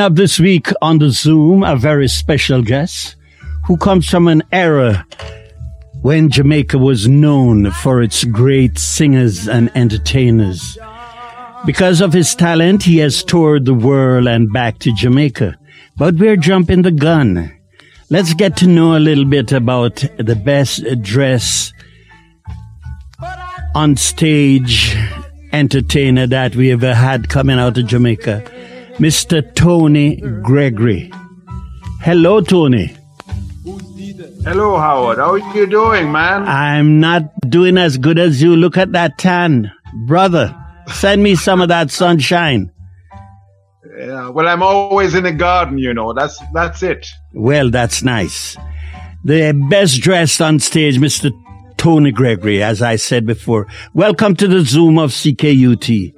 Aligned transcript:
Up 0.00 0.14
this 0.14 0.38
week 0.38 0.68
on 0.80 0.98
the 0.98 1.10
Zoom, 1.10 1.64
a 1.64 1.74
very 1.74 2.06
special 2.06 2.62
guest 2.62 3.16
who 3.66 3.76
comes 3.76 4.08
from 4.08 4.28
an 4.28 4.44
era 4.52 5.04
when 6.02 6.30
Jamaica 6.30 6.78
was 6.78 7.08
known 7.08 7.72
for 7.72 8.00
its 8.00 8.22
great 8.22 8.78
singers 8.78 9.48
and 9.48 9.70
entertainers. 9.74 10.78
Because 11.66 12.00
of 12.00 12.12
his 12.12 12.36
talent, 12.36 12.84
he 12.84 12.98
has 12.98 13.24
toured 13.24 13.64
the 13.64 13.74
world 13.74 14.28
and 14.28 14.52
back 14.52 14.78
to 14.80 14.94
Jamaica. 14.94 15.58
But 15.96 16.14
we're 16.14 16.36
jumping 16.36 16.82
the 16.82 16.92
gun. 16.92 17.52
Let's 18.08 18.34
get 18.34 18.56
to 18.58 18.68
know 18.68 18.96
a 18.96 19.00
little 19.00 19.24
bit 19.24 19.50
about 19.50 20.04
the 20.16 20.36
best 20.36 20.84
dressed 21.02 21.74
on 23.74 23.96
stage 23.96 24.96
entertainer 25.52 26.28
that 26.28 26.54
we 26.54 26.70
ever 26.70 26.94
had 26.94 27.28
coming 27.28 27.58
out 27.58 27.78
of 27.78 27.86
Jamaica, 27.86 28.44
Mr. 28.98 29.54
Tony 29.54 30.16
Gregory. 30.42 31.12
Hello, 32.00 32.40
Tony. 32.40 32.96
Hello, 34.42 34.76
Howard. 34.76 35.18
How 35.18 35.32
are 35.32 35.54
you 35.54 35.66
doing, 35.66 36.10
man? 36.10 36.42
I'm 36.48 36.98
not 36.98 37.22
doing 37.48 37.78
as 37.78 37.96
good 37.96 38.18
as 38.18 38.42
you. 38.42 38.56
Look 38.56 38.76
at 38.76 38.90
that 38.92 39.16
tan. 39.16 39.70
Brother, 40.06 40.52
send 40.92 41.22
me 41.22 41.36
some 41.36 41.60
of 41.60 41.68
that 41.68 41.92
sunshine. 41.92 42.72
Yeah, 43.96 44.30
well, 44.30 44.48
I'm 44.48 44.64
always 44.64 45.14
in 45.14 45.22
the 45.22 45.32
garden, 45.32 45.78
you 45.78 45.94
know. 45.94 46.12
That's 46.12 46.36
that's 46.52 46.82
it. 46.82 47.06
Well, 47.32 47.70
that's 47.70 48.02
nice. 48.02 48.56
The 49.22 49.52
best 49.70 50.00
dressed 50.00 50.42
on 50.42 50.58
stage, 50.58 50.98
Mr. 50.98 51.30
Tony 51.76 52.10
Gregory, 52.10 52.64
as 52.64 52.82
I 52.82 52.96
said 52.96 53.26
before. 53.26 53.68
Welcome 53.94 54.34
to 54.36 54.48
the 54.48 54.62
Zoom 54.62 54.98
of 54.98 55.10
CKUT. 55.10 56.14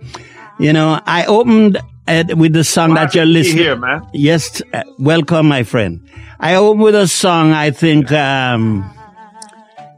You 0.59 0.73
know, 0.73 1.01
I 1.05 1.27
opened 1.27 1.79
uh, 2.07 2.25
with 2.37 2.53
the 2.53 2.65
song 2.65 2.95
that 2.95 3.15
you're 3.15 3.27
listening. 3.27 3.59
here, 3.59 3.77
man. 3.77 4.07
Yes, 4.13 4.63
uh, 4.73 4.83
welcome, 4.99 5.47
my 5.49 5.63
friend. 5.63 6.09
I 6.39 6.55
open 6.55 6.81
with 6.83 6.95
a 6.95 7.07
song. 7.07 7.53
I 7.53 7.71
think 7.71 8.11
um, 8.13 8.91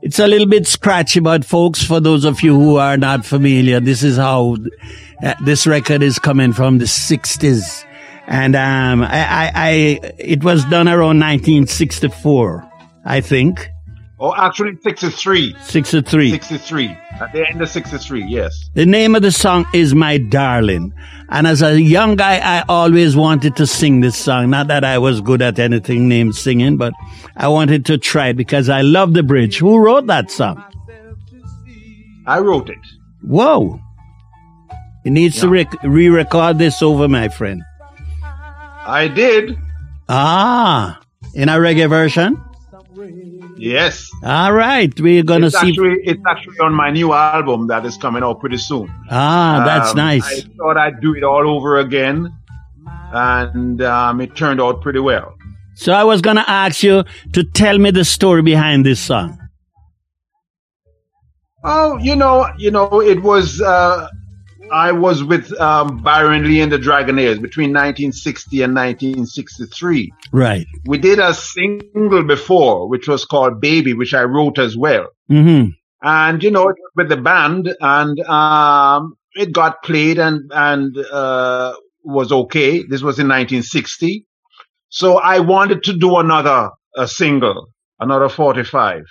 it's 0.03 0.19
a 0.19 0.27
little 0.27 0.49
bit 0.49 0.67
scratchy, 0.67 1.21
but 1.21 1.45
folks, 1.45 1.85
for 1.85 2.01
those 2.01 2.25
of 2.25 2.43
you 2.43 2.59
who 2.59 2.77
are 2.77 2.97
not 2.97 3.25
familiar, 3.25 3.81
this 3.81 4.03
is 4.03 4.17
how 4.17 4.57
uh, 5.23 5.35
this 5.45 5.67
record 5.67 6.03
is 6.03 6.19
coming 6.19 6.53
from 6.53 6.79
the 6.79 6.87
'60s, 6.87 7.85
and 8.27 8.57
um, 8.57 9.03
I, 9.03 9.07
I, 9.07 9.53
I, 9.55 10.01
it 10.19 10.43
was 10.43 10.65
done 10.65 10.89
around 10.89 11.21
1964, 11.21 12.69
I 13.05 13.21
think, 13.21 13.71
Oh, 14.25 14.33
actually, 14.37 14.79
63. 14.81 15.57
63. 15.65 16.31
63. 16.31 16.97
At 17.21 17.33
the 17.33 17.45
end 17.45 17.61
of 17.61 17.69
63, 17.69 18.25
yes. 18.25 18.71
The 18.73 18.87
name 18.87 19.17
of 19.17 19.23
the 19.23 19.33
song 19.33 19.67
is 19.75 19.97
My 19.97 20.19
Darling. 20.19 20.95
And 21.29 21.45
as 21.45 21.61
a 21.61 21.81
young 21.83 22.15
guy, 22.15 22.39
I 22.39 22.63
always 22.69 23.17
wanted 23.17 23.57
to 23.57 23.67
sing 23.67 23.99
this 23.99 24.17
song. 24.17 24.51
Not 24.51 24.69
that 24.69 24.85
I 24.85 24.99
was 24.99 25.21
good 25.21 25.43
at 25.43 25.59
anything 25.59 26.07
named 26.09 26.37
singing, 26.37 26.77
but 26.77 26.93
I 27.37 27.49
wanted 27.49 27.85
to 27.87 27.99
try 27.99 28.29
it 28.29 28.37
because 28.37 28.69
I 28.69 28.83
love 28.83 29.13
the 29.13 29.25
bridge. 29.25 29.59
Who 29.59 29.79
wrote 29.79 30.07
that 30.07 30.31
song? 30.31 30.63
I 32.25 32.39
wrote 32.39 32.71
it. 32.71 32.79
Whoa. 33.23 33.81
He 35.03 35.11
needs 35.11 35.41
to 35.41 35.49
re-record 35.49 36.59
this 36.59 36.81
over, 36.81 37.09
my 37.09 37.29
friend. 37.29 37.61
I 38.23 39.09
did. 39.13 39.59
Ah, 40.09 41.01
in 41.35 41.49
a 41.49 41.55
reggae 41.55 41.89
version? 41.89 42.41
Yes. 43.57 44.11
All 44.25 44.53
right. 44.53 44.93
We're 45.01 45.23
going 45.23 45.43
to 45.43 45.47
It's 45.49 45.61
see. 45.61 45.69
actually, 45.71 45.97
it's 46.05 46.23
actually 46.27 46.59
on 46.61 46.75
my 46.75 46.91
new 46.91 47.13
album 47.13 47.67
that 47.69 47.85
is 47.87 47.97
coming 47.97 48.23
out 48.23 48.41
pretty 48.41 48.59
soon. 48.59 48.93
ah, 49.11 49.63
that's 49.65 49.91
Um, 49.91 49.97
nice. 49.97 50.25
I 50.27 50.41
thought 50.57 50.77
I'd 50.77 51.01
do 51.01 51.15
it 51.15 51.23
all 51.23 51.49
over 51.49 51.79
again, 51.79 52.33
and 53.13 53.83
um, 53.83 54.21
it 54.21 54.35
turned 54.37 54.61
out 54.61 54.81
pretty 54.83 55.01
well. 55.01 55.35
So 55.75 55.93
I 55.93 56.05
was 56.05 56.21
going 56.21 56.37
to 56.37 56.49
ask 56.51 56.83
you 56.83 57.05
to 57.33 57.45
tell 57.45 57.79
me 57.79 57.91
the 57.91 58.05
story 58.05 58.43
behind 58.43 58.85
this 58.87 59.01
song. 59.01 59.39
Oh, 61.65 61.97
you 61.99 62.17
know, 62.17 62.49
you 62.59 62.71
know, 62.71 63.01
it 63.01 63.23
was. 63.23 63.61
Uh, 63.61 64.09
I 64.73 64.93
was 64.93 65.23
with 65.23 65.53
um, 65.61 65.99
Byron 65.99 66.45
Lee 66.45 66.61
and 66.61 66.73
the 66.73 66.79
Dragonaires 66.79 67.39
between 67.39 67.71
1960 67.71 68.63
and 68.63 68.75
1963. 68.75 70.13
Right. 70.33 70.67
We 70.87 70.99
did 70.99 71.19
a 71.19 71.35
single 71.35 72.25
before, 72.25 72.89
which 72.89 73.07
was 73.07 73.25
called 73.27 73.61
"Baby," 73.61 73.93
which 73.93 74.15
I 74.15 74.23
wrote 74.23 74.59
as 74.59 74.77
well. 74.77 75.09
Mm-hmm. 75.31 75.71
And 76.03 76.43
you 76.43 76.51
know, 76.51 76.73
with 76.97 77.11
the 77.11 77.19
band, 77.19 77.75
and 77.81 78.19
um, 78.21 79.15
it 79.35 79.53
got 79.53 79.83
played 79.83 80.19
and 80.19 80.51
and 80.53 80.97
uh, 80.97 81.75
was 82.03 82.33
okay. 82.33 82.83
This 82.83 83.03
was 83.03 83.19
in 83.19 83.29
1960, 83.29 84.27
so 84.89 85.19
I 85.19 85.41
wanted 85.41 85.85
to 85.85 85.97
do 85.97 86.17
another 86.17 86.71
a 86.97 87.07
single, 87.07 87.69
another 88.01 88.29
45, 88.29 89.05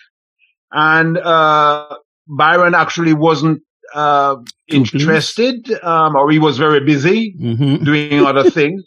and 0.71 1.17
uh, 1.17 1.97
Byron 2.27 2.73
actually 2.73 3.13
wasn't 3.13 3.61
uh, 3.93 4.35
interested, 4.67 5.71
um, 5.83 6.15
or 6.15 6.31
he 6.31 6.39
was 6.39 6.57
very 6.57 6.79
busy 6.79 7.35
Mm-hmm. 7.39 7.83
doing 7.83 8.25
other 8.25 8.49
things. 8.59 8.83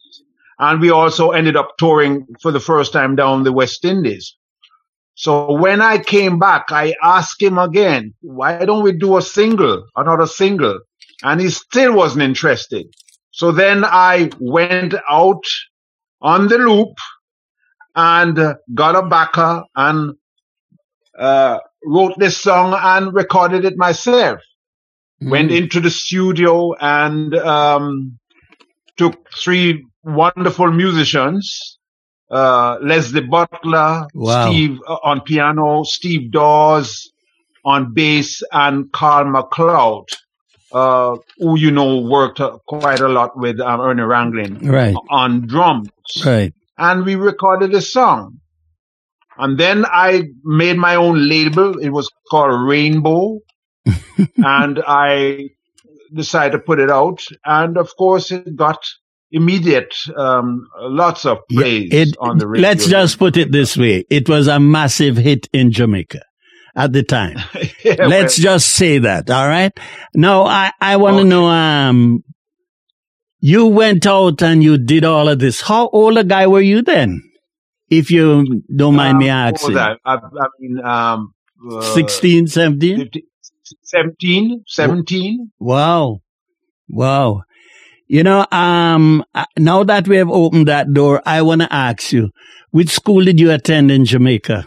And 0.58 0.80
we 0.80 0.90
also 0.90 1.30
ended 1.30 1.56
up 1.56 1.72
touring 1.78 2.26
for 2.40 2.52
the 2.52 2.60
first 2.60 2.92
time 2.92 3.16
down 3.16 3.42
the 3.42 3.52
West 3.52 3.84
Indies. 3.84 4.36
So 5.16 5.52
when 5.52 5.80
I 5.80 5.98
came 5.98 6.38
back, 6.38 6.66
I 6.70 6.94
asked 7.02 7.40
him 7.42 7.58
again, 7.58 8.14
why 8.20 8.64
don't 8.64 8.82
we 8.82 8.92
do 8.92 9.16
a 9.16 9.22
single, 9.22 9.84
another 9.96 10.26
single? 10.26 10.80
And 11.22 11.40
he 11.40 11.50
still 11.50 11.94
wasn't 11.94 12.22
interested. 12.22 12.86
So 13.30 13.52
then 13.52 13.84
I 13.84 14.30
went 14.40 14.94
out 15.10 15.44
on 16.20 16.48
the 16.48 16.58
loop 16.58 16.96
and 17.94 18.56
got 18.74 18.96
a 18.96 19.06
backer 19.06 19.64
and 19.76 20.14
uh, 21.18 21.58
wrote 21.84 22.18
this 22.18 22.40
song 22.40 22.74
and 22.80 23.12
recorded 23.14 23.64
it 23.64 23.76
myself 23.76 24.40
went 25.30 25.48
Mm-hmm. 25.50 25.62
into 25.64 25.80
the 25.80 25.90
studio 25.90 26.74
and 26.80 27.34
um, 27.36 28.18
took 28.96 29.14
three 29.32 29.84
wonderful 30.04 30.70
musicians 30.70 31.78
uh, 32.30 32.78
Leslie 32.82 33.20
Butler, 33.20 34.06
Wow. 34.14 34.50
Steve 34.50 34.78
uh, 34.88 34.96
on 35.04 35.20
piano, 35.20 35.84
Steve 35.84 36.30
Dawes 36.32 37.10
on 37.64 37.92
bass, 37.94 38.42
and 38.52 38.90
Carl 38.92 39.26
McLeod, 39.26 40.06
uh, 40.72 41.16
who 41.38 41.56
you 41.58 41.70
know 41.70 42.00
worked 42.00 42.40
uh, 42.40 42.58
quite 42.66 43.00
a 43.00 43.08
lot 43.08 43.38
with 43.38 43.60
um, 43.60 43.80
Ernie 43.80 44.02
Ranglin 44.02 44.68
Right. 44.68 44.96
on 45.10 45.46
drums 45.46 45.90
Right. 46.24 46.52
and 46.78 47.04
we 47.04 47.14
recorded 47.14 47.72
a 47.74 47.80
song. 47.82 48.40
And 49.36 49.58
then 49.58 49.84
I 49.86 50.24
made 50.44 50.76
my 50.76 50.94
own 50.96 51.28
label. 51.28 51.78
It 51.78 51.90
was 51.90 52.08
called 52.30 52.68
Rainbow. 52.68 53.40
And 54.36 54.82
I 54.86 55.50
decided 56.12 56.52
to 56.52 56.58
put 56.58 56.78
it 56.80 56.90
out. 56.90 57.20
And 57.44 57.76
of 57.76 57.90
course, 57.96 58.30
it 58.30 58.54
got 58.56 58.78
immediate, 59.30 59.94
um, 60.16 60.66
lots 60.80 61.26
of 61.26 61.38
Yeah, 61.50 61.60
praise 61.60 61.88
it- 61.92 62.16
on 62.20 62.38
the 62.38 62.46
radio. 62.46 62.68
let's 62.68 62.86
just 62.86 63.18
put 63.18 63.36
it 63.36 63.50
this 63.52 63.76
way. 63.76 64.04
It 64.10 64.28
was 64.28 64.46
a 64.46 64.60
massive 64.60 65.16
hit 65.16 65.48
in 65.52 65.72
Jamaica 65.72 66.20
at 66.76 66.92
the 66.92 67.02
time. 67.02 67.36
Yeah, 67.84 68.06
Let's 68.06 68.38
well, 68.38 68.44
just 68.54 68.70
say 68.70 68.98
that. 68.98 69.28
All 69.30 69.46
right. 69.46 69.72
Now, 70.14 70.44
I, 70.44 70.72
I 70.80 70.96
want 70.96 71.16
to 71.16 71.20
Okay. 71.20 71.28
know, 71.28 71.46
um, 71.46 72.24
you 73.40 73.66
went 73.66 74.06
out 74.06 74.42
and 74.42 74.62
you 74.62 74.78
did 74.78 75.04
all 75.04 75.28
of 75.28 75.38
this. 75.38 75.60
How 75.60 75.88
old 75.88 76.16
a 76.16 76.24
guy 76.24 76.46
were 76.46 76.62
you 76.62 76.80
then? 76.82 77.20
If 77.90 78.10
you 78.10 78.62
don't 78.74 78.94
mind 78.96 79.18
me 79.18 79.28
um, 79.28 79.44
what 79.44 79.52
was 79.52 79.62
asking. 79.62 79.74
that? 79.74 79.98
I, 80.06 80.14
I 80.14 80.46
mean, 80.58 80.80
um, 80.84 81.34
uh, 81.70 81.80
16, 81.94 82.46
17? 82.46 82.96
15, 82.98 83.22
17, 83.82 84.62
17. 84.66 85.50
Wow. 85.58 86.20
Wow. 86.88 87.42
You 88.06 88.22
know, 88.22 88.46
um, 88.52 89.24
uh, 89.34 89.46
now 89.58 89.82
that 89.84 90.06
we 90.06 90.16
have 90.16 90.30
opened 90.30 90.68
that 90.68 90.92
door, 90.92 91.22
I 91.24 91.42
want 91.42 91.62
to 91.62 91.72
ask 91.72 92.12
you, 92.12 92.30
which 92.70 92.90
school 92.90 93.24
did 93.24 93.40
you 93.40 93.50
attend 93.50 93.90
in 93.90 94.04
Jamaica? 94.04 94.66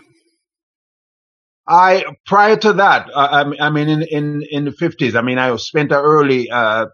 I 1.68 2.06
prior 2.26 2.56
to 2.58 2.74
that, 2.74 3.10
I, 3.16 3.42
I 3.42 3.44
mean- 3.44 3.62
I 3.62 3.70
mean, 3.70 3.90
in 3.90 4.02
in 4.04 4.44
in 4.50 4.66
the 4.66 4.72
fifties, 4.72 5.16
I 5.16 5.22
mean, 5.22 5.38
I 5.38 5.56
spent 5.58 5.92
an 5.92 5.98
early 6.00 6.50
uh, 6.50 6.86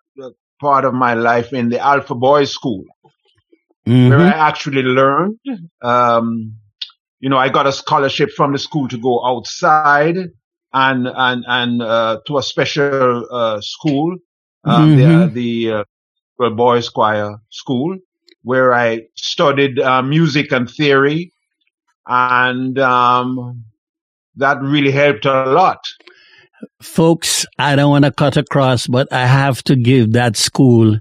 part 0.59 0.85
of 0.85 0.93
my 0.93 1.13
life 1.13 1.53
in 1.53 1.69
the 1.69 1.79
Alpha 1.79 2.15
Boys 2.15 2.51
School, 2.51 2.83
where 3.85 4.17
Mhm. 4.17 4.33
I 4.33 4.47
actually 4.49 4.81
learned, 4.81 5.37
um, 5.83 6.55
you 7.19 7.29
know, 7.29 7.37
I 7.37 7.49
got 7.49 7.67
a 7.67 7.71
scholarship 7.71 8.31
from 8.31 8.51
the 8.53 8.59
school 8.59 8.87
to 8.87 8.97
go 8.97 9.23
outside 9.25 10.17
and 10.73 11.07
and 11.07 11.43
and 11.47 11.81
uh, 11.81 12.19
to 12.27 12.37
a 12.37 12.43
special 12.43 13.27
uh, 13.31 13.61
school, 13.61 14.17
um, 14.65 14.95
Mhm. 14.97 15.33
the 15.33 15.65
the 15.67 15.85
uh, 16.41 16.49
boys 16.51 16.89
choir 16.89 17.37
school, 17.49 17.97
where 18.43 18.73
I 18.73 19.01
studied 19.15 19.79
uh, 19.79 20.01
music 20.01 20.51
and 20.51 20.69
theory, 20.69 21.31
and 22.07 22.77
um, 22.79 23.63
that 24.35 24.61
really 24.61 24.91
helped 24.91 25.25
a 25.25 25.45
lot. 25.45 25.79
Folks, 26.81 27.45
I 27.59 27.75
don't 27.75 27.89
want 27.89 28.05
to 28.05 28.11
cut 28.11 28.37
across, 28.37 28.87
but 28.87 29.11
I 29.11 29.25
have 29.25 29.63
to 29.63 29.75
give 29.75 30.13
that 30.13 30.35
school 30.37 30.99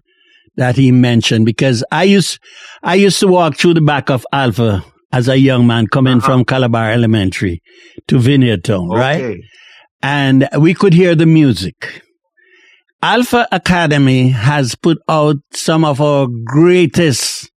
that 0.56 0.76
he 0.76 0.92
mentioned 0.92 1.46
because 1.46 1.82
I 1.90 2.02
used, 2.04 2.38
I 2.82 2.96
used 2.96 3.20
to 3.20 3.28
walk 3.28 3.56
through 3.56 3.74
the 3.74 3.80
back 3.80 4.10
of 4.10 4.26
Alpha 4.32 4.84
as 5.12 5.28
a 5.28 5.38
young 5.38 5.66
man 5.66 5.86
coming 5.86 6.18
Uh-huh. 6.18 6.26
from 6.26 6.44
Calabar 6.44 6.90
Elementary 6.90 7.62
to 8.08 8.18
Vineyard 8.18 8.64
Town, 8.64 8.88
right? 8.88 9.40
And 10.02 10.48
we 10.58 10.74
could 10.74 10.94
hear 10.94 11.14
the 11.14 11.26
music. 11.26 12.02
Alpha 13.02 13.48
Academy 13.50 14.28
has 14.28 14.74
put 14.74 14.98
out 15.08 15.36
some 15.52 15.84
of 15.84 16.00
our 16.00 16.28
greatest, 16.44 17.50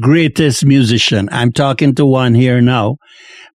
greatest 0.00 0.64
musician. 0.64 1.28
I'm 1.30 1.52
talking 1.52 1.94
to 1.94 2.04
one 2.06 2.34
here 2.34 2.60
now, 2.60 2.96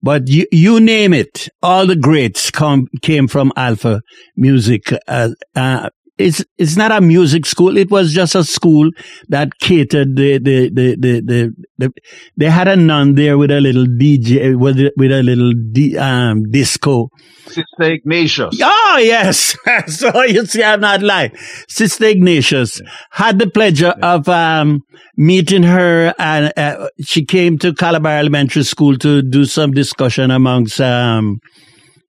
but 0.01 0.29
you, 0.29 0.45
you 0.51 0.79
name 0.79 1.13
it. 1.13 1.49
All 1.61 1.87
the 1.87 1.95
greats 1.97 2.51
come, 2.51 2.87
came 3.01 3.27
from 3.27 3.51
Alpha 3.57 4.01
Music. 4.37 4.93
Uh, 5.07 5.29
uh, 5.55 5.89
it's, 6.17 6.43
it's 6.57 6.75
not 6.77 6.91
a 6.91 7.01
music 7.01 7.45
school. 7.45 7.77
It 7.77 7.91
was 7.91 8.13
just 8.13 8.35
a 8.35 8.43
school 8.43 8.89
that 9.29 9.59
catered 9.59 10.15
the, 10.15 10.37
the, 10.39 10.69
the, 10.69 10.95
the, 10.95 11.21
the, 11.21 11.53
the 11.77 11.91
they 12.37 12.49
had 12.49 12.67
a 12.67 12.75
nun 12.75 13.15
there 13.15 13.37
with 13.37 13.51
a 13.51 13.59
little 13.59 13.85
DJ, 13.85 14.57
with, 14.57 14.79
a- 14.79 14.91
with 14.97 15.11
a 15.11 15.21
little 15.23 15.51
D, 15.71 15.97
um, 15.97 16.49
disco. 16.51 17.09
Sister 17.47 17.63
Ignatius. 17.81 18.57
Oh, 18.63 18.99
yes. 19.01 19.55
so 19.87 20.23
you 20.23 20.45
see, 20.45 20.63
I'm 20.63 20.79
not 20.81 21.01
lying. 21.01 21.31
Sister 21.67 22.05
Ignatius 22.05 22.81
had 23.11 23.37
the 23.39 23.49
pleasure 23.49 23.93
of 24.01 24.27
um, 24.29 24.81
meeting 25.17 25.63
her, 25.63 26.13
and 26.17 26.51
uh, 26.57 26.87
she 27.01 27.23
came 27.25 27.57
to 27.59 27.73
Calabar 27.73 28.17
Elementary 28.17 28.63
School 28.63 28.97
to 28.97 29.21
do 29.21 29.45
some 29.45 29.71
discussion 29.71 30.31
amongst 30.31 30.81
um, 30.81 31.39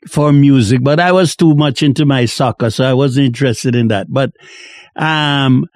for 0.09 0.33
music. 0.33 0.81
But 0.83 1.01
I 1.01 1.13
was 1.13 1.37
too 1.37 1.55
much 1.55 1.83
into 1.83 2.07
my 2.07 2.25
soccer, 2.27 2.71
so 2.71 2.85
I 2.85 2.95
wasn't 2.95 3.27
interested 3.27 3.75
in 3.75 3.89
that. 3.89 4.07
But 4.11 4.33
um, 4.97 5.67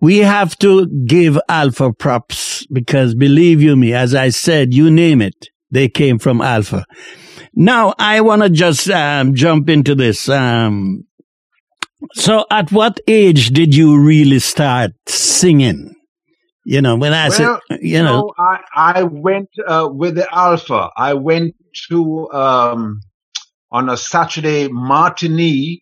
we 0.00 0.18
have 0.18 0.58
to 0.60 0.86
give 1.06 1.38
Alpha 1.48 1.92
props 1.92 2.66
because 2.72 3.14
believe 3.14 3.62
you 3.62 3.76
me, 3.76 3.92
as 3.92 4.14
I 4.14 4.30
said, 4.30 4.74
you 4.74 4.90
name 4.90 5.22
it, 5.22 5.48
they 5.70 5.88
came 5.88 6.18
from 6.18 6.40
Alpha. 6.40 6.84
Now 7.54 7.94
I 7.98 8.20
want 8.20 8.42
to 8.42 8.50
just 8.50 8.88
um, 8.90 9.34
jump 9.34 9.68
into 9.68 9.94
this. 9.94 10.28
Um, 10.28 11.04
so, 12.14 12.46
at 12.50 12.72
what 12.72 12.98
age 13.06 13.48
did 13.50 13.74
you 13.74 14.00
really 14.00 14.38
start 14.38 14.92
singing? 15.06 15.94
You 16.64 16.80
know, 16.82 16.96
when 16.96 17.12
I 17.12 17.28
Well, 17.28 17.60
said, 17.68 17.80
you 17.82 18.02
know, 18.02 18.20
No, 18.22 18.34
I 18.38 18.60
I 18.74 19.02
went 19.04 19.48
uh, 19.66 19.88
with 19.92 20.14
the 20.14 20.26
Alpha. 20.34 20.90
I 20.96 21.14
went 21.14 21.54
to 21.90 22.30
um, 22.32 23.00
on 23.72 23.88
a 23.88 23.96
Saturday 23.96 24.68
matinee 24.70 25.80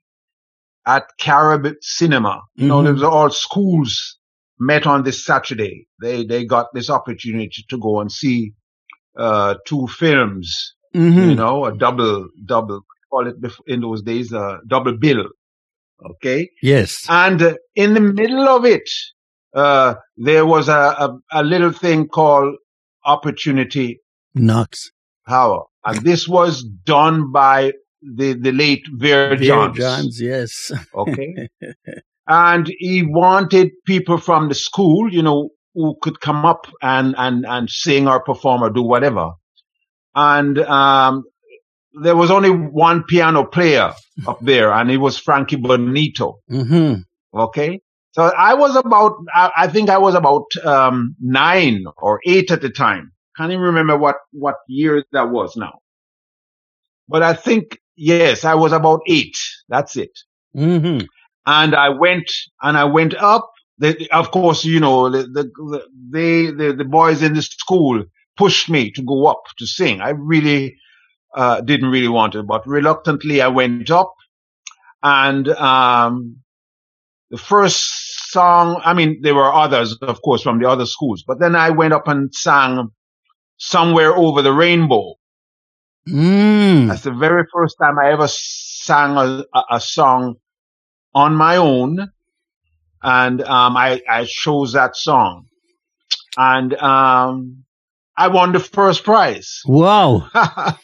at 0.86 1.04
Carib 1.18 1.74
Cinema. 1.80 2.40
You 2.54 2.68
know, 2.68 2.80
Mhm. 2.80 2.84
there 2.84 2.92
was 2.94 3.02
all 3.02 3.30
schools 3.30 4.18
met 4.58 4.86
on 4.86 5.02
this 5.04 5.24
Saturday. 5.24 5.86
They 6.00 6.24
they 6.24 6.44
got 6.44 6.66
this 6.74 6.90
opportunity 6.90 7.64
to 7.68 7.78
go 7.78 8.00
and 8.00 8.10
see 8.10 8.52
uh, 9.16 9.54
two 9.66 9.86
films. 9.88 10.74
mhm, 10.94 11.28
You 11.30 11.34
know, 11.34 11.64
a 11.64 11.76
double 11.76 12.28
double 12.46 12.80
call 13.10 13.26
it 13.26 13.36
in 13.66 13.80
those 13.80 14.02
days 14.02 14.32
a 14.32 14.58
double 14.68 14.96
bill. 14.96 15.24
Okay. 16.10 16.50
yes, 16.62 17.04
And 17.08 17.42
uh, 17.42 17.54
in 17.74 17.94
the 17.94 18.00
middle 18.00 18.46
of 18.48 18.64
it, 18.64 18.88
uh, 19.54 19.94
there 20.16 20.46
was 20.46 20.68
a, 20.68 20.82
a, 21.06 21.18
a 21.32 21.42
little 21.42 21.72
thing 21.72 22.06
called 22.06 22.54
Opportunity 23.04 24.00
Knocks, 24.34 24.90
Power. 25.26 25.64
And 25.88 26.04
this 26.04 26.28
was 26.28 26.62
done 26.62 27.32
by 27.32 27.72
the, 28.02 28.34
the 28.34 28.52
late 28.52 28.84
Vere 28.92 29.30
Vere 29.36 29.46
Johns. 29.46 29.78
Johns, 29.78 30.20
yes, 30.20 30.70
Okay. 30.94 31.48
and 32.28 32.70
he 32.78 33.02
wanted 33.02 33.70
people 33.86 34.18
from 34.18 34.50
the 34.50 34.54
school, 34.54 35.10
you 35.10 35.22
know, 35.22 35.48
who 35.72 35.96
could 36.02 36.20
come 36.20 36.44
up 36.44 36.66
and, 36.82 37.14
and, 37.16 37.46
and 37.46 37.70
sing 37.70 38.06
or 38.06 38.22
perform 38.22 38.62
or 38.62 38.68
do 38.68 38.82
whatever. 38.82 39.30
And, 40.14 40.58
um, 40.58 41.24
there 42.02 42.16
was 42.16 42.30
only 42.30 42.50
one 42.50 43.04
piano 43.04 43.44
player 43.44 43.94
up 44.26 44.40
there 44.42 44.70
and 44.72 44.90
it 44.90 44.98
was 44.98 45.16
Frankie 45.16 45.56
Bonito. 45.56 46.40
hmm 46.48 46.94
Okay. 47.32 47.80
So 48.12 48.24
I 48.24 48.54
was 48.54 48.76
about, 48.76 49.12
I, 49.34 49.50
I 49.56 49.68
think 49.68 49.88
I 49.88 49.98
was 49.98 50.14
about, 50.14 50.44
um, 50.64 51.16
nine 51.18 51.84
or 51.96 52.20
eight 52.26 52.50
at 52.50 52.60
the 52.60 52.70
time. 52.70 53.12
Can't 53.38 53.52
even 53.52 53.62
remember 53.62 53.96
what, 53.96 54.16
what 54.32 54.56
year 54.68 55.04
that 55.12 55.30
was 55.30 55.56
now. 55.56 55.78
But 57.08 57.22
I 57.22 57.34
think, 57.34 57.78
yes, 57.96 58.44
I 58.44 58.54
was 58.54 58.72
about 58.72 59.00
eight. 59.06 59.38
That's 59.68 59.96
it. 59.96 60.10
hmm 60.54 60.98
And 61.46 61.74
I 61.74 61.90
went, 61.90 62.30
and 62.60 62.76
I 62.76 62.84
went 62.84 63.14
up. 63.14 63.50
The, 63.78 64.10
of 64.10 64.32
course, 64.32 64.64
you 64.64 64.80
know, 64.80 65.08
the, 65.08 65.22
the, 65.22 65.44
the, 65.44 65.86
they, 66.10 66.46
the, 66.50 66.74
the 66.74 66.84
boys 66.84 67.22
in 67.22 67.34
the 67.34 67.42
school 67.42 68.04
pushed 68.36 68.68
me 68.68 68.90
to 68.90 69.02
go 69.02 69.26
up 69.26 69.42
to 69.58 69.66
sing. 69.66 70.00
I 70.00 70.10
really, 70.10 70.76
uh, 71.34 71.60
didn't 71.60 71.90
really 71.90 72.08
want 72.08 72.34
it, 72.34 72.44
but 72.44 72.66
reluctantly 72.66 73.40
I 73.40 73.48
went 73.48 73.90
up 73.90 74.12
and, 75.02 75.48
um, 75.50 76.38
the 77.30 77.38
first 77.38 78.30
song, 78.30 78.80
I 78.84 78.94
mean, 78.94 79.20
there 79.22 79.34
were 79.34 79.52
others, 79.52 79.96
of 80.00 80.22
course, 80.22 80.42
from 80.42 80.58
the 80.58 80.68
other 80.68 80.86
schools, 80.86 81.22
but 81.26 81.38
then 81.38 81.54
I 81.54 81.70
went 81.70 81.92
up 81.92 82.08
and 82.08 82.34
sang 82.34 82.90
somewhere 83.58 84.14
over 84.16 84.42
the 84.42 84.52
rainbow. 84.52 85.14
mm. 86.08 86.88
That's 86.88 87.02
the 87.02 87.12
very 87.12 87.44
first 87.52 87.76
time 87.80 87.98
I 87.98 88.12
ever 88.12 88.28
sang 88.28 89.16
a, 89.16 89.44
a, 89.70 89.80
song 89.80 90.36
on 91.14 91.34
my 91.34 91.56
own. 91.56 92.10
And, 93.02 93.42
um, 93.42 93.76
I, 93.76 94.00
I 94.08 94.24
chose 94.24 94.72
that 94.72 94.96
song 94.96 95.46
and, 96.36 96.74
um, 96.74 97.64
I 98.16 98.26
won 98.28 98.52
the 98.52 98.58
first 98.58 99.04
prize. 99.04 99.60
Wow, 99.64 100.28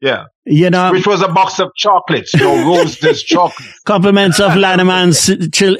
yeah. 0.00 0.26
You 0.44 0.70
know, 0.70 0.90
Which 0.92 1.06
was 1.06 1.22
a 1.22 1.28
box 1.28 1.58
of 1.60 1.70
chocolates, 1.76 2.34
you 2.34 2.40
know, 2.40 2.68
Rose's 2.68 3.22
chocolates. 3.24 3.80
compliments 3.84 4.40
of 4.40 4.52
Lanneman's 4.56 5.30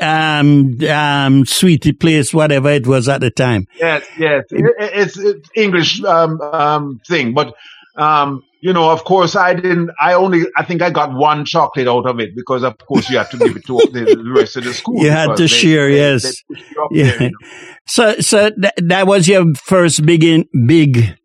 um, 0.00 0.78
um, 0.88 1.44
sweetie 1.46 1.92
place, 1.92 2.32
whatever 2.32 2.70
it 2.70 2.86
was 2.86 3.08
at 3.08 3.20
the 3.22 3.30
time. 3.30 3.66
Yes, 3.78 4.06
yes. 4.18 4.44
It, 4.50 4.64
it's, 4.78 5.18
it's 5.18 5.48
English, 5.54 6.02
um, 6.04 6.40
um, 6.40 7.00
thing, 7.08 7.34
but, 7.34 7.54
um, 7.96 8.42
you 8.60 8.72
know, 8.72 8.90
of 8.90 9.02
course, 9.02 9.34
I 9.34 9.54
didn't. 9.54 9.90
I 10.00 10.12
only. 10.14 10.42
I 10.56 10.64
think 10.64 10.82
I 10.82 10.90
got 10.90 11.12
one 11.12 11.44
chocolate 11.44 11.88
out 11.88 12.06
of 12.06 12.20
it 12.20 12.36
because, 12.36 12.62
of 12.62 12.78
course, 12.78 13.10
you 13.10 13.18
had 13.18 13.28
to 13.32 13.36
give 13.36 13.56
it 13.56 13.66
to 13.66 13.76
the, 13.92 14.04
the 14.22 14.32
rest 14.36 14.56
of 14.56 14.62
the 14.62 14.72
school. 14.72 15.02
You 15.02 15.10
had 15.10 15.36
to 15.36 15.48
share, 15.48 15.90
yes. 15.90 16.42
pushed 16.42 16.70
you 16.70 16.84
up 16.84 16.90
Yeah. 16.92 17.04
there, 17.06 17.22
you 17.24 17.30
know. 17.30 17.48
So, 17.88 18.20
so 18.20 18.50
th- 18.50 18.72
that 18.84 19.08
was 19.08 19.26
your 19.26 19.52
first 19.56 20.06
big, 20.06 20.22
in, 20.22 20.48
big 20.64 21.18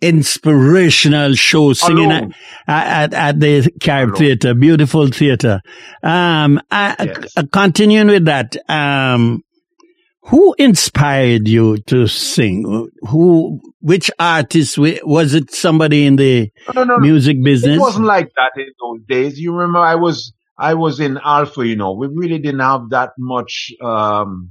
inspirational 0.00 1.34
show 1.34 1.72
singing 1.72 2.10
at, 2.12 2.30
at, 2.68 3.14
at 3.14 3.40
the 3.40 3.70
Carib. 3.80 4.16
Theatre, 4.16 4.54
beautiful 4.54 5.08
theatre. 5.08 5.60
Um, 6.02 6.60
I, 6.70 6.94
Yes. 6.98 7.36
uh, 7.36 7.42
continuing 7.52 8.08
with 8.08 8.24
that, 8.26 8.56
um, 8.68 9.42
who 10.22 10.54
inspired 10.58 11.46
you 11.46 11.78
to 11.86 12.06
sing? 12.08 12.90
Who, 13.08 13.60
which 13.80 14.10
artist, 14.18 14.76
was 14.76 15.34
it 15.34 15.52
somebody 15.52 16.04
in 16.04 16.16
the 16.16 16.50
No, 16.74 16.82
no, 16.82 16.96
no. 16.96 16.98
music 16.98 17.42
business? 17.42 17.76
It 17.76 17.80
wasn't 17.80 18.06
like 18.06 18.30
that 18.36 18.52
in 18.56 18.66
those 18.80 19.00
days. 19.08 19.38
You 19.38 19.52
remember, 19.52 19.78
I 19.78 19.94
was 19.94 20.32
I 20.58 20.74
was 20.74 20.98
in 21.00 21.18
Alpha. 21.22 21.64
You 21.66 21.76
know, 21.76 21.92
we 21.92 22.08
really 22.08 22.38
didn't 22.38 22.60
have 22.60 22.90
that 22.90 23.10
much 23.18 23.70
um, 23.80 24.50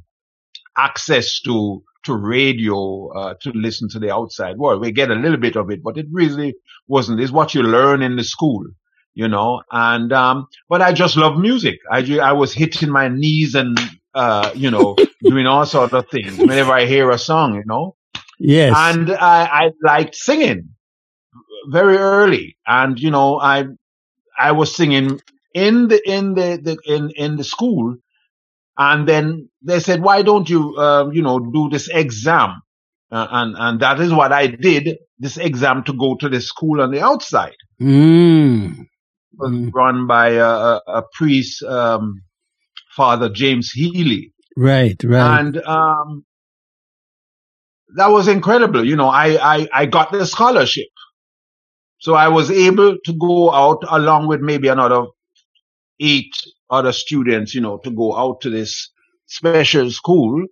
access 0.78 1.42
to 1.42 1.84
to 2.06 2.16
radio 2.16 3.10
uh, 3.10 3.34
to 3.42 3.52
listen 3.52 3.90
to 3.90 4.00
the 4.00 4.14
outside 4.14 4.58
world. 4.58 4.82
We 4.82 4.92
get 4.92 5.12
a 5.12 5.16
little 5.16 5.38
bit 5.38 5.56
of 5.56 5.70
it, 5.70 5.84
but 5.84 5.98
it 5.98 6.08
really 6.12 6.56
wasn't. 6.88 7.20
It's 7.20 7.32
what 7.32 7.54
you 7.54 7.64
learn 7.64 8.02
in 8.02 8.16
the 8.16 8.24
school, 8.24 8.66
you 9.14 9.28
know. 9.28 9.62
And 9.72 10.12
um, 10.14 10.48
but 10.70 10.82
I 10.82 10.94
just 10.94 11.18
love 11.18 11.38
music. 11.38 11.80
I 11.92 12.20
I 12.20 12.32
was 12.34 12.54
hitting 12.54 12.90
my 12.90 13.08
knees 13.08 13.56
and 13.56 13.78
uh, 14.14 14.52
you 14.56 14.72
know 14.72 14.96
doing 15.22 15.48
all 15.48 15.66
sorts 15.66 15.94
of 15.94 16.10
things 16.10 16.38
whenever 16.38 16.72
I 16.72 16.86
hear 16.86 17.10
a 17.10 17.18
song, 17.18 17.56
you 17.56 17.64
know 17.66 17.96
yes. 18.40 18.74
and 18.78 19.12
I, 19.12 19.46
I 19.46 19.72
liked 19.84 20.16
singing 20.16 20.70
very 21.68 21.98
early. 21.98 22.58
And 22.68 23.00
you 23.00 23.12
know, 23.12 23.40
I 23.40 23.66
I 24.38 24.52
was 24.52 24.76
singing 24.76 25.20
in 25.54 25.88
the 25.88 26.10
in 26.10 26.34
the, 26.34 26.60
the 26.62 26.78
in 26.86 27.12
in 27.12 27.38
the 27.38 27.44
school, 27.44 27.96
and 28.77 29.08
then 29.08 29.50
they 29.62 29.79
said, 29.79 30.01
"Why 30.01 30.22
don't 30.22 30.50
you 30.50 30.75
um, 30.77 31.13
you 31.13 31.22
know 31.22 31.39
do 31.39 31.70
this 31.70 31.89
exam?" 31.89 32.62
Uh, 33.12 33.27
and, 33.32 33.55
and 33.58 33.79
that 33.79 34.00
is 34.00 34.12
what 34.12 34.32
I 34.34 34.48
did 34.48 34.98
this 35.20 35.38
exam 35.38 35.84
to 35.84 35.94
go 35.94 36.15
to 36.15 36.27
the 36.27 36.41
school 36.41 36.82
on 36.82 36.91
the 36.91 37.01
outside. 37.01 37.55
Mm. 37.82 38.88
Was 39.38 39.51
Mm. 39.51 39.72
run 39.74 40.08
by 40.08 40.29
a, 40.29 40.46
a, 40.46 40.82
a 40.88 41.03
priest, 41.13 41.62
um, 41.63 42.22
Father 42.96 43.29
James 43.29 43.72
Healy. 43.72 44.34
Right, 44.55 45.01
right. 45.03 45.39
And, 45.39 45.58
um, 45.58 46.25
that 47.96 48.08
was 48.08 48.27
incredible. 48.27 48.86
You 48.86 48.96
know, 48.96 49.10
I, 49.10 49.58
I, 49.58 49.67
I 49.74 49.86
got 49.86 50.12
the 50.12 50.25
scholarship. 50.25 50.88
So 52.00 52.13
I 52.13 52.29
was 52.29 52.50
able 52.50 52.98
to 53.03 53.13
go 53.13 53.51
out 53.51 53.84
along 53.89 54.27
with 54.27 54.41
maybe 54.41 54.67
another 54.67 55.05
eight 56.00 56.34
other 56.69 56.91
students, 56.91 57.53
you 57.55 57.62
know, 57.62 57.77
to 57.79 57.91
go 57.91 58.15
out 58.15 58.41
to 58.41 58.50
this 58.50 58.89
special 59.27 59.89
school 59.91 60.45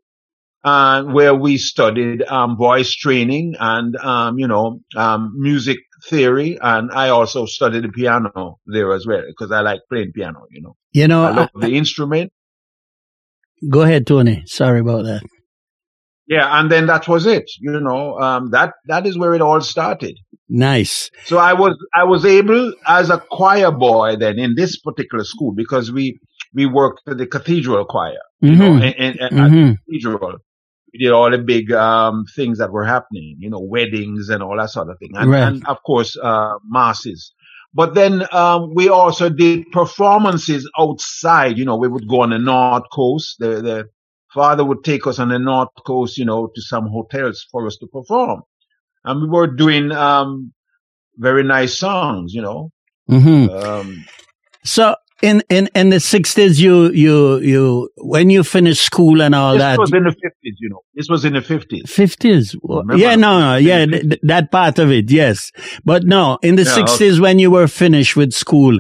uh, 0.63 1.03
where 1.03 1.35
we 1.35 1.57
studied 1.57 2.23
um, 2.23 2.57
voice 2.57 2.93
training 2.93 3.55
and, 3.59 3.95
um, 3.97 4.39
you 4.39 4.47
know, 4.47 4.79
um, 4.95 5.33
music 5.35 5.77
theory. 6.09 6.57
And 6.61 6.91
I 6.91 7.09
also 7.09 7.45
studied 7.45 7.83
the 7.83 7.89
piano 7.89 8.59
there 8.65 8.93
as 8.93 9.05
well 9.05 9.23
because 9.27 9.51
I 9.51 9.61
like 9.61 9.81
playing 9.89 10.13
piano, 10.13 10.45
you 10.51 10.61
know. 10.61 10.75
you 10.91 11.07
know, 11.07 11.25
I 11.25 11.31
love 11.31 11.49
I- 11.55 11.67
the 11.67 11.75
instrument. 11.75 12.31
go 13.69 13.81
ahead, 13.81 14.07
Tony. 14.07 14.43
Sorry 14.45 14.79
about 14.79 15.03
that. 15.03 15.23
Yeah. 16.27 16.59
And 16.59 16.71
then 16.71 16.87
that 16.87 17.07
was 17.07 17.25
it, 17.25 17.49
you 17.59 17.79
know, 17.79 18.17
um, 18.19 18.49
that, 18.51 18.73
that 18.87 19.05
is 19.05 19.17
where 19.17 19.33
it 19.33 19.41
all 19.41 19.61
started. 19.61 20.17
Nice. 20.49 21.09
So 21.25 21.37
I 21.37 21.53
was 21.53 21.75
I 21.95 22.03
was 22.03 22.25
able 22.25 22.73
as 22.85 23.09
a 23.09 23.17
choir 23.17 23.71
boy 23.71 24.17
then 24.17 24.37
in 24.37 24.53
this 24.55 24.79
particular 24.79 25.23
school 25.23 25.51
because 25.51 25.91
we 25.91 26.19
we 26.53 26.65
worked 26.67 27.01
at 27.07 27.17
the 27.17 27.25
cathedral 27.25 27.85
choir, 27.85 28.19
you 28.41 28.55
know, 28.55 28.71
Mhm. 28.71 28.83
and, 28.83 28.95
and, 28.99 29.19
and 29.21 29.31
Mhm. 29.31 29.43
at 29.45 29.51
the 29.51 29.77
cathedral. 29.87 30.37
We 30.93 30.99
did 30.99 31.11
all 31.11 31.31
the 31.31 31.39
big 31.39 31.71
um, 31.71 32.25
things 32.35 32.59
that 32.59 32.71
were 32.71 32.85
happening, 32.85 33.35
you 33.39 33.49
know, 33.49 33.59
weddings 33.59 34.29
and 34.29 34.43
all 34.43 34.57
that 34.57 34.69
sort 34.69 34.89
of 34.89 34.99
thing, 34.99 35.11
and, 35.15 35.31
Right. 35.31 35.41
and 35.43 35.65
of 35.67 35.81
course 35.83 36.15
uh, 36.21 36.53
masses. 36.69 37.33
But 37.73 37.95
then 37.95 38.27
um, 38.31 38.75
we 38.75 38.89
also 38.89 39.29
did 39.29 39.71
performances 39.71 40.69
outside. 40.77 41.57
You 41.57 41.65
know, 41.65 41.77
we 41.77 41.87
would 41.87 42.07
go 42.07 42.21
on 42.21 42.29
the 42.29 42.37
north 42.37 42.83
coast. 42.93 43.37
The 43.39 43.61
the 43.61 43.85
father 44.33 44.63
would 44.65 44.83
take 44.83 45.05
us 45.07 45.19
on 45.19 45.29
the 45.29 45.39
north 45.39 45.69
coast, 45.85 46.17
you 46.17 46.25
know, 46.25 46.47
to 46.55 46.61
some 46.61 46.87
hotels 46.87 47.45
for 47.51 47.67
us 47.67 47.77
to 47.77 47.87
perform 47.87 48.41
and 49.05 49.21
we 49.21 49.27
were 49.27 49.47
doing 49.47 49.91
um 49.91 50.53
very 51.17 51.43
nice 51.43 51.77
songs, 51.77 52.33
you 52.33 52.41
know. 52.41 52.71
Mhm. 53.09 53.49
Um, 53.49 54.05
So 54.65 54.95
in, 55.23 55.41
in, 55.49 55.69
in 55.73 55.89
the 55.89 55.99
sixties, 55.99 56.61
you, 56.61 56.91
you, 56.91 57.37
you, 57.39 57.89
when 57.97 58.29
you 58.29 58.43
finished 58.43 58.83
school 58.83 59.21
and 59.21 59.33
all 59.33 59.53
this 59.53 59.61
that, 59.61 59.79
was 59.79 59.93
in 59.93 60.03
the 60.03 60.11
fifties, 60.11 60.57
you 60.59 60.69
know. 60.69 60.81
This 60.93 61.07
was 61.09 61.25
in 61.25 61.33
the 61.33 61.41
fifties. 61.41 61.89
fifties. 61.89 62.55
Yeah, 62.95 63.15
no, 63.15 63.39
no, 63.39 63.55
yeah, 63.55 63.85
th- 63.85 64.01
th- 64.01 64.19
that 64.23 64.51
part 64.51 64.77
of 64.79 64.91
it, 64.91 65.09
yes. 65.09 65.51
But 65.85 66.03
no, 66.03 66.37
in 66.43 66.55
the 66.55 66.63
Yeah, 66.63 66.73
sixties 66.73 67.19
when 67.19 67.39
you 67.39 67.49
were 67.49 67.67
finished 67.67 68.15
with 68.15 68.33
school, 68.33 68.77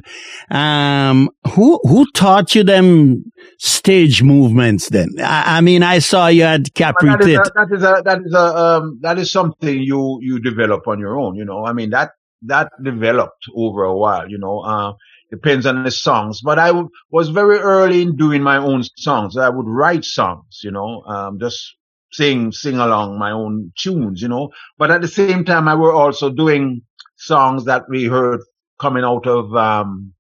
um, 0.51 1.29
who, 1.53 1.79
who 1.83 2.05
taught 2.11 2.53
you 2.53 2.63
them 2.63 3.23
stage 3.57 4.21
movements 4.21 4.89
then? 4.89 5.09
I, 5.19 5.57
I 5.57 5.61
mean, 5.61 5.81
I 5.81 5.99
saw 5.99 6.27
you 6.27 6.43
had 6.43 6.73
Capri 6.73 7.09
that 7.09 7.21
is, 7.21 7.27
a, 7.27 7.43
that 7.55 7.67
is 7.71 7.83
a 7.83 8.01
that 8.03 8.21
is 8.25 8.33
a 8.33 8.57
um, 8.57 8.99
that 9.01 9.17
is 9.17 9.31
something 9.31 9.81
you 9.81 10.19
you 10.21 10.39
develop 10.39 10.87
on 10.87 10.99
your 10.99 11.17
own, 11.17 11.35
you 11.35 11.45
know. 11.45 11.65
I 11.65 11.73
mean 11.73 11.89
that 11.91 12.11
that 12.43 12.69
developed 12.83 13.45
over 13.55 13.83
a 13.83 13.95
while, 13.95 14.29
you 14.29 14.37
know. 14.37 14.59
Uh, 14.59 14.93
depends 15.33 15.65
on 15.65 15.83
the 15.83 15.89
songs, 15.89 16.41
but 16.41 16.59
I 16.59 16.67
w- 16.67 16.89
was 17.09 17.29
very 17.29 17.57
early 17.57 18.03
in 18.03 18.15
doing 18.15 18.43
my 18.43 18.57
own 18.57 18.83
songs. 18.97 19.35
I 19.35 19.49
would 19.49 19.67
write 19.67 20.05
songs, 20.05 20.61
you 20.63 20.69
know, 20.69 21.01
um, 21.07 21.39
just 21.39 21.75
sing 22.11 22.51
sing 22.51 22.77
along 22.77 23.17
my 23.17 23.31
own 23.31 23.73
tunes, 23.75 24.21
you 24.21 24.27
know. 24.27 24.51
But 24.77 24.91
at 24.91 25.01
the 25.01 25.07
same 25.07 25.43
time, 25.43 25.67
I 25.67 25.73
were 25.73 25.91
also 25.91 26.29
doing 26.29 26.83
songs 27.15 27.65
that 27.65 27.85
we 27.89 28.05
heard 28.05 28.41
coming 28.79 29.03
out 29.03 29.25
of 29.25 29.55
um, 29.55 30.13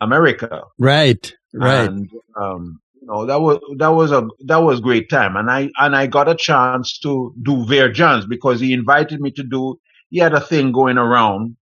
America. 0.00 0.62
Right, 0.78 1.32
right. 1.52 1.88
And 1.88 2.08
um, 2.40 2.80
you 2.94 3.08
know 3.08 3.26
that 3.26 3.40
was 3.40 3.58
that 3.78 3.88
was 3.88 4.12
a 4.12 4.28
that 4.46 4.62
was 4.62 4.78
great 4.80 5.10
time, 5.10 5.34
and 5.34 5.50
I 5.50 5.70
and 5.78 5.96
I 5.96 6.06
got 6.06 6.28
a 6.28 6.36
chance 6.36 7.00
to 7.00 7.34
do 7.42 7.66
Vere 7.66 7.90
Johns 7.90 8.24
because 8.24 8.60
he 8.60 8.72
invited 8.72 9.20
me 9.20 9.32
to 9.32 9.42
do. 9.42 9.80
He 10.10 10.20
had 10.20 10.32
a 10.32 10.40
thing 10.40 10.70
going 10.70 10.96
around 10.96 11.56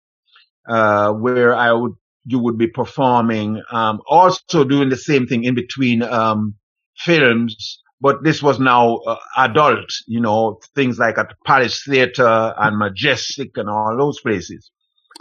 uh, 0.69 1.11
where 1.13 1.55
I 1.55 1.71
would 1.73 1.95
you 2.27 2.39
would 2.39 2.57
be 2.57 2.67
performing, 2.67 3.61
um, 3.71 4.01
also 4.05 4.65
doing 4.65 4.89
the 4.89 4.97
same 4.97 5.27
thing 5.27 5.45
in 5.45 5.55
between 5.55 6.03
um, 6.03 6.55
films. 6.97 7.81
But 8.01 8.23
this 8.23 8.43
was 8.43 8.59
now 8.59 8.97
uh, 8.97 9.15
adult, 9.37 9.89
you 10.07 10.19
know, 10.19 10.59
things 10.75 10.99
like 10.99 11.17
at 11.17 11.29
the 11.29 11.35
Palace 11.45 11.83
Theatre 11.87 12.53
and 12.57 12.77
Majestic 12.77 13.51
and 13.55 13.69
all 13.69 13.95
those 13.97 14.19
places. 14.19 14.69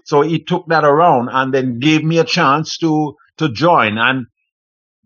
So 0.04 0.20
he 0.22 0.42
took 0.42 0.66
that 0.66 0.84
around 0.84 1.30
and 1.32 1.54
then 1.54 1.78
gave 1.78 2.04
me 2.04 2.18
a 2.18 2.24
chance 2.24 2.76
to 2.78 3.14
to 3.38 3.48
join. 3.50 3.98
And 3.98 4.26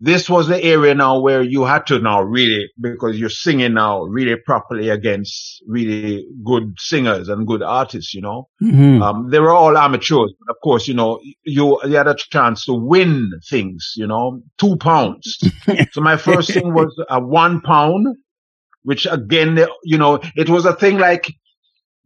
this 0.03 0.27
was 0.27 0.47
the 0.47 0.61
area 0.63 0.95
now 0.95 1.19
where 1.19 1.43
you 1.43 1.63
had 1.63 1.85
to 1.85 1.99
now 1.99 2.21
really 2.23 2.67
because 2.81 3.19
you're 3.19 3.29
singing 3.29 3.75
now 3.75 4.01
really 4.01 4.35
properly 4.35 4.89
against 4.89 5.61
really 5.67 6.25
good 6.43 6.73
singers 6.79 7.29
and 7.29 7.45
good 7.45 7.61
artists, 7.61 8.11
you 8.11 8.19
know. 8.19 8.47
Mhm. 8.63 8.99
Um, 9.01 9.29
they 9.29 9.39
were 9.39 9.51
all 9.51 9.77
amateurs, 9.77 10.33
but 10.39 10.51
of 10.51 10.57
course, 10.63 10.87
you 10.87 10.95
know, 10.95 11.19
you, 11.43 11.79
you 11.83 11.95
had 11.95 12.07
a 12.07 12.15
chance 12.15 12.65
to 12.65 12.73
win 12.73 13.31
things, 13.47 13.93
you 13.95 14.07
know, 14.07 14.41
two 14.57 14.75
pounds. 14.77 15.37
so 15.91 16.01
my 16.01 16.17
first 16.17 16.51
thing 16.51 16.73
was 16.73 16.91
a 17.07 17.21
one 17.23 17.61
pound, 17.61 18.07
which 18.81 19.05
again, 19.05 19.63
you 19.83 19.99
know, 19.99 20.19
it 20.35 20.49
was 20.49 20.65
a 20.65 20.73
thing 20.73 20.97
like 20.97 21.31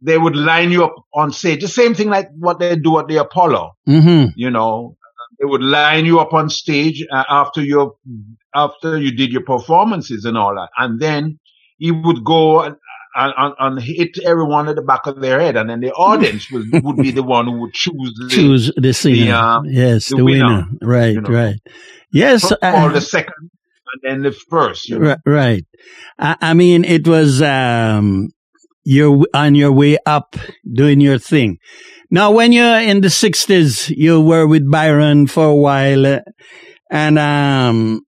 they 0.02 0.18
would 0.18 0.36
line 0.36 0.70
you 0.70 0.84
up 0.84 0.94
on 1.14 1.32
stage, 1.32 1.62
the 1.62 1.68
same 1.68 1.94
thing 1.94 2.10
like 2.10 2.28
what 2.38 2.58
they 2.58 2.76
do 2.76 2.98
at 2.98 3.08
the 3.08 3.16
Apollo 3.16 3.70
Mhm. 3.88 4.34
you 4.36 4.50
know 4.50 4.94
they 5.38 5.44
would 5.44 5.62
line 5.62 6.04
you 6.06 6.18
up 6.20 6.32
on 6.32 6.48
stage 6.48 7.04
uh, 7.12 7.24
after 7.28 7.62
your 7.62 7.96
after 8.54 8.98
you 8.98 9.12
did 9.14 9.30
your 9.30 9.42
performances 9.44 10.24
and 10.24 10.36
all 10.38 10.54
that 10.54 10.68
and 10.76 11.00
then 11.00 11.38
you 11.78 11.94
would 11.94 12.24
go 12.24 12.62
and, 12.62 12.76
and, 13.14 13.54
and 13.58 13.82
hit 13.82 14.18
everyone 14.24 14.68
at 14.68 14.76
the 14.76 14.82
back 14.82 15.06
of 15.06 15.20
their 15.20 15.40
head 15.40 15.56
and 15.56 15.68
then 15.70 15.80
the 15.80 15.92
audience 16.10 16.50
would, 16.50 16.64
would 16.84 16.96
be 16.96 17.10
the 17.10 17.22
one 17.22 17.46
who 17.46 17.60
would 17.60 17.72
choose 17.74 18.14
the 18.18 18.28
Choose 18.30 18.72
the 18.76 18.92
singer. 18.92 19.34
um, 19.34 19.64
yes, 19.66 20.08
the, 20.08 20.16
the 20.16 20.24
winner. 20.24 20.46
winner, 20.46 20.66
Right, 20.82 21.14
you 21.14 21.20
know. 21.20 21.30
right. 21.30 21.56
Yes. 22.12 22.50
or 22.50 22.58
uh, 22.62 22.88
the 22.92 23.00
second 23.00 23.34
and 23.92 24.02
then 24.02 24.22
the 24.22 24.36
first 24.50 24.88
you 24.88 24.98
know? 24.98 25.08
Right, 25.08 25.18
right. 25.26 25.64
I, 26.18 26.36
I 26.40 26.54
mean, 26.54 26.84
it 26.84 27.06
was 27.06 27.42
um, 27.42 28.30
you're 28.84 29.24
on 29.34 29.54
your 29.54 29.72
way 29.72 29.98
up 30.06 30.36
doing 30.70 31.00
your 31.00 31.18
thing. 31.18 31.58
Now, 32.10 32.30
when 32.30 32.52
you're 32.52 32.80
in 32.80 33.00
the 33.00 33.10
sixties, 33.10 33.90
you 33.90 34.20
were 34.20 34.46
with 34.46 34.70
Byron 34.70 35.26
for 35.26 35.46
a 35.46 35.54
while, 35.54 36.20
and 36.90 37.18
um, 37.18 38.02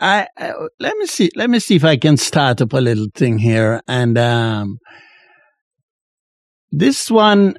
I, 0.00 0.26
I 0.36 0.52
let 0.80 0.96
me 0.96 1.06
see, 1.06 1.30
let 1.36 1.48
me 1.48 1.60
see 1.60 1.76
if 1.76 1.84
I 1.84 1.96
can 1.96 2.16
start 2.16 2.60
up 2.60 2.72
a 2.72 2.78
little 2.78 3.06
thing 3.14 3.38
here, 3.38 3.80
and 3.86 4.18
um, 4.18 4.78
this 6.72 7.10
one. 7.10 7.56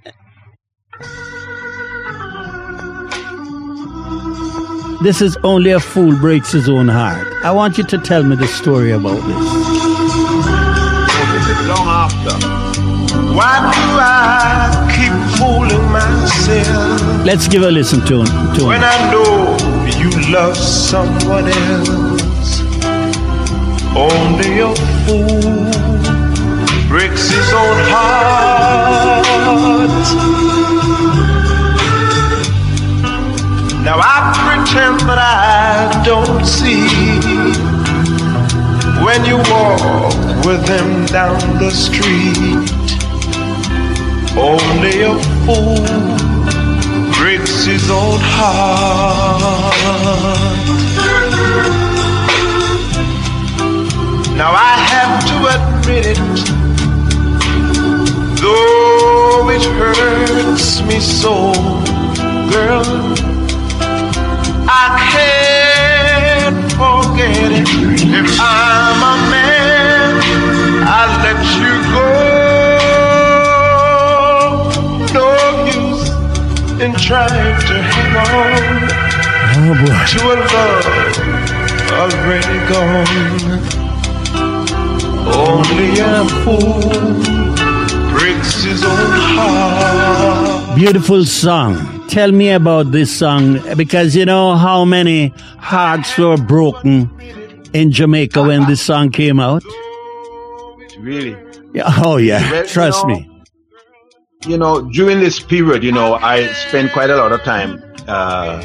This 5.01 5.21
is 5.21 5.37
only 5.43 5.71
a 5.71 5.79
fool 5.79 6.17
breaks 6.19 6.51
his 6.51 6.67
own 6.67 6.87
heart. 6.87 7.27
I 7.43 7.51
want 7.51 7.77
you 7.77 7.83
to 7.83 7.97
tell 7.97 8.23
me 8.23 8.35
the 8.35 8.47
story 8.47 8.91
about 8.91 9.21
this. 9.27 9.45
Long 11.67 11.87
after 11.87 12.47
Why 13.35 13.59
do 13.59 13.99
I 13.99 14.84
fooling 15.37 15.85
myself 15.91 17.25
Let's 17.25 17.47
give 17.47 17.63
a 17.63 17.71
listen 17.71 18.01
to 18.05 18.21
him. 18.21 18.27
To 18.55 18.65
when 18.67 18.81
him. 18.81 18.89
I 18.91 19.11
know 19.11 19.75
you 20.01 20.09
love 20.31 20.55
someone 20.57 21.47
else? 21.47 22.61
Only 23.95 24.59
a 24.59 24.75
fool 25.05 25.71
breaks 26.87 27.29
his 27.29 27.53
own 27.53 27.77
heart. 27.91 29.25
Now 33.83 33.97
I 33.99 34.33
pretend 34.45 34.99
that 35.09 35.17
I 35.17 36.03
don't 36.03 36.45
see 36.45 36.87
when 39.03 39.25
you 39.25 39.37
walk 39.37 40.45
with 40.45 40.67
him 40.67 41.05
down 41.07 41.39
the 41.57 41.71
street. 41.71 42.84
Only 44.37 45.01
a 45.01 45.15
fool 45.45 45.85
breaks 47.13 47.65
his 47.65 47.89
own 47.89 48.19
heart. 48.19 49.75
Now 54.35 54.51
I 54.51 54.75
have 54.91 55.23
to 55.29 55.35
admit 55.55 56.05
it, 56.05 56.17
though 58.41 59.49
it 59.49 59.63
hurts 59.79 60.81
me 60.81 60.99
so, 60.99 61.53
girl. 62.51 62.83
I 64.67 64.85
can't 65.13 66.71
forget 66.73 67.51
it. 67.51 67.67
If 68.19 68.37
I'm 68.41 69.01
a 69.01 69.15
man, 69.31 70.21
I 70.83 71.25
trying 76.97 77.59
to 77.61 77.75
hang 77.93 78.15
on 78.15 78.89
Oh 79.57 79.73
boy. 79.81 79.97
to 80.11 80.19
a 80.33 80.37
love 80.53 80.87
already 81.95 82.59
gone. 82.71 83.13
Only 85.27 85.99
a 85.99 86.25
fool 86.43 86.89
breaks 88.11 88.63
his 88.63 88.83
own 88.83 89.11
heart. 89.35 90.75
Beautiful 90.77 91.25
song. 91.25 91.77
Tell 92.09 92.31
me 92.31 92.49
about 92.51 92.91
this 92.91 93.15
song 93.17 93.59
because 93.77 94.15
you 94.15 94.25
know 94.25 94.55
how 94.55 94.85
many 94.85 95.33
hearts 95.59 96.17
were 96.17 96.37
broken 96.37 97.09
in 97.73 97.91
Jamaica 97.91 98.41
when 98.43 98.65
this 98.67 98.81
song 98.81 99.09
came 99.11 99.39
out? 99.39 99.63
Really. 100.99 101.35
Yeah, 101.73 101.83
Oh 102.03 102.17
yeah, 102.17 102.63
trust 102.63 103.05
me. 103.07 103.29
You 104.47 104.57
know, 104.57 104.81
during 104.91 105.19
this 105.19 105.39
period, 105.39 105.83
you 105.83 105.91
know, 105.91 106.13
I 106.15 106.47
spent 106.53 106.91
quite 106.93 107.09
a 107.09 107.15
lot 107.15 107.31
of 107.31 107.41
time. 107.41 107.83
Uh, 108.07 108.63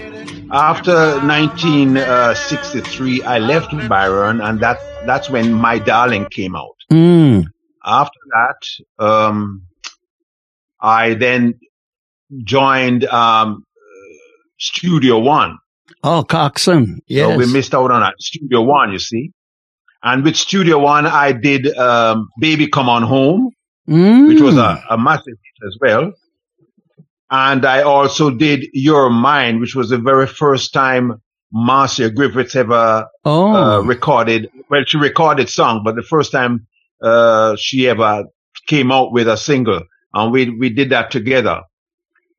after 0.52 1.18
1963, 1.26 3.22
I 3.22 3.38
left 3.38 3.70
Byron, 3.88 4.42
and 4.42 4.60
that 4.60 4.78
that's 5.06 5.30
when 5.30 5.52
My 5.52 5.78
Darling 5.78 6.26
came 6.30 6.54
out. 6.54 6.76
Mm. 6.92 7.46
After 7.84 8.18
that, 8.32 8.58
um, 9.02 9.62
I 10.80 11.14
then 11.14 11.58
joined 12.44 13.06
um, 13.06 13.64
Studio 14.58 15.18
One. 15.18 15.56
Oh, 16.04 16.25
Coxsone. 16.28 16.99
Yes. 17.06 17.26
So 17.30 17.38
we 17.38 17.46
missed 17.50 17.75
out 17.75 17.90
on 17.90 18.02
that. 18.02 18.14
Studio 18.18 18.60
One, 18.60 18.92
you 18.92 18.99
see. 18.99 19.32
And 20.02 20.25
with 20.25 20.37
Studio 20.37 20.78
One, 20.78 21.06
I 21.06 21.32
did 21.32 21.75
um, 21.78 22.28
Baby 22.38 22.68
Come 22.68 22.90
On 22.90 23.02
Home. 23.02 23.52
Mm. 23.88 24.28
which 24.28 24.40
was 24.40 24.56
a, 24.56 24.84
a 24.88 24.96
massive 24.96 25.34
as 25.67 25.76
well. 25.81 26.12
And 27.31 27.64
I 27.64 27.83
also 27.83 28.31
did 28.31 28.67
Your 28.73 29.09
Mind, 29.09 29.61
which 29.61 29.75
was 29.75 29.90
the 29.90 29.99
very 29.99 30.26
first 30.26 30.73
time 30.73 31.21
Marcia 31.52 32.11
Griffiths 32.11 32.57
ever 32.57 33.09
oh. 33.25 33.55
uh, 33.55 33.81
recorded. 33.83 34.50
Well, 34.69 34.85
she 34.87 34.99
recorded 34.99 35.49
song, 35.49 35.83
but 35.85 35.97
the 35.97 36.02
first 36.02 36.33
time 36.33 36.67
uh, 37.02 37.57
she 37.57 37.88
ever 37.88 38.25
came 38.67 38.93
out 38.93 39.12
with 39.12 39.29
a 39.29 39.37
single, 39.37 39.83
and 40.12 40.33
we 40.33 40.50
we 40.50 40.71
did 40.71 40.90
that 40.90 41.11
together. 41.11 41.62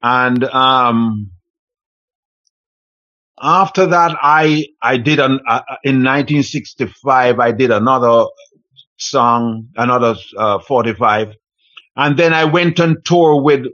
And 0.01 0.43
um, 0.45 1.31
after 3.41 3.85
that, 3.87 4.17
I 4.21 4.67
I 4.81 4.97
did 4.97 5.19
an 5.19 5.39
uh, 5.47 5.61
in 5.83 6.03
1965. 6.03 7.39
I 7.39 7.51
did 7.51 7.71
another 7.71 8.25
song, 8.97 9.67
another 9.75 10.15
uh, 10.37 10.59
45, 10.59 11.33
and 11.95 12.17
then 12.17 12.33
I 12.33 12.45
went 12.45 12.79
on 12.79 12.97
tour 13.05 13.41
with 13.41 13.65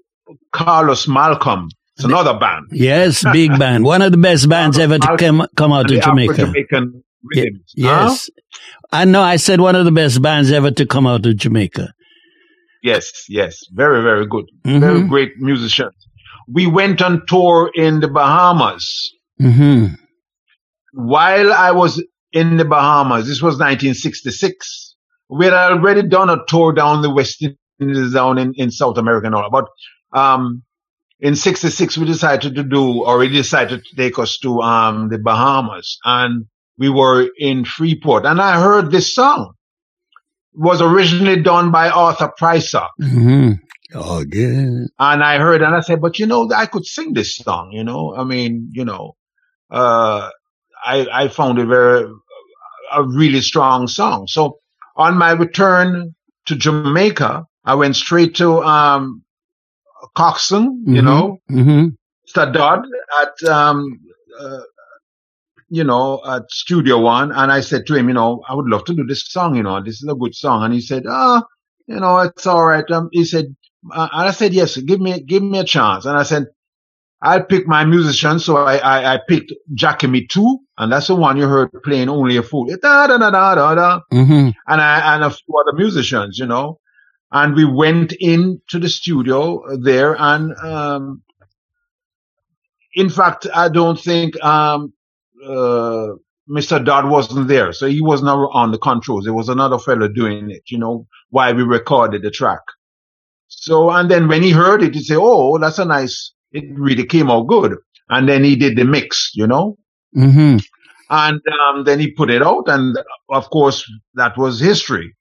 Carlos 0.54 1.08
Malcolm. 1.08 1.70
It's 1.96 2.06
another 2.06 2.38
band. 2.38 2.66
yes, 2.72 3.24
big 3.32 3.58
band. 3.60 3.84
One 3.84 4.02
of 4.04 4.12
the 4.12 4.18
best 4.20 4.48
bands 4.48 4.78
ever 4.78 5.00
to 5.00 5.18
come, 5.18 5.48
come 5.56 5.74
out 5.74 5.90
of 5.92 6.00
Jamaica. 6.02 6.34
Afro-Jamaican 6.34 7.04
Ye- 7.34 7.42
rhythms. 7.42 7.74
Huh? 7.80 8.08
Yes. 8.10 8.30
I 8.92 9.06
know 9.06 9.22
I 9.22 9.38
said 9.38 9.60
one 9.62 9.76
of 9.76 9.84
the 9.86 9.92
best 9.92 10.22
bands 10.22 10.52
ever 10.52 10.70
to 10.72 10.86
come 10.86 11.08
out 11.08 11.26
of 11.26 11.36
Jamaica. 11.38 11.92
Yes, 12.84 13.12
yes. 13.28 13.58
Very, 13.74 14.04
very 14.04 14.28
good. 14.28 14.46
Mhm. 14.66 14.80
Very 14.80 15.04
great 15.08 15.32
musicians. 15.40 15.96
We 16.48 16.68
went 16.68 17.02
on 17.02 17.24
tour 17.28 17.72
in 17.74 18.00
the 18.00 18.08
Bahamas. 18.08 18.86
hmm 19.40 19.88
While 20.94 21.52
I 21.52 21.72
was 21.72 22.02
in 22.32 22.58
the 22.58 22.66
Bahamas, 22.66 23.28
this 23.28 23.42
was 23.42 23.56
1966, 23.56 24.96
we 25.30 25.46
had 25.46 25.54
already 25.54 26.04
done 26.08 26.30
a 26.30 26.38
tour 26.48 26.72
down 26.74 27.02
the 27.02 27.10
West 27.10 27.42
Indies, 27.42 27.58
down 27.80 28.38
in, 28.38 28.54
in 28.56 28.72
South 28.72 28.98
America 28.98 29.28
and 29.28 29.36
all. 29.36 29.50
But 29.50 29.68
um, 30.18 30.64
in 31.20 31.36
66, 31.36 31.98
we 31.98 32.06
decided 32.06 32.56
to 32.56 32.64
do, 32.64 33.04
or 33.04 33.24
he 33.24 33.30
decided 33.30 33.84
to 33.86 33.96
take 33.96 34.20
us 34.20 34.38
to 34.40 34.62
um, 34.62 35.10
the 35.10 35.18
Bahamas. 35.18 36.00
And 36.04 36.46
we 36.78 36.90
were 36.90 37.30
in 37.38 37.66
Freeport. 37.66 38.26
And 38.26 38.42
I 38.42 38.60
heard 38.62 38.92
this 38.92 39.14
song. 39.14 39.54
It 40.54 40.62
was 40.62 40.82
originally 40.82 41.42
done 41.42 41.72
by 41.72 41.90
Arthur 41.90 42.32
Prysock. 42.40 42.90
hmm 43.00 43.54
Oh, 43.94 44.26
good. 44.26 44.90
And 45.00 45.24
I 45.24 45.38
heard, 45.38 45.62
and 45.62 45.74
I 45.74 45.80
said, 45.80 46.02
but 46.02 46.20
you 46.20 46.26
know, 46.26 46.52
I 46.54 46.66
could 46.66 46.86
sing 46.86 47.14
this 47.14 47.38
song, 47.38 47.72
you 47.72 47.86
know, 47.86 48.14
I 48.14 48.26
mean, 48.26 48.70
you 48.74 48.84
know, 48.84 49.16
uh, 49.72 50.30
I, 50.84 51.08
I 51.12 51.28
found 51.30 51.58
it 51.58 51.68
very, 51.68 52.12
a 52.94 53.04
really 53.04 53.40
strong 53.40 53.88
song. 53.88 54.28
So 54.28 54.60
on 54.98 55.18
my 55.18 55.32
return 55.32 56.16
to 56.48 56.56
Jamaica, 56.56 57.46
I 57.68 57.76
went 57.76 57.98
straight 57.98 58.36
to, 58.38 58.64
um, 58.64 59.24
Coxsone, 60.18 60.84
you 60.88 61.02
Mhm. 61.02 61.06
know, 61.06 61.38
hmm 61.50 61.88
Stadod 62.28 62.84
at, 63.22 63.50
um, 63.50 64.00
uh, 64.40 64.60
you 65.70 65.84
know, 65.84 66.22
at 66.28 66.50
Studio 66.52 67.00
One. 67.00 67.32
And 67.32 67.52
I 67.52 67.62
said 67.62 67.86
to 67.88 67.96
him, 67.96 68.10
you 68.10 68.16
know, 68.16 68.44
I 68.50 68.56
would 68.56 68.68
love 68.68 68.86
to 68.86 68.96
do 68.96 69.06
this 69.06 69.28
song, 69.30 69.56
you 69.56 69.64
know, 69.64 69.82
this 69.84 70.04
is 70.04 70.10
a 70.10 70.16
good 70.16 70.36
song. 70.36 70.64
And 70.64 70.74
he 70.74 70.82
said, 70.82 71.04
ah, 71.10 71.44
you 71.88 72.00
know, 72.00 72.20
it's 72.20 72.48
all 72.48 72.66
right. 72.66 72.90
Um, 72.92 73.10
he 73.14 73.26
said, 73.26 73.56
uh, 73.94 74.10
and 74.14 74.30
I 74.30 74.32
said, 74.32 74.54
yes, 74.54 74.78
give 74.78 75.02
me, 75.02 75.22
give 75.22 75.44
me 75.44 75.60
a 75.60 75.66
chance. 75.66 76.06
And 76.06 76.18
I 76.18 76.24
said, 76.24 76.48
I'll 77.22 77.44
pick 77.44 77.68
my 77.68 77.86
musician. 77.86 78.40
So 78.40 78.58
I, 78.58 78.78
I, 78.78 79.16
I 79.16 79.20
picked 79.28 79.54
Jackie 79.74 80.08
Mittoo. 80.08 80.60
And 80.78 80.92
that's 80.92 81.08
the 81.08 81.16
one 81.16 81.38
you 81.38 81.48
heard 81.48 81.72
playing 81.84 82.10
only 82.10 82.38
a 82.38 82.44
fool. 82.44 82.68
Da, 82.68 83.08
da, 83.08 83.18
da, 83.18 83.32
da, 83.32 83.56
da, 83.56 83.76
da. 83.76 84.02
hmm 84.12 84.50
And 84.68 84.82
I, 84.82 85.16
and 85.16 85.24
a 85.26 85.32
few 85.32 85.56
other 85.60 85.78
musicians, 85.78 86.40
you 86.40 86.46
know, 86.48 86.80
and 87.32 87.56
we 87.56 87.66
went 87.66 88.14
into 88.14 88.80
the 88.80 88.90
studio 88.90 89.62
there 89.78 90.16
and, 90.20 90.54
um, 90.58 91.24
in 92.94 93.10
fact, 93.10 93.48
I 93.54 93.70
don't 93.70 94.00
think, 94.00 94.42
um, 94.44 94.94
uh, 95.46 96.10
Mr. 96.50 96.84
Dodd 96.84 97.10
wasn't 97.10 97.48
there. 97.50 97.74
So 97.74 97.88
he 97.88 98.02
was 98.02 98.24
not 98.24 98.38
on 98.54 98.72
the 98.72 98.78
controls. 98.78 99.26
There 99.26 99.34
was 99.34 99.50
another 99.50 99.78
fellow 99.78 100.08
doing 100.08 100.50
it, 100.50 100.64
you 100.68 100.80
know, 100.80 101.08
while 101.30 101.54
we 101.54 101.64
recorded 101.64 102.22
the 102.24 102.32
track. 102.32 102.62
So, 103.50 103.92
and 103.92 104.10
then 104.10 104.28
when 104.28 104.44
he 104.44 104.52
heard 104.52 104.84
it, 104.84 104.96
he 104.96 105.04
said, 105.04 105.18
Oh, 105.20 105.58
that's 105.60 105.80
a 105.80 105.86
nice, 105.86 106.34
it 106.52 106.66
really 106.78 107.06
came 107.06 107.30
out 107.30 107.48
good. 107.48 107.76
And 108.10 108.28
then 108.30 108.44
he 108.44 108.56
did 108.56 108.78
the 108.78 108.86
mix, 108.86 109.32
you 109.36 109.48
know, 109.48 109.78
hmm 110.14 110.58
and, 111.10 111.42
um, 111.70 111.86
then 111.86 112.00
he 112.00 112.12
put 112.12 112.30
it 112.30 112.44
out. 112.44 112.66
And 112.68 112.98
of 113.30 113.50
course, 113.50 113.90
that 114.16 114.38
was 114.38 114.60
history. 114.60 115.17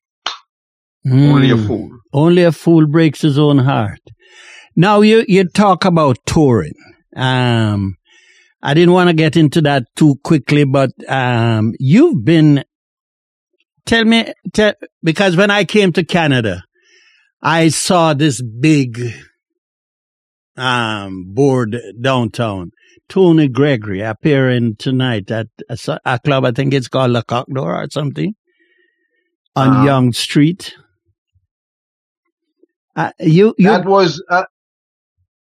Mm. 1.07 1.33
Only 1.33 1.51
a 1.51 1.57
fool. 1.57 1.90
Only 2.12 2.42
a 2.42 2.53
fool 2.53 2.87
breaks 2.87 3.23
his 3.23 3.38
own 3.38 3.59
heart. 3.59 4.01
Now 4.75 5.01
you 5.03 5.25
you 5.29 5.45
talk 5.49 5.85
about 5.85 6.19
touring. 6.27 6.75
Um, 7.14 7.97
I 8.62 8.75
didn't 8.75 8.92
want 8.92 9.09
to 9.09 9.14
get 9.14 9.37
into 9.37 9.61
that 9.62 9.85
too 9.95 10.16
quickly, 10.25 10.64
but 10.64 10.90
um, 11.09 11.73
you've 11.79 12.25
been. 12.25 12.64
Tell 13.87 14.05
me, 14.05 14.33
tell, 14.53 14.75
because 15.03 15.37
when 15.37 15.51
I 15.51 15.62
came 15.64 15.92
to 15.92 16.05
Canada, 16.05 16.64
I 17.40 17.69
saw 17.69 18.14
this 18.14 18.42
big 18.42 19.01
um 20.57 21.25
board 21.35 21.77
downtown. 22.01 22.71
Tony 23.09 23.47
Gregory 23.47 24.01
appearing 24.01 24.75
tonight 24.77 25.31
at 25.31 25.47
a 25.69 26.19
club. 26.19 26.45
I 26.45 26.51
think 26.51 26.75
it's 26.75 26.88
called 26.88 27.12
La 27.12 27.23
Coq 27.23 27.47
d'Or 27.47 27.77
or 27.83 27.87
something 27.90 28.35
on 29.55 29.69
Uh-huh. 29.69 29.85
Yonge 29.87 30.16
Street. 30.16 30.75
Uh, 32.97 33.13
you, 33.21 33.55
you, 33.59 33.69
that 33.69 33.85
was, 33.85 34.23
uh, 34.31 34.45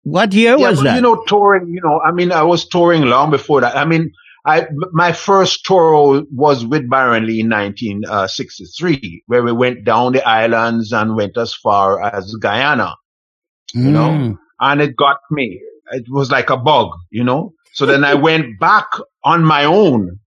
what 0.05 0.33
year 0.33 0.57
yeah, 0.57 0.69
was 0.71 0.79
but 0.79 0.85
that? 0.85 0.95
you 0.97 1.03
know, 1.03 1.23
touring, 1.27 1.69
you 1.69 1.81
know, 1.83 2.01
I 2.01 2.13
mean, 2.13 2.33
I 2.33 2.43
was 2.43 2.67
touring 2.69 3.03
long 3.03 3.31
before 3.31 3.61
that. 3.61 3.77
I 3.77 3.85
mean, 3.85 4.13
I, 4.47 4.67
my 4.93 5.13
first 5.13 5.65
tour 5.67 6.23
was 6.33 6.65
with 6.65 6.89
Byron 6.89 7.27
Lee 7.27 7.41
in 7.41 7.51
1963, 7.51 9.25
where 9.27 9.43
we 9.43 9.53
went 9.53 9.85
down 9.85 10.13
the 10.13 10.27
islands 10.27 10.93
and 10.93 11.17
went 11.17 11.37
as 11.37 11.53
far 11.55 12.03
as 12.03 12.35
Guyana, 12.37 12.95
you 13.75 13.91
know, 13.91 14.11
Mm. 14.13 14.39
and 14.61 14.81
it 14.81 14.97
got 14.97 15.19
me. 15.31 15.61
It 15.93 16.05
was 16.09 16.31
like 16.31 16.51
a 16.51 16.57
bug, 16.57 16.89
you 17.11 17.25
know. 17.25 17.53
So 17.75 17.85
then 17.85 18.05
I 18.05 18.15
went 18.29 18.59
back 18.61 18.87
on 19.25 19.45
my 19.45 19.65
own 19.65 20.19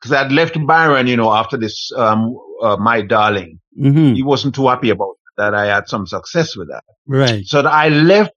because 0.00 0.12
I'd 0.12 0.32
left 0.32 0.56
Byron, 0.66 1.06
you 1.06 1.16
know, 1.16 1.32
after 1.32 1.56
this, 1.56 1.92
um, 1.96 2.36
uh, 2.62 2.76
my 2.78 3.02
darling. 3.02 3.60
hmm 3.76 4.14
He 4.14 4.22
wasn't 4.22 4.54
too 4.54 4.68
happy 4.68 4.90
about 4.90 5.14
that. 5.36 5.54
I 5.54 5.66
had 5.66 5.88
some 5.88 6.06
success 6.06 6.56
with 6.56 6.68
that. 6.68 6.84
Right. 7.06 7.44
So 7.44 7.60
I 7.60 7.88
left 7.88 8.32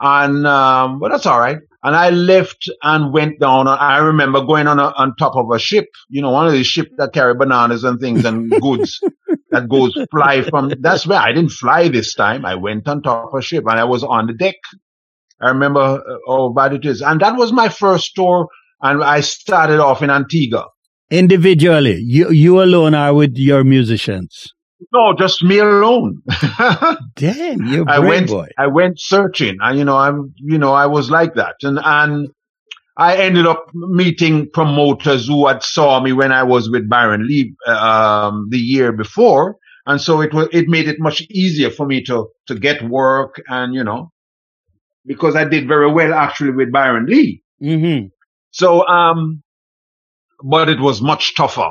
and, 0.00 0.46
um, 0.46 0.98
but 0.98 1.10
that's 1.10 1.26
all 1.26 1.40
right. 1.40 1.58
And 1.82 1.94
I 1.94 2.10
left 2.10 2.68
and 2.82 3.12
went 3.12 3.40
down. 3.40 3.68
I 3.68 3.98
remember 3.98 4.44
going 4.44 4.66
on 4.66 4.78
a, 4.78 4.92
on 4.96 5.14
top 5.16 5.36
of 5.36 5.50
a 5.50 5.58
ship, 5.58 5.86
you 6.08 6.22
know, 6.22 6.30
one 6.30 6.46
of 6.46 6.52
these 6.52 6.66
ships 6.66 6.90
that 6.96 7.12
carry 7.12 7.34
bananas 7.34 7.84
and 7.84 8.00
things 8.00 8.24
and 8.24 8.50
goods 8.60 9.00
that 9.50 9.68
goes 9.68 9.96
fly 10.10 10.42
from, 10.42 10.72
that's 10.80 11.06
where 11.06 11.20
I 11.20 11.32
didn't 11.32 11.52
fly 11.52 11.88
this 11.88 12.14
time. 12.14 12.44
I 12.44 12.54
went 12.54 12.88
on 12.88 13.02
top 13.02 13.32
of 13.32 13.38
a 13.38 13.42
ship 13.42 13.64
and 13.66 13.78
I 13.78 13.84
was 13.84 14.02
on 14.02 14.26
the 14.26 14.32
deck. 14.32 14.56
I 15.40 15.48
remember 15.48 15.80
uh, 15.80 16.16
how 16.26 16.48
bad 16.50 16.72
it 16.72 16.86
is. 16.86 17.02
And 17.02 17.20
that 17.20 17.36
was 17.36 17.52
my 17.52 17.68
first 17.68 18.14
tour. 18.14 18.48
And 18.80 19.04
I 19.04 19.20
started 19.20 19.80
off 19.80 20.02
in 20.02 20.10
Antigua. 20.10 20.66
Individually, 21.10 21.98
you, 22.00 22.30
you 22.30 22.62
alone 22.62 22.94
are 22.94 23.14
with 23.14 23.36
your 23.36 23.62
musicians. 23.62 24.52
No, 24.92 25.14
just 25.14 25.42
me 25.42 25.58
alone. 25.58 26.22
Damn, 27.16 27.64
you're 27.66 27.88
a 27.88 27.90
I 27.90 27.98
brave 28.00 28.08
went, 28.08 28.28
boy. 28.28 28.48
I 28.58 28.66
went 28.66 29.00
searching. 29.00 29.56
I, 29.62 29.72
you 29.72 29.84
know, 29.84 29.96
I'm, 29.96 30.34
you 30.36 30.58
know, 30.58 30.72
I 30.72 30.86
was 30.86 31.10
like 31.10 31.34
that, 31.34 31.56
and 31.62 31.78
and 31.82 32.28
I 32.96 33.16
ended 33.16 33.46
up 33.46 33.66
meeting 33.74 34.48
promoters 34.52 35.26
who 35.26 35.46
had 35.48 35.62
saw 35.62 36.00
me 36.00 36.12
when 36.12 36.32
I 36.32 36.44
was 36.44 36.70
with 36.70 36.88
Byron 36.88 37.26
Lee 37.26 37.54
um, 37.66 38.48
the 38.50 38.58
year 38.58 38.92
before, 38.92 39.56
and 39.86 40.00
so 40.00 40.20
it 40.20 40.32
was 40.32 40.48
it 40.52 40.68
made 40.68 40.88
it 40.88 41.00
much 41.00 41.22
easier 41.30 41.70
for 41.70 41.86
me 41.86 42.02
to 42.04 42.28
to 42.46 42.54
get 42.54 42.82
work, 42.88 43.40
and 43.48 43.74
you 43.74 43.82
know, 43.84 44.10
because 45.06 45.36
I 45.36 45.44
did 45.44 45.68
very 45.68 45.90
well 45.90 46.14
actually 46.14 46.52
with 46.52 46.72
Byron 46.72 47.06
Lee. 47.06 47.42
hmm 47.60 48.06
So, 48.50 48.86
um, 48.86 49.42
but 50.42 50.68
it 50.68 50.80
was 50.80 51.00
much 51.02 51.34
tougher. 51.34 51.70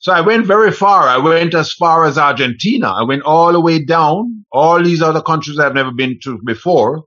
So 0.00 0.12
I 0.12 0.20
went 0.20 0.46
very 0.46 0.70
far. 0.70 1.08
I 1.08 1.18
went 1.18 1.54
as 1.54 1.72
far 1.72 2.04
as 2.04 2.16
Argentina. 2.18 2.92
I 2.92 3.02
went 3.02 3.22
all 3.22 3.52
the 3.52 3.60
way 3.60 3.84
down, 3.84 4.44
all 4.52 4.82
these 4.82 5.02
other 5.02 5.20
countries 5.20 5.58
I've 5.58 5.74
never 5.74 5.90
been 5.92 6.18
to 6.22 6.38
before. 6.44 7.04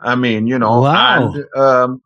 I 0.00 0.14
mean, 0.14 0.46
you 0.46 0.58
know, 0.58 0.80
Wow. 0.82 1.32
and, 1.34 1.44
um, 1.56 2.02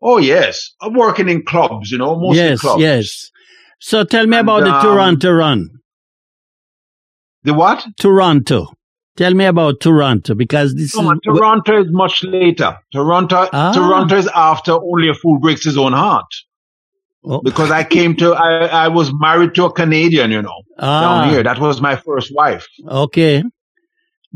oh 0.00 0.18
yes, 0.18 0.72
I'm 0.80 0.94
working 0.94 1.28
in 1.28 1.44
clubs, 1.44 1.90
you 1.90 1.98
know, 1.98 2.16
mostly 2.16 2.36
Yes, 2.36 2.60
clubs. 2.60 2.80
yes. 2.82 3.30
So 3.78 4.04
tell 4.04 4.26
me 4.26 4.36
And, 4.38 4.48
about 4.48 4.64
the 4.64 4.74
um, 4.74 4.80
Toronto 4.82 5.32
run. 5.32 5.68
The 7.44 7.54
what? 7.54 7.84
Toronto. 7.98 8.68
Tell 9.16 9.34
me 9.34 9.44
about 9.44 9.80
Toronto 9.80 10.34
because 10.34 10.74
this 10.74 10.94
No, 10.96 11.10
is 11.12 11.18
Toronto 11.24 11.80
is 11.82 11.90
much 11.90 12.24
later. 12.24 12.76
Toronto, 12.92 13.48
Ah. 13.52 13.72
Toronto 13.74 14.16
is 14.16 14.28
after 14.34 14.72
only 14.72 15.08
a 15.08 15.14
fool 15.14 15.38
breaks 15.38 15.64
his 15.64 15.76
own 15.76 15.92
heart. 15.92 16.32
Oh, 17.24 17.40
Because 17.40 17.70
I 17.70 17.84
came 17.84 18.16
to, 18.16 18.34
I, 18.34 18.66
I 18.66 18.88
was 18.88 19.12
married 19.14 19.54
to 19.54 19.66
a 19.66 19.72
Canadian, 19.72 20.32
you 20.32 20.42
know, 20.42 20.62
ah, 20.78 21.00
down 21.00 21.30
here. 21.30 21.42
That 21.42 21.58
was 21.58 21.80
my 21.80 21.96
first 21.96 22.34
wife. 22.34 22.66
Okay. 22.86 23.44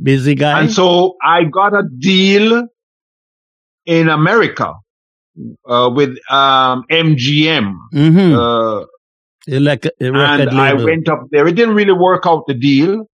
Busy 0.01 0.35
guy. 0.35 0.61
And 0.61 0.71
so 0.71 1.17
I 1.23 1.45
got 1.45 1.75
a 1.75 1.83
deal 1.99 2.69
in 3.87 4.09
America 4.09 4.75
uh, 5.69 5.91
with 5.93 6.17
um, 6.31 6.85
MGM. 6.91 7.75
mm-hmm. 7.93 8.35
Uh, 8.35 8.85
like 9.49 9.87
a 9.87 10.11
record 10.11 10.49
and 10.49 10.61
I 10.61 10.75
went 10.75 11.09
up 11.09 11.29
there. 11.31 11.47
It 11.47 11.55
didn't 11.55 11.77
really 11.77 11.93
work 11.93 12.27
out 12.27 12.47
the 12.49 12.55
deal 12.55 13.09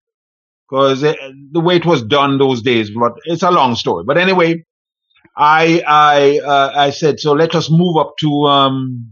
because 0.68 1.02
the 1.02 1.60
way 1.60 1.76
it 1.76 1.84
was 1.84 2.02
done 2.02 2.38
those 2.38 2.62
days, 2.62 2.90
but 2.90 3.12
it's 3.24 3.42
a 3.42 3.50
long 3.50 3.74
story. 3.74 4.04
But 4.06 4.16
anyway, 4.16 4.64
I 5.36 5.82
I 5.86 6.40
uh, 6.42 6.72
I 6.74 6.90
said 6.90 7.20
so. 7.20 7.32
Let 7.32 7.54
us 7.54 7.70
move 7.70 7.98
up 7.98 8.14
to 8.20 8.44
um 8.46 9.10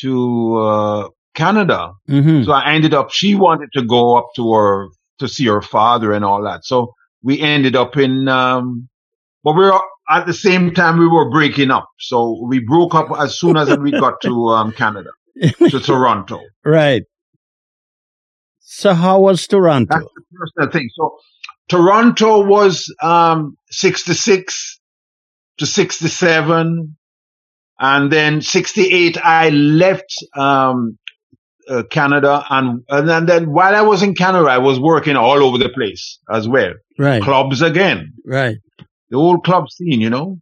to 0.00 0.56
uh, 0.56 1.08
Canada. 1.34 1.92
Mhm. 2.08 2.44
So 2.44 2.52
I 2.52 2.72
ended 2.72 2.94
up. 2.94 3.10
She 3.10 3.34
wanted 3.34 3.70
to 3.74 3.82
go 3.82 4.16
up 4.16 4.28
to 4.36 4.52
her 4.52 4.88
to 5.18 5.28
see 5.28 5.46
her 5.46 5.62
father 5.62 6.12
and 6.12 6.24
all 6.24 6.42
that. 6.44 6.64
So 6.64 6.92
we 7.22 7.40
ended 7.40 7.76
up 7.76 7.96
in. 7.96 8.28
Um, 8.28 8.88
but 9.44 9.52
we 9.54 9.64
were 9.64 9.80
at 10.10 10.26
the 10.26 10.34
same 10.34 10.74
time 10.74 10.98
we 10.98 11.06
were 11.06 11.30
breaking 11.30 11.70
up. 11.70 11.88
So 11.98 12.44
we 12.46 12.58
broke 12.60 12.94
up 12.94 13.08
as 13.18 13.38
soon 13.38 13.56
as 13.56 13.76
we 13.78 13.90
got 13.90 14.20
to 14.22 14.46
um, 14.48 14.72
Canada 14.72 15.10
to 15.68 15.80
Toronto. 15.80 16.40
Right. 16.64 17.02
So 18.60 18.94
how 18.94 19.20
was 19.20 19.46
Toronto? 19.46 19.94
That's 19.94 20.04
the 20.14 20.22
personal 20.36 20.70
thing. 20.70 20.88
So 20.94 21.16
Toronto 21.68 22.44
was 22.44 22.92
um, 23.02 23.56
66 23.70 24.80
to 25.58 25.66
67. 25.66 26.96
And 27.80 28.10
then 28.12 28.40
68, 28.42 29.16
I 29.18 29.50
left 29.50 30.12
um, 30.36 30.98
uh, 31.68 31.84
Canada. 31.90 32.44
And, 32.50 32.82
and 32.88 33.08
then, 33.08 33.26
then 33.26 33.52
while 33.52 33.76
I 33.76 33.82
was 33.82 34.02
in 34.02 34.14
Canada, 34.14 34.48
I 34.48 34.58
was 34.58 34.80
working 34.80 35.14
all 35.16 35.42
over 35.44 35.58
the 35.58 35.68
place 35.68 36.18
as 36.30 36.48
well. 36.48 36.72
Right. 36.98 37.22
Clubs 37.22 37.62
again, 37.62 38.14
Right. 38.24 38.56
the 39.10 39.16
old 39.16 39.44
club 39.44 39.70
scene, 39.70 40.00
you 40.00 40.10
know. 40.10 40.40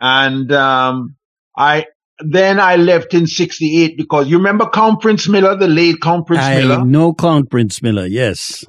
And 0.00 0.50
um, 0.52 1.16
I 1.56 1.86
then 2.20 2.60
I 2.60 2.76
left 2.76 3.12
in 3.12 3.26
68 3.26 3.96
because 3.96 4.28
you 4.28 4.36
remember 4.38 4.68
Count 4.68 5.00
Prince 5.00 5.28
Miller, 5.28 5.56
the 5.56 5.66
late 5.68 6.00
Count 6.00 6.26
Prince 6.26 6.42
I 6.44 6.56
Miller? 6.56 6.84
know 6.84 7.12
Count 7.14 7.50
Prince 7.50 7.82
Miller. 7.82 8.06
Yes. 8.06 8.64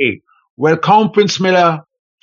Okay. 0.00 0.20
Well, 0.56 0.76
Count 0.76 1.14
Prince 1.14 1.40
Miller 1.40 1.80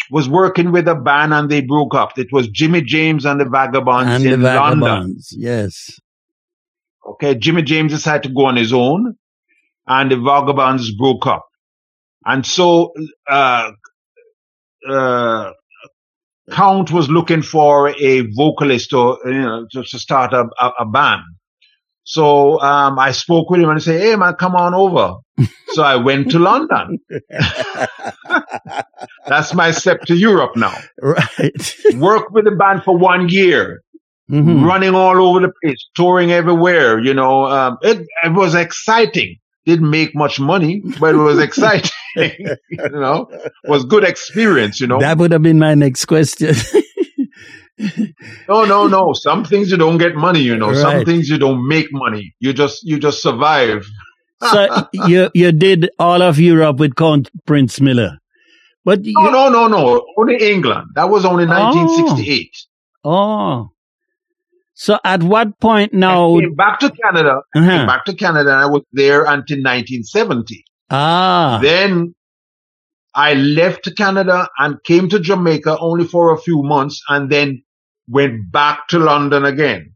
was 0.09 0.29
working 0.29 0.71
with 0.71 0.87
a 0.87 0.95
band 0.95 1.33
and 1.33 1.49
they 1.49 1.61
broke 1.61 1.95
up. 1.95 2.17
It 2.17 2.31
was 2.31 2.47
Jimmy 2.49 2.81
James 2.81 3.25
and 3.25 3.39
the 3.39 3.45
Vagabonds 3.45 4.11
and 4.11 4.25
in 4.25 4.41
the 4.41 4.55
London. 4.55 5.17
Yes. 5.31 5.99
Okay. 7.07 7.35
Jimmy 7.35 7.61
James 7.61 7.91
decided 7.91 8.23
to 8.23 8.29
go 8.29 8.45
on 8.45 8.55
his 8.55 8.73
own 8.73 9.15
and 9.87 10.11
the 10.11 10.17
Vagabonds 10.17 10.93
broke 10.95 11.27
up. 11.27 11.45
And 12.25 12.45
so, 12.45 12.93
uh, 13.29 13.71
uh, 14.87 15.51
Count 16.51 16.91
was 16.91 17.09
looking 17.09 17.41
for 17.41 17.89
a 17.89 18.21
vocalist 18.21 18.91
to, 18.91 19.17
you 19.25 19.31
know, 19.33 19.67
to, 19.71 19.83
to 19.83 19.99
start 19.99 20.33
a, 20.33 20.47
a, 20.59 20.71
a 20.79 20.85
band. 20.85 21.23
So, 22.03 22.61
um, 22.61 22.99
I 22.99 23.11
spoke 23.11 23.49
with 23.49 23.61
him 23.61 23.69
and 23.69 23.77
I 23.77 23.81
said, 23.81 24.01
Hey 24.01 24.15
man, 24.15 24.35
come 24.35 24.55
on 24.55 24.75
over. 24.75 25.15
so 25.73 25.83
I 25.83 25.95
went 25.95 26.31
to 26.31 26.39
London. 26.39 26.99
That's 29.27 29.53
my 29.53 29.71
step 29.71 30.01
to 30.03 30.15
Europe 30.15 30.55
now. 30.55 30.75
Right. 31.01 31.75
Work 31.95 32.31
with 32.31 32.45
the 32.45 32.51
band 32.51 32.83
for 32.83 32.97
one 32.97 33.29
year, 33.29 33.81
Mhm. 34.31 34.63
running 34.65 34.95
all 34.95 35.17
over 35.27 35.39
the 35.39 35.51
place, 35.61 35.77
touring 35.95 36.31
everywhere. 36.31 36.99
You 36.99 37.13
know, 37.13 37.45
um, 37.45 37.77
it, 37.81 38.05
it 38.23 38.33
was 38.33 38.55
exciting. 38.55 39.38
Didn't 39.65 39.89
make 39.89 40.15
much 40.15 40.39
money, 40.39 40.81
but 40.99 41.15
it 41.15 41.17
was 41.17 41.39
exciting. 41.39 41.91
you 42.15 42.89
know, 42.91 43.27
was 43.65 43.83
good 43.85 44.03
experience. 44.03 44.79
You 44.79 44.88
know, 44.88 44.99
That 44.99 45.17
would 45.17 45.31
have 45.31 45.41
been 45.43 45.59
my 45.59 45.73
next 45.75 46.05
question. 46.05 46.55
no, 48.47 48.63
no, 48.65 48.88
no. 48.88 49.13
Some 49.13 49.43
things 49.43 49.71
you 49.71 49.77
don't 49.77 49.97
get 49.97 50.15
money. 50.15 50.39
You 50.41 50.55
know, 50.57 50.73
some 50.73 51.03
things 51.05 51.29
you 51.29 51.38
don't 51.38 51.67
make 51.67 51.88
money. 51.91 52.33
You 52.39 52.53
just 52.53 52.83
you 52.83 52.99
just 52.99 53.21
survive. 53.21 53.85
so 54.51 54.88
you 55.07 55.29
you 55.33 55.51
did 55.51 55.89
all 55.99 56.21
of 56.21 56.39
Europe 56.39 56.77
with 56.79 56.95
Count 56.95 57.29
Prince 57.45 57.81
Miller, 57.81 58.17
but 58.85 59.03
you, 59.03 59.13
No, 59.13 59.29
no, 59.29 59.49
no, 59.49 59.67
no. 59.67 60.05
Only 60.17 60.37
England. 60.51 60.89
That 60.95 61.09
was 61.09 61.25
only 61.25 61.45
1968. 61.45 62.55
oh, 63.03 63.71
so 64.77 64.99
at 65.05 65.23
what 65.23 65.59
point 65.59 65.91
I 65.93 65.97
now? 65.97 66.39
came 66.39 66.53
back 66.55 66.79
to 66.79 66.91
Canada. 66.91 67.41
Uh-huh. 67.55 67.65
Came 67.69 67.87
back 67.87 68.05
to 68.05 68.13
Canada, 68.13 68.51
and 68.51 68.59
I 68.59 68.65
was 68.65 68.83
there 68.93 69.21
until 69.23 69.57
1970. 69.57 70.63
Ah, 70.91 71.59
Then 71.61 72.13
I 73.15 73.33
left 73.33 73.89
Canada 73.95 74.49
and 74.59 74.83
came 74.83 75.07
to 75.09 75.19
Jamaica 75.19 75.77
only 75.79 76.05
for 76.05 76.33
a 76.33 76.37
few 76.37 76.61
months 76.61 77.01
and 77.09 77.29
then 77.29 77.63
went 78.09 78.51
back 78.51 78.87
to 78.89 78.99
London 78.99 79.45
again. 79.45 79.93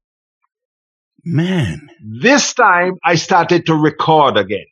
man. 1.26 1.90
This 2.02 2.54
time 2.54 2.94
I 3.04 3.16
started 3.16 3.66
to 3.66 3.76
record 3.76 4.38
again 4.38 4.66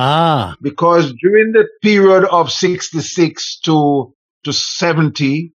Ah, 0.00 0.54
because 0.62 1.12
during 1.20 1.50
the 1.50 1.66
period 1.82 2.24
of 2.30 2.52
66 2.52 3.58
to, 3.64 4.14
to 4.44 4.52
70, 4.52 5.52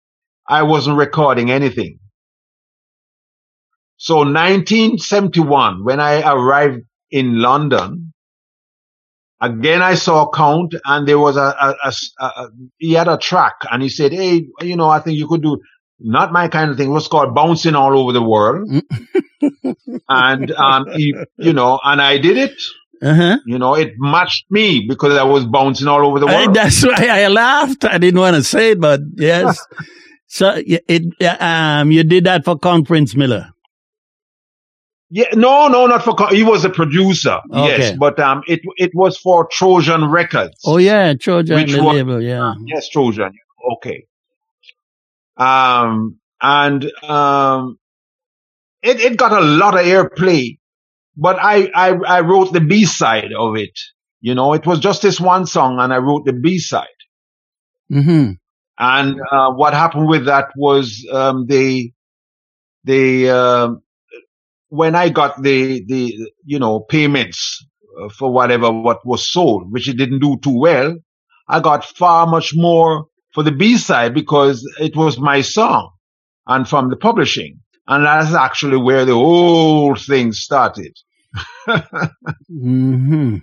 I 0.48 0.62
wasn't 0.62 0.96
recording 0.96 1.50
anything. 1.50 1.98
So 3.96 4.18
1971, 4.18 5.84
when 5.84 5.98
I 5.98 6.22
arrived 6.22 6.82
in 7.10 7.40
London, 7.40 8.12
again 9.40 9.82
I 9.82 9.94
saw 9.94 10.30
Count 10.30 10.76
and 10.84 11.08
there 11.08 11.18
was 11.18 11.36
a 11.36 11.74
a 12.20 12.46
he 12.76 12.92
had 12.92 13.08
a 13.08 13.18
track 13.18 13.54
and 13.68 13.82
he 13.82 13.88
said, 13.88 14.12
Hey, 14.12 14.46
you 14.60 14.76
know, 14.76 14.88
I 14.88 15.00
think 15.00 15.18
you 15.18 15.26
could 15.26 15.42
do 15.42 15.58
not 15.98 16.30
my 16.32 16.46
kind 16.46 16.70
of 16.70 16.76
thing. 16.76 16.90
It 16.90 16.92
was 16.92 17.08
called 17.08 17.34
bouncing 17.34 17.74
all 17.74 17.98
over 17.98 18.12
the 18.12 18.22
world. 18.22 18.70
and, 20.08 20.50
um, 20.52 20.86
he, 20.94 21.12
you 21.38 21.52
know, 21.52 21.80
and 21.82 22.00
I 22.00 22.18
did 22.18 22.36
it. 22.36 22.62
Uh 23.02 23.14
huh. 23.14 23.38
You 23.46 23.58
know, 23.58 23.74
it 23.74 23.92
matched 23.98 24.50
me 24.50 24.86
because 24.88 25.16
I 25.16 25.22
was 25.24 25.44
bouncing 25.46 25.86
all 25.88 26.04
over 26.04 26.18
the 26.18 26.26
world. 26.26 26.54
That's 26.54 26.84
why 26.84 27.08
I 27.08 27.28
laughed. 27.28 27.84
I 27.84 27.98
didn't 27.98 28.20
want 28.20 28.36
to 28.36 28.42
say 28.42 28.72
it, 28.72 28.80
but 28.80 29.00
yes. 29.16 29.64
so 30.26 30.54
it 30.56 31.40
um 31.40 31.90
you 31.92 32.04
did 32.04 32.24
that 32.24 32.44
for 32.44 32.58
Count 32.58 32.86
Prince 32.86 33.14
Miller. 33.14 33.50
Yeah, 35.10 35.28
no, 35.34 35.68
no, 35.68 35.86
not 35.86 36.04
for. 36.04 36.14
He 36.28 36.42
was 36.42 36.66
a 36.66 36.70
producer, 36.70 37.38
Okay. 37.50 37.78
yes, 37.78 37.96
but 37.98 38.20
um, 38.20 38.42
it 38.46 38.60
it 38.76 38.90
was 38.94 39.16
for 39.16 39.46
Trojan 39.50 40.10
Records. 40.10 40.60
Oh 40.66 40.76
yeah, 40.76 41.14
Trojan 41.14 41.66
the 41.66 41.82
one? 41.82 41.96
label. 41.96 42.22
Yeah. 42.22 42.52
yes, 42.66 42.90
Trojan. 42.90 43.32
Okay. 43.76 44.04
Um, 45.38 46.18
and 46.42 46.84
um, 47.04 47.78
it 48.82 49.00
it 49.00 49.16
got 49.16 49.32
a 49.32 49.40
lot 49.40 49.74
of 49.78 49.86
airplay, 49.86 50.57
but 51.18 51.36
I 51.40 51.70
I 51.74 51.88
I 51.90 52.20
wrote 52.20 52.52
the 52.52 52.60
B 52.60 52.84
side 52.84 53.32
of 53.36 53.56
it. 53.56 53.76
You 54.20 54.34
know, 54.34 54.52
it 54.54 54.66
was 54.66 54.78
just 54.78 55.02
this 55.02 55.20
one 55.20 55.46
song, 55.46 55.78
and 55.80 55.92
I 55.92 55.98
wrote 55.98 56.24
the 56.24 56.32
B 56.32 56.58
side. 56.58 56.86
Mm-hmm. 57.92 58.32
And 58.78 59.20
uh, 59.32 59.50
what 59.52 59.74
happened 59.74 60.08
with 60.08 60.26
that 60.26 60.50
was 60.56 61.04
um, 61.12 61.46
they 61.46 61.92
they 62.84 63.28
um 63.28 63.82
when 64.68 64.94
I 64.94 65.08
got 65.08 65.42
the 65.42 65.84
the 65.86 66.30
you 66.44 66.58
know 66.58 66.80
payments 66.80 67.66
uh, 68.00 68.08
for 68.08 68.32
whatever 68.32 68.70
what 68.70 69.04
was 69.04 69.30
sold, 69.30 69.72
which 69.72 69.88
it 69.88 69.96
didn't 69.96 70.20
do 70.20 70.38
too 70.42 70.58
well. 70.58 70.94
I 71.48 71.60
got 71.60 71.84
far 71.84 72.26
much 72.26 72.52
more 72.54 73.06
for 73.34 73.42
the 73.42 73.52
B 73.52 73.76
side 73.76 74.14
because 74.14 74.62
it 74.78 74.94
was 74.94 75.18
my 75.18 75.40
song 75.40 75.90
and 76.46 76.68
from 76.68 76.90
the 76.90 76.96
publishing. 76.96 77.60
And 77.86 78.04
that's 78.04 78.34
actually 78.34 78.76
where 78.76 79.06
the 79.06 79.14
whole 79.14 79.96
thing 79.96 80.32
started. 80.32 80.94
hmm 82.48 83.36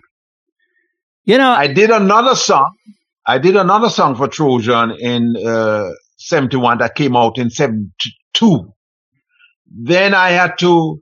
You 1.25 1.37
know, 1.37 1.51
I 1.51 1.67
did 1.67 1.91
another 1.91 2.35
song. 2.35 2.71
I 3.27 3.39
did 3.39 3.55
another 3.55 3.89
song 3.89 4.15
for 4.15 4.27
Trojan 4.27 4.91
in 4.99 5.35
uh, 5.45 5.89
71 6.17 6.79
that 6.79 6.95
came 6.95 7.15
out 7.15 7.37
in 7.37 7.49
72. 7.49 8.73
Then 9.67 10.13
I 10.15 10.31
had 10.31 10.57
to 10.59 11.01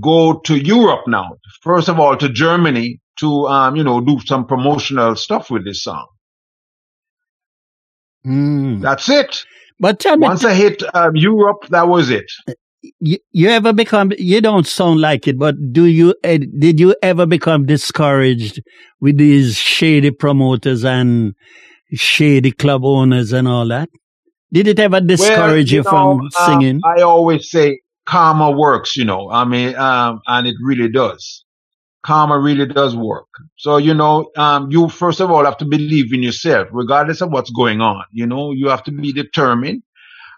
go 0.00 0.40
to 0.40 0.56
Europe 0.56 1.02
now. 1.08 1.38
First 1.62 1.88
of 1.88 2.00
all, 2.00 2.16
to 2.18 2.28
Germany 2.30 3.00
to, 3.20 3.46
um, 3.48 3.76
you 3.76 3.84
know, 3.84 4.00
do 4.00 4.18
some 4.24 4.46
promotional 4.46 5.16
stuff 5.16 5.50
with 5.50 5.64
this 5.64 5.84
song. 5.84 6.06
mm. 8.26 8.82
That's 8.82 9.08
it. 9.08 9.44
but 9.80 10.00
tell 10.00 10.16
me, 10.16 10.28
Once 10.28 10.44
I 10.44 10.54
hit 10.54 10.82
um, 10.94 11.16
Europe, 11.16 11.66
that 11.70 11.88
was 11.88 12.10
it. 12.10 12.30
You, 13.00 13.18
you 13.32 13.48
ever 13.48 13.72
become 13.72 14.12
you 14.18 14.40
don't 14.40 14.66
sound 14.66 15.00
like 15.00 15.28
it 15.28 15.38
but 15.38 15.54
do 15.72 15.84
you 15.84 16.14
eh, 16.24 16.38
did 16.58 16.80
you 16.80 16.94
ever 17.02 17.26
become 17.26 17.66
discouraged 17.66 18.62
with 19.00 19.18
these 19.18 19.56
shady 19.56 20.10
promoters 20.10 20.84
and 20.84 21.34
shady 21.92 22.50
club 22.50 22.84
owners 22.84 23.32
and 23.32 23.46
all 23.46 23.66
that 23.68 23.88
did 24.52 24.66
it 24.66 24.78
ever 24.78 25.00
discourage 25.00 25.72
you, 25.72 25.82
know, 25.82 25.90
from 25.90 26.20
um, 26.20 26.30
singing 26.46 26.80
I 26.84 27.02
always 27.02 27.50
say 27.50 27.80
karma 28.10 28.50
works, 28.50 28.96
you 28.96 29.04
know. 29.04 29.30
I 29.30 29.44
mean, 29.44 29.74
um, 29.76 30.20
and 30.26 30.46
it 30.46 30.56
really 30.62 30.90
does. 30.90 31.44
Karma 32.02 32.38
really 32.38 32.66
does 32.66 32.96
work. 32.96 33.28
So, 33.56 33.76
you 33.76 33.94
know, 33.94 34.30
um, 34.36 34.70
you 34.70 34.88
first 34.88 35.20
of 35.20 35.30
all 35.30 35.44
have 35.44 35.58
to 35.58 35.64
believe 35.66 36.12
in 36.12 36.22
yourself, 36.22 36.68
regardless 36.72 37.20
of 37.20 37.30
what's 37.30 37.50
going 37.50 37.80
on. 37.80 38.04
You 38.12 38.26
know, 38.26 38.52
you 38.52 38.68
have 38.68 38.82
to 38.84 38.92
be 38.92 39.12
determined. 39.12 39.82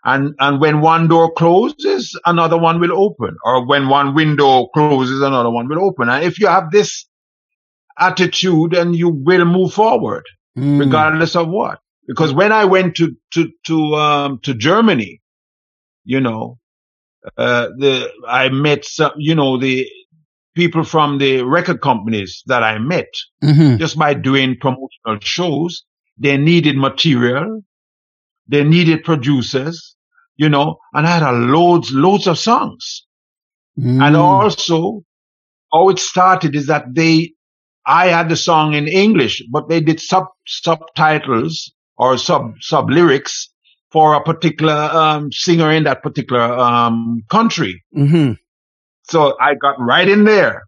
And, 0.05 0.35
and 0.41 0.61
when 0.61 0.81
one 0.81 1.09
door 1.09 1.33
closes, 1.33 2.19
another 2.27 2.59
one 2.59 2.81
will 2.81 2.93
open. 3.01 3.37
Or 3.45 3.65
when 3.67 3.89
one 3.89 4.15
window 4.15 4.67
closes, 4.75 5.21
another 5.23 5.51
one 5.51 5.69
will 5.69 5.85
open. 5.85 6.09
And 6.09 6.25
if 6.25 6.41
you 6.41 6.49
have 6.49 6.71
this 6.73 7.07
attitude, 7.99 8.73
then 8.73 8.95
you 8.95 9.09
will 9.09 9.45
move 9.45 9.73
forward 9.75 10.25
Mm. 10.59 10.81
regardless 10.81 11.35
of 11.35 11.49
what. 11.49 11.79
Because 12.07 12.35
when 12.35 12.53
I 12.53 12.67
went 12.67 12.95
to 12.97 13.17
to 13.33 13.51
to 13.69 13.95
um 13.95 14.39
to 14.43 14.53
Germany, 14.53 15.23
you 16.05 16.21
know, 16.21 16.59
uh, 17.39 17.69
the 17.79 18.11
I 18.29 18.51
met 18.51 18.85
some, 18.85 19.13
you 19.17 19.35
know, 19.35 19.57
the 19.59 19.89
people 20.55 20.85
from 20.85 21.17
the 21.19 21.41
record 21.43 21.81
companies 21.81 22.43
that 22.47 22.63
I 22.63 22.79
met 22.79 23.09
Mhm. 23.43 23.79
just 23.79 23.97
by 23.99 24.13
doing 24.13 24.59
promotional 24.61 25.19
shows. 25.21 25.85
They 26.19 26.37
needed 26.37 26.77
material, 26.77 27.63
they 28.49 28.65
needed 28.65 29.05
producers, 29.05 29.97
you 30.37 30.49
know, 30.49 30.79
and 30.93 31.07
I 31.07 31.11
had 31.19 31.23
a 31.23 31.33
loads 31.33 31.93
loads 31.93 32.27
of 32.27 32.39
songs. 32.39 33.07
And 33.77 34.17
Mm. 34.17 34.19
also, 34.19 35.03
how 35.73 35.89
it 35.89 35.99
started 35.99 36.55
is 36.55 36.67
that 36.67 36.85
they, 36.95 37.33
I 37.87 38.09
had 38.09 38.29
the 38.29 38.37
song 38.37 38.75
in 38.75 38.87
English, 38.89 39.43
but 39.51 39.69
they 39.69 39.81
did 39.81 40.01
sub 40.01 40.27
subtitles 40.47 41.73
or 41.97 42.19
sub 42.19 42.55
sub 42.61 42.91
lyrics 42.91 43.49
for 43.91 44.15
a 44.15 44.23
particular 44.23 44.75
um, 44.75 45.31
singer 45.33 45.71
in 45.71 45.85
that 45.85 46.03
particular 46.03 46.43
um, 46.43 47.23
country. 47.31 47.83
Mhm. 47.97 48.37
So 49.05 49.37
I 49.41 49.55
got 49.55 49.81
right 49.81 50.09
in 50.09 50.25
there. 50.25 50.63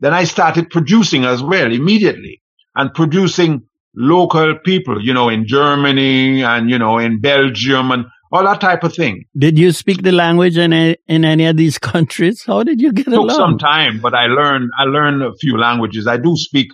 Then 0.00 0.14
I 0.14 0.24
started 0.24 0.70
producing 0.70 1.24
as 1.24 1.42
well 1.42 1.72
immediately 1.72 2.40
and 2.74 2.92
producing 2.94 3.67
local 3.98 4.54
people, 4.64 5.02
you 5.04 5.12
know, 5.12 5.28
in 5.28 5.46
Germany 5.46 6.42
and, 6.42 6.70
you 6.70 6.78
know, 6.78 6.98
in 6.98 7.20
Belgium 7.20 7.90
and 7.90 8.04
all 8.30 8.44
that 8.44 8.60
type 8.60 8.84
of 8.84 8.94
thing. 8.94 9.24
did 9.36 9.58
you 9.58 9.72
speak 9.72 10.02
the 10.02 10.12
language 10.12 10.56
in 10.56 10.72
a, 10.72 10.94
in 11.08 11.24
any 11.24 11.46
of 11.46 11.56
these 11.56 11.78
countries 11.92 12.42
how 12.46 12.62
did 12.62 12.80
you 12.80 12.92
get 12.92 13.06
took 13.06 13.14
along 13.14 13.36
some 13.36 13.58
time, 13.58 13.98
but 14.00 14.14
I 14.14 14.26
learned 14.26 14.70
I 14.78 14.84
learned 14.84 15.22
a 15.22 15.32
few 15.40 15.56
languages. 15.58 16.06
I 16.06 16.18
do 16.18 16.36
speak 16.36 16.68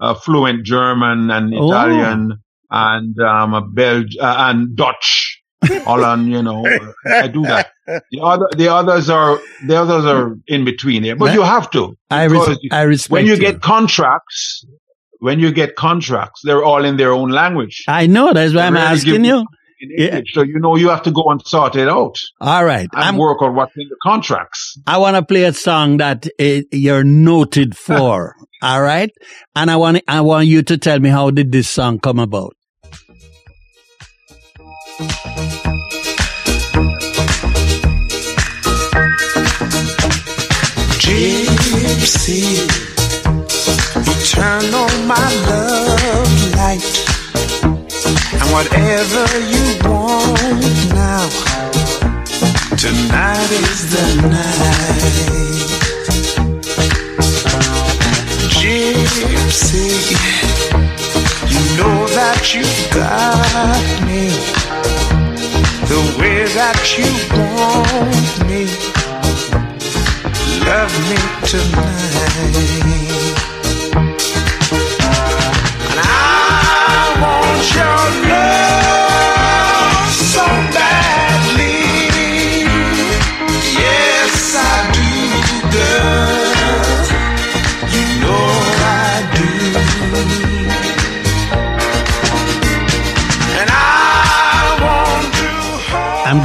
uh, 0.00 0.14
fluent 0.14 0.64
German 0.66 1.30
and 1.30 1.54
Oh. 1.54 1.68
Italian 1.70 2.32
and 2.70 3.18
um, 3.20 3.54
a 3.54 3.62
Belg 3.62 4.06
uh, 4.20 4.34
and 4.48 4.76
Dutch. 4.76 5.40
All 5.86 6.04
on, 6.04 6.28
you 6.28 6.42
know, 6.42 6.64
I 7.06 7.28
do 7.28 7.42
that. 7.42 7.70
The 7.86 8.20
other, 8.20 8.48
the 8.56 8.68
others 8.68 9.08
are 9.08 9.40
the 9.66 9.76
others 9.82 10.04
are 10.04 10.36
in 10.48 10.64
between 10.64 11.02
here, 11.04 11.16
but 11.16 11.32
you 11.34 11.42
have 11.42 11.70
to. 11.70 11.96
I, 12.10 12.24
res- 12.24 12.58
I 12.70 12.82
respect 12.82 13.12
when 13.12 13.26
you 13.26 13.36
get 13.38 13.62
contracts, 13.62 14.66
when 15.20 15.40
you 15.40 15.52
get 15.52 15.76
contracts, 15.76 16.40
they're 16.44 16.64
all 16.64 16.84
in 16.84 16.96
their 16.96 17.12
own 17.12 17.30
language. 17.30 17.84
I 17.88 18.06
know 18.06 18.32
that's 18.32 18.54
why 18.54 18.62
I'm 18.62 18.74
They 18.74 18.80
asking 18.80 19.24
you 19.24 19.46
yeah. 19.80 20.20
So 20.32 20.42
you 20.42 20.58
know 20.58 20.76
you 20.76 20.88
have 20.88 21.02
to 21.02 21.10
go 21.10 21.24
and 21.28 21.44
sort 21.46 21.76
it 21.76 21.88
out 21.88 22.16
all 22.40 22.64
right 22.64 22.88
and 22.94 23.04
I'm, 23.04 23.16
work 23.16 23.42
on 23.42 23.54
what's 23.54 23.76
in 23.76 23.88
the 23.88 23.96
contracts. 24.02 24.78
I 24.86 24.98
want 24.98 25.16
to 25.16 25.22
play 25.22 25.44
a 25.44 25.52
song 25.52 25.98
that 25.98 26.26
uh, 26.40 26.62
you're 26.72 27.04
noted 27.04 27.76
for. 27.86 28.34
all 28.62 28.82
right, 28.82 29.10
and 29.54 29.70
I 29.70 29.76
want 29.76 30.02
I 30.08 30.20
want 30.22 30.46
you 30.46 30.62
to 30.62 30.78
tell 30.78 30.98
me 30.98 31.10
how 31.10 31.30
did 31.30 31.52
this 31.52 31.68
song 31.68 31.98
come 31.98 32.18
about. 32.18 32.56
Gypsy, 41.36 42.95
whatever 48.56 49.26
you 49.52 49.64
want 49.84 50.64
now, 50.94 51.28
tonight 52.84 53.50
is 53.50 53.80
the 53.92 54.06
night. 54.32 55.68
Gypsy, 58.56 59.90
you 61.52 61.62
know 61.76 61.98
that 62.18 62.42
you 62.54 62.64
got 62.96 63.86
me 64.08 64.24
the 65.90 66.00
way 66.18 66.38
that 66.58 66.80
you 66.96 67.10
want 67.36 68.32
me. 68.48 68.62
Love 70.64 70.94
me 71.10 71.18
tonight. 71.52 71.96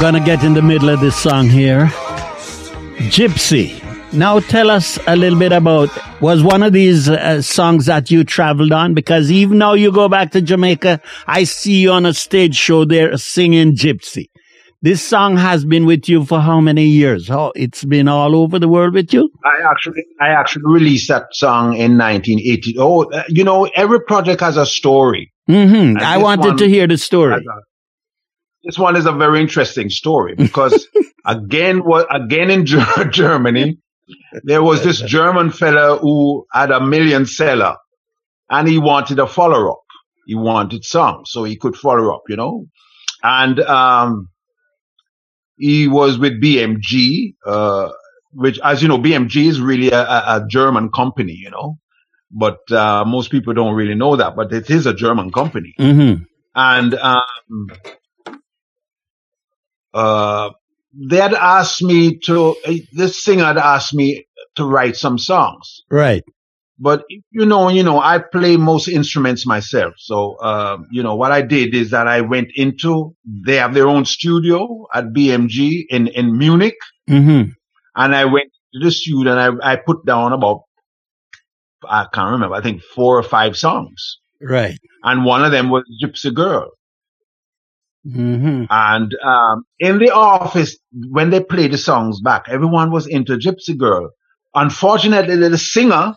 Gonna 0.02 0.18
get 0.18 0.42
in 0.42 0.52
the 0.52 0.62
middle 0.62 0.88
of 0.88 0.98
this 0.98 1.14
song 1.14 1.48
here. 1.48 1.86
Gypsy. 3.14 3.80
Now 4.12 4.40
tell 4.40 4.68
us 4.68 4.98
a 5.06 5.14
little 5.14 5.38
bit 5.38 5.52
about 5.52 5.90
was 6.20 6.42
one 6.42 6.64
of 6.64 6.72
these 6.72 7.08
uh, 7.08 7.40
songs 7.40 7.86
that 7.86 8.10
you 8.10 8.24
traveled 8.24 8.72
on 8.72 8.94
because 8.94 9.30
even 9.30 9.58
now 9.58 9.74
you 9.74 9.92
go 9.92 10.08
back 10.08 10.32
to 10.32 10.42
Jamaica, 10.42 11.00
I 11.28 11.44
see 11.44 11.82
you 11.82 11.92
on 11.92 12.04
a 12.04 12.12
stage 12.14 12.56
show 12.56 12.84
there 12.84 13.16
singing 13.16 13.76
Gypsy. 13.76 14.26
This 14.80 15.00
song 15.00 15.36
has 15.36 15.64
been 15.64 15.86
with 15.86 16.08
you 16.08 16.24
for 16.24 16.40
how 16.40 16.60
many 16.60 16.86
years? 16.86 17.30
Oh, 17.30 17.52
it's 17.54 17.84
been 17.84 18.08
all 18.08 18.34
over 18.34 18.58
the 18.58 18.66
world 18.66 18.94
with 18.94 19.12
you. 19.14 19.30
I 19.44 19.70
actually, 19.70 20.04
I 20.20 20.30
actually 20.30 20.64
released 20.66 21.06
that 21.10 21.26
song 21.30 21.74
in 21.74 21.96
1980. 21.96 22.74
Oh, 22.80 23.04
uh, 23.04 23.22
you 23.28 23.44
know, 23.44 23.66
every 23.76 24.00
project 24.00 24.40
has 24.40 24.56
a 24.56 24.66
story. 24.66 25.32
hmm 25.46 25.96
I 26.00 26.18
wanted 26.18 26.58
to 26.58 26.68
hear 26.68 26.88
the 26.88 26.98
story. 26.98 27.36
This 28.64 28.78
one 28.78 28.96
is 28.96 29.06
a 29.06 29.12
very 29.12 29.40
interesting 29.40 29.90
story 29.90 30.34
because 30.34 30.86
again, 31.26 31.82
again 32.10 32.50
in 32.50 32.66
Germany, 33.10 33.78
there 34.44 34.62
was 34.62 34.82
this 34.84 35.00
German 35.00 35.50
fella 35.50 35.98
who 35.98 36.46
had 36.52 36.70
a 36.70 36.80
million 36.80 37.26
seller, 37.26 37.76
and 38.50 38.68
he 38.68 38.78
wanted 38.78 39.18
a 39.18 39.26
follow 39.26 39.72
up. 39.72 39.82
He 40.26 40.34
wanted 40.34 40.84
some 40.84 41.22
so 41.24 41.44
he 41.44 41.56
could 41.56 41.76
follow 41.76 42.14
up, 42.14 42.22
you 42.28 42.36
know, 42.36 42.66
and 43.22 43.58
um, 43.60 44.28
he 45.56 45.88
was 45.88 46.18
with 46.18 46.40
BMG, 46.40 47.34
uh, 47.44 47.90
which, 48.32 48.60
as 48.62 48.82
you 48.82 48.88
know, 48.88 48.98
BMG 48.98 49.48
is 49.48 49.60
really 49.60 49.90
a, 49.90 50.02
a, 50.02 50.46
German 50.48 50.90
company, 50.90 51.34
you 51.34 51.50
know, 51.50 51.78
but 52.30 52.58
uh, 52.70 53.04
most 53.04 53.32
people 53.32 53.52
don't 53.52 53.74
really 53.74 53.96
know 53.96 54.14
that, 54.14 54.36
but 54.36 54.52
it 54.52 54.70
is 54.70 54.86
a 54.86 54.94
German 54.94 55.32
company. 55.32 55.74
Hmm 55.76 56.14
and 56.54 56.94
um, 56.94 57.68
uh, 59.94 60.50
they 60.94 61.16
had 61.16 61.34
asked 61.34 61.82
me 61.82 62.18
to. 62.26 62.56
uh, 62.66 62.72
This 62.92 63.22
singer 63.22 63.44
had 63.44 63.58
asked 63.58 63.94
me 63.94 64.26
to 64.56 64.64
write 64.66 64.96
some 64.96 65.16
songs, 65.18 65.80
Right. 65.90 66.22
but 66.78 67.04
you 67.30 67.46
know, 67.46 67.70
you 67.70 67.82
know, 67.82 67.98
I 67.98 68.18
play 68.18 68.56
most 68.58 68.86
instruments 68.88 69.46
myself. 69.46 69.94
So, 69.96 70.38
um, 70.42 70.86
you 70.90 71.02
know, 71.02 71.14
what 71.16 71.32
I 71.32 71.40
did 71.42 71.74
is 71.74 71.90
that 71.92 72.06
I 72.06 72.20
went 72.20 72.48
into, 72.54 73.16
they 73.46 73.56
have 73.56 73.72
their 73.72 73.88
own 73.88 74.04
studio 74.04 74.86
at 74.92 75.06
BMG 75.14 75.84
in, 75.88 76.08
in 76.08 76.36
Munich. 76.36 76.76
Mm-hmm. 77.08 77.50
And 77.96 78.14
I 78.14 78.24
went 78.26 78.50
to 78.74 78.80
the 78.84 78.90
studio 78.90 79.32
and 79.32 79.62
I, 79.62 79.72
I 79.72 79.76
put 79.76 80.04
down 80.04 80.32
about, 80.34 80.62
I 81.88 82.06
can't 82.12 82.32
remember, 82.32 82.54
I 82.54 82.60
think 82.62 82.82
four 82.82 83.18
or 83.18 83.22
five 83.22 83.56
songs. 83.56 84.18
Right. 84.40 84.78
And 85.02 85.24
one 85.24 85.44
of 85.44 85.50
them 85.52 85.70
was 85.70 85.84
Gypsy 86.02 86.34
Girl. 86.34 86.70
Mm-hmm. 88.06 88.64
And 88.70 89.14
um, 89.24 89.64
in 89.78 89.98
the 89.98 90.10
office, 90.10 90.76
when 91.10 91.30
they 91.30 91.42
played 91.42 91.72
the 91.72 91.78
songs 91.78 92.20
back, 92.20 92.46
everyone 92.48 92.90
was 92.90 93.06
into 93.06 93.36
Gypsy 93.36 93.76
Girl. 93.76 94.10
Unfortunately, 94.54 95.36
the 95.36 95.56
singer 95.58 96.14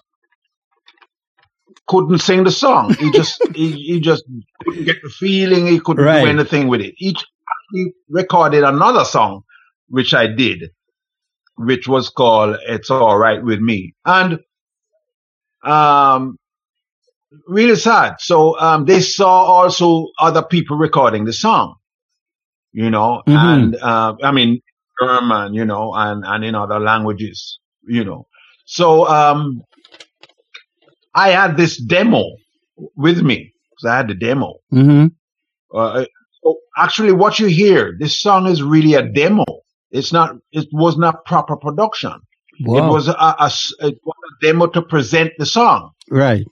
couldn't 1.87 2.17
sing 2.19 2.43
the 2.43 2.51
song. 2.51 2.93
He 2.95 3.11
just 3.11 3.39
he, 3.55 3.71
he 3.73 3.99
just 3.99 4.23
couldn't 4.63 4.85
get 4.85 4.97
the 5.03 5.09
feeling. 5.09 5.67
He 5.67 5.79
couldn't 5.79 6.03
Right. 6.03 6.23
do 6.23 6.27
anything 6.29 6.67
with 6.67 6.81
it. 6.81 6.95
Each 6.97 7.23
he 7.71 7.91
recorded 8.09 8.63
another 8.63 9.05
song, 9.05 9.41
which 9.87 10.13
I 10.13 10.27
did, 10.27 10.71
which 11.57 11.87
was 11.87 12.09
called 12.09 12.57
"It's 12.67 12.89
All 12.89 13.17
Right 13.17 13.43
with 13.43 13.59
Me," 13.59 13.93
and 14.05 14.39
um, 15.63 16.37
really 17.47 17.75
sad. 17.75 18.15
So 18.19 18.59
um, 18.59 18.85
they 18.85 18.99
saw 19.01 19.43
also 19.43 20.07
other 20.19 20.43
people 20.43 20.77
recording 20.77 21.25
the 21.25 21.33
song, 21.33 21.75
you 22.71 22.89
know, 22.89 23.21
Mhm. 23.27 23.37
and 23.53 23.75
uh, 23.77 24.15
I 24.23 24.31
mean 24.31 24.61
German, 25.01 25.53
you 25.53 25.65
know, 25.65 25.93
and 25.93 26.23
and 26.25 26.43
in 26.45 26.55
other 26.55 26.79
languages, 26.79 27.59
you 27.87 28.03
know. 28.03 28.27
So 28.65 29.07
um, 29.07 29.61
I 31.13 31.29
had 31.29 31.57
this 31.57 31.77
demo 31.77 32.23
with 32.95 33.21
me 33.21 33.53
because 33.71 33.91
I 33.91 33.97
had 33.97 34.07
the 34.07 34.15
demo. 34.15 34.55
Mm-hmm. 34.73 35.07
Uh, 35.77 36.05
so 36.43 36.57
actually, 36.77 37.11
what 37.11 37.39
you 37.39 37.47
hear, 37.47 37.95
this 37.99 38.19
song 38.21 38.47
is 38.47 38.61
really 38.63 38.93
a 38.95 39.03
demo. 39.03 39.45
It's 39.91 40.11
not. 40.11 40.35
It 40.51 40.67
was 40.71 40.97
not 40.97 41.25
proper 41.25 41.55
production. 41.55 42.13
Wow. 42.61 42.77
It 42.87 42.89
was 42.91 43.07
a, 43.09 43.13
a 43.13 43.51
it 43.87 43.99
was 44.03 44.15
a 44.31 44.45
demo 44.45 44.67
to 44.67 44.81
present 44.81 45.31
the 45.37 45.45
song. 45.45 45.91
right. 46.09 46.45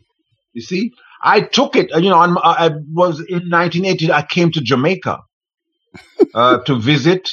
You 0.54 0.62
see, 0.62 0.92
I 1.24 1.42
took 1.42 1.76
it. 1.76 1.92
uh, 1.94 1.98
You 2.00 2.10
know, 2.10 2.18
I 2.20 2.70
was 2.92 3.20
in 3.20 3.50
1980. 3.50 4.12
I 4.12 4.22
came 4.24 4.52
to 4.52 4.62
Jamaica 4.62 5.20
uh, 6.34 6.58
to 6.60 6.76
visit, 6.76 7.30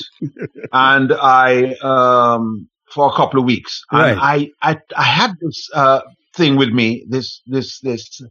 and 0.72 1.12
I 1.12 1.74
um, 1.83 2.68
for 2.92 3.09
a 3.11 3.14
couple 3.14 3.38
of 3.40 3.46
weeks. 3.46 3.83
And 3.90 4.00
I, 4.20 4.50
I 4.62 4.78
I 4.96 5.02
had 5.04 5.33
this 5.40 5.68
uh, 5.74 6.00
thing 6.35 6.56
with 6.56 6.70
me, 6.70 7.04
this 7.09 7.42
this 7.46 7.80
this 7.80 8.22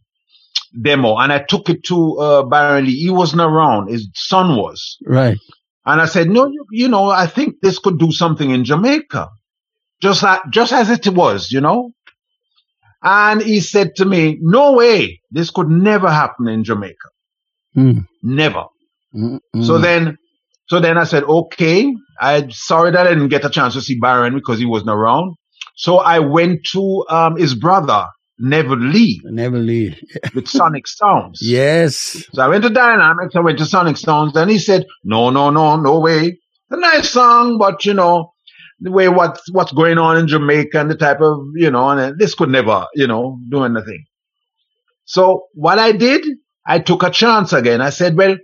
demo, 0.82 1.18
and 1.18 1.32
I 1.34 1.40
took 1.40 1.70
it 1.70 1.84
to 1.86 2.18
uh, 2.20 2.44
Byron 2.44 2.86
Lee. 2.86 2.96
He 2.96 3.10
wasn't 3.10 3.42
around. 3.42 3.90
His 3.90 4.08
son 4.16 4.56
was, 4.56 4.98
Right. 5.06 5.38
and 5.86 6.02
I 6.02 6.06
said, 6.06 6.30
"No, 6.30 6.46
you, 6.48 6.66
you 6.72 6.88
know, 6.88 7.10
I 7.10 7.28
think 7.28 7.56
this 7.62 7.80
could 7.80 7.98
do 8.00 8.12
something 8.12 8.50
in 8.52 8.64
Jamaica, 8.66 9.30
just 10.02 10.24
like 10.24 10.42
just 10.52 10.72
as 10.74 10.90
it 10.90 11.08
was, 11.10 11.52
you 11.52 11.62
know." 11.62 11.92
And 13.02 13.42
he 13.42 13.60
said 13.62 13.96
to 13.96 14.06
me, 14.06 14.38
"No 14.42 14.74
way, 14.74 15.22
this 15.32 15.52
could 15.52 15.70
never 15.70 16.10
happen 16.10 16.48
in 16.48 16.64
Jamaica, 16.64 17.10
Mm. 17.78 18.06
never." 18.24 18.66
Mm-mm. 19.16 19.40
So 19.62 19.78
then, 19.78 20.18
so 20.68 20.80
then 20.80 20.98
I 20.98 21.06
said, 21.06 21.24
"Okay, 21.24 21.94
I'm 22.20 22.52
sorry 22.52 22.92
that 22.92 23.08
I 23.08 23.14
didn't 23.14 23.30
get 23.30 23.46
a 23.46 23.50
chance 23.50 23.74
to 23.76 23.82
see 23.82 23.98
Byron 24.00 24.36
because 24.36 24.60
he 24.60 24.66
wasn't 24.66 24.92
around." 24.92 25.36
So 25.76 26.00
I 26.00 26.20
went 26.20 26.60
to 26.74 27.06
um, 27.10 27.38
his 27.38 27.56
brother 27.56 28.06
Neville 28.40 28.78
Lee 28.80 29.22
never 29.26 29.60
leave. 29.60 30.02
with 30.34 30.48
Sonic 30.48 30.88
Sounds. 30.88 31.40
Yes. 31.42 32.26
So 32.34 32.42
I 32.42 32.48
went 32.48 32.64
to 32.64 32.70
Dynamics, 32.70 33.36
I 33.36 33.42
went 33.42 33.58
to 33.60 33.66
Sonic 33.66 33.98
Sounds, 33.98 34.36
and 34.36 34.50
he 34.50 34.58
said, 34.58 34.86
no, 35.04 35.30
no, 35.30 35.50
no, 35.50 35.76
no 35.76 36.00
way. 36.00 36.38
A 36.72 36.78
nice 36.78 37.10
song, 37.10 37.58
but 37.58 37.86
you 37.86 37.94
know, 37.94 38.32
the 38.82 38.92
way 38.92 39.10
what's, 39.10 39.52
what's 39.52 39.72
going 39.72 39.98
on 39.98 40.18
in 40.18 40.28
Jamaica 40.28 40.80
and 40.80 40.90
the 40.90 40.96
type 40.96 41.22
of, 41.22 41.40
you 41.56 41.70
know, 41.70 41.90
and 41.90 42.18
this 42.18 42.36
could 42.36 42.50
never, 42.50 42.86
you 42.96 43.08
know, 43.08 43.40
do 43.50 43.64
anything. 43.64 44.06
So 45.06 45.48
what 45.54 45.80
I 45.80 45.92
did, 45.92 46.26
I 46.66 46.80
took 46.80 47.04
a 47.04 47.10
chance 47.10 47.52
again. 47.52 47.82
I 47.82 47.90
said, 47.90 48.16
well, 48.16 48.38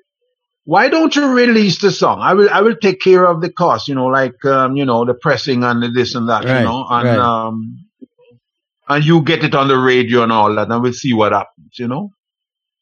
why 0.63 0.89
don't 0.89 1.15
you 1.15 1.27
release 1.31 1.79
the 1.79 1.91
song? 1.91 2.21
I 2.21 2.33
will, 2.33 2.49
I 2.49 2.61
will 2.61 2.75
take 2.75 2.99
care 2.99 3.25
of 3.25 3.39
the 3.39 3.51
cost, 3.51 3.87
you 3.87 3.95
know, 3.95 4.07
like, 4.07 4.43
um, 4.45 4.75
you 4.75 4.83
know, 4.83 5.05
the 5.05 5.13
pressing 5.13 5.63
and 5.63 5.83
the 5.83 5.89
this 5.89 6.15
and 6.15 6.27
that, 6.27 6.43
Right, 6.43 6.59
you 6.59 6.65
know, 6.65 6.85
and, 6.89 7.07
right. 7.07 7.19
um, 7.19 7.85
and 8.89 9.05
you 9.05 9.21
get 9.21 9.43
it 9.43 9.53
on 9.53 9.67
the 9.67 9.77
radio 9.77 10.23
and 10.23 10.31
all 10.31 10.53
that, 10.55 10.69
and 10.69 10.81
we'll 10.81 10.93
see 10.93 11.13
what 11.13 11.33
happens, 11.33 11.77
you 11.77 11.87
know? 11.87 12.09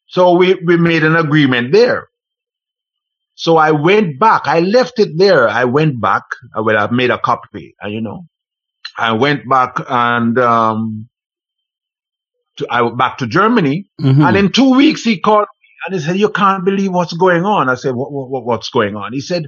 So 0.06 0.32
we, 0.34 0.54
we 0.54 0.76
made 0.76 1.04
an 1.04 1.16
agreement 1.16 1.72
there. 1.72 2.08
So 3.36 3.56
I 3.56 3.72
went 3.72 4.18
back. 4.18 4.42
I 4.46 4.60
left 4.60 4.98
it 4.98 5.10
there. 5.16 5.48
I 5.48 5.64
went 5.64 6.00
back. 6.00 6.22
Well, 6.56 6.76
I 6.78 6.88
made 6.90 7.10
a 7.10 7.18
copy, 7.18 7.74
uh, 7.84 7.88
you 7.88 8.00
know. 8.00 8.26
I 8.96 9.12
went 9.12 9.48
back 9.48 9.76
and, 9.88 10.38
um, 10.38 11.08
to, 12.58 12.66
I 12.70 12.82
went 12.82 12.98
back 12.98 13.18
to 13.18 13.26
Germany. 13.26 13.90
Mhm. 14.00 14.26
And 14.26 14.36
in 14.36 14.52
two 14.52 14.74
weeks, 14.76 15.02
he 15.02 15.18
called 15.18 15.48
me 15.60 15.68
and 15.86 15.94
he 15.94 16.00
said, 16.00 16.16
you 16.16 16.28
can't 16.30 16.64
believe 16.64 16.92
what's 16.92 17.12
going 17.12 17.44
on. 17.44 17.68
I 17.68 17.74
said, 17.74 17.94
what, 17.94 18.12
what, 18.12 18.30
what- 18.30 18.44
what's 18.44 18.68
going 18.70 18.94
on? 18.96 19.12
He 19.12 19.20
said, 19.20 19.46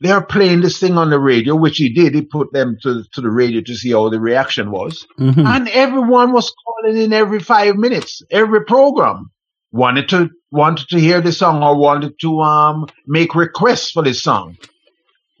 they're 0.00 0.20
playing 0.20 0.60
this 0.60 0.78
thing 0.78 0.98
on 0.98 1.08
the 1.08 1.18
radio, 1.18 1.54
which 1.54 1.78
he 1.78 1.88
did. 1.92 2.14
He 2.14 2.22
put 2.22 2.52
them 2.52 2.76
to, 2.82 3.02
to 3.14 3.20
the 3.22 3.30
radio 3.30 3.62
to 3.62 3.74
see 3.76 3.92
how 3.92 4.10
the 4.10 4.20
reaction 4.20 4.70
was. 4.70 5.06
Mhm. 5.18 5.46
And 5.46 5.68
everyone 5.68 6.32
was 6.32 6.52
calling 6.64 6.98
in 7.00 7.12
every 7.12 7.38
five 7.40 7.76
minutes, 7.76 8.20
every 8.30 8.64
program 8.64 9.30
wanted 9.76 10.08
to 10.10 10.30
wanted 10.50 10.88
to 10.88 10.98
hear 10.98 11.20
the 11.20 11.32
song 11.32 11.62
or 11.62 11.76
wanted 11.76 12.14
to 12.20 12.40
um 12.40 12.86
make 13.06 13.34
requests 13.34 13.90
for 13.90 14.02
this 14.02 14.22
song. 14.22 14.56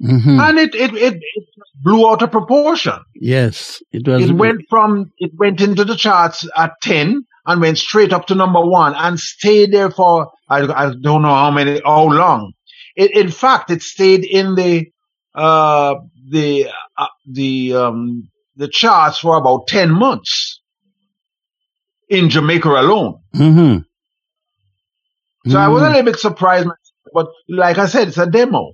Mhm. 0.02 0.38
And 0.48 0.58
it, 0.58 0.74
it 0.74 0.94
it 0.94 1.14
it 1.14 1.44
blew 1.82 2.08
out 2.08 2.22
of 2.22 2.30
proportion. 2.30 2.98
Yes. 3.14 3.82
It 3.92 4.06
was. 4.06 4.22
It 4.28 4.32
went 4.32 4.62
from 4.68 5.10
it 5.18 5.32
went 5.38 5.60
into 5.60 5.84
the 5.84 5.96
charts 5.96 6.46
at 6.56 6.72
ten 6.82 7.24
and 7.46 7.60
went 7.60 7.78
straight 7.78 8.12
up 8.12 8.26
to 8.26 8.34
number 8.34 8.60
one 8.60 8.94
and 8.94 9.18
stayed 9.18 9.72
there 9.72 9.90
for 9.90 10.30
I, 10.48 10.62
I 10.62 10.94
don't 11.00 11.22
know 11.22 11.34
how 11.34 11.50
many 11.50 11.80
how 11.84 12.04
long. 12.08 12.52
It, 12.94 13.10
in 13.16 13.30
fact, 13.30 13.70
it 13.70 13.82
stayed 13.82 14.24
in 14.24 14.54
the 14.54 14.86
uh 15.34 15.94
the 16.30 16.68
uh, 16.98 17.06
the 17.30 17.74
um 17.74 18.28
the 18.56 18.68
charts 18.68 19.18
for 19.18 19.36
about 19.36 19.66
ten 19.66 19.90
months 19.90 20.60
in 22.08 22.28
Jamaica 22.30 22.68
alone. 22.68 23.14
Mhm. 23.34 23.84
So 25.48 25.58
I 25.58 25.68
was 25.68 25.82
a 25.82 25.86
Mhm. 25.86 25.88
little 25.90 26.02
bit 26.04 26.18
surprised, 26.18 26.68
but 27.14 27.26
like 27.48 27.78
I 27.78 27.86
said, 27.86 28.08
it's 28.08 28.18
a 28.18 28.26
demo. 28.26 28.72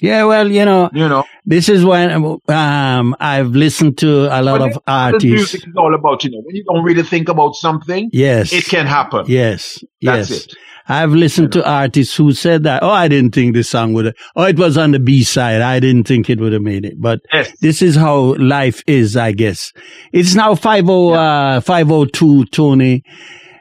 Yeah. 0.00 0.24
Well, 0.24 0.50
you 0.50 0.64
know, 0.66 0.90
You 0.92 1.08
know, 1.08 1.24
this 1.46 1.68
is 1.70 1.84
when 1.84 2.10
um 2.48 3.16
I've 3.18 3.50
listened 3.56 3.96
to 3.98 4.28
a 4.30 4.42
lot 4.42 4.60
of 4.60 4.78
artists. 4.86 5.24
music 5.24 5.66
is 5.66 5.74
all 5.76 5.94
about. 5.94 6.22
You 6.24 6.30
know, 6.32 6.42
when 6.44 6.54
you 6.54 6.64
don't 6.64 6.84
really 6.84 7.02
think 7.02 7.28
about 7.30 7.54
something, 7.54 8.10
Yes. 8.12 8.52
it 8.52 8.64
can 8.66 8.86
happen. 8.86 9.24
Yes. 9.26 9.82
That's 10.02 10.30
yes. 10.30 10.44
it. 10.44 10.54
I've 10.88 11.10
listened 11.12 11.50
to 11.52 11.68
artists 11.68 12.14
who 12.14 12.32
said 12.32 12.62
that, 12.62 12.84
oh, 12.84 12.90
I 12.90 13.08
didn't 13.08 13.34
think 13.34 13.54
this 13.54 13.68
song 13.70 13.92
would 13.94 14.04
have, 14.04 14.14
oh, 14.36 14.44
it 14.44 14.56
was 14.56 14.78
on 14.78 14.92
the 14.92 15.00
B 15.00 15.24
side. 15.24 15.60
I 15.60 15.80
didn't 15.80 16.04
think 16.06 16.30
it 16.30 16.38
would 16.38 16.52
have 16.52 16.62
made 16.62 16.84
it. 16.84 16.94
But 17.00 17.20
Yes. 17.32 17.50
this 17.60 17.82
is 17.82 17.96
how 17.96 18.36
life 18.38 18.84
is, 18.86 19.16
I 19.16 19.32
guess. 19.32 19.72
It's 20.12 20.36
now 20.36 20.54
50, 20.54 21.12
uh, 21.12 21.60
502, 21.60 22.44
Tony. 22.52 23.02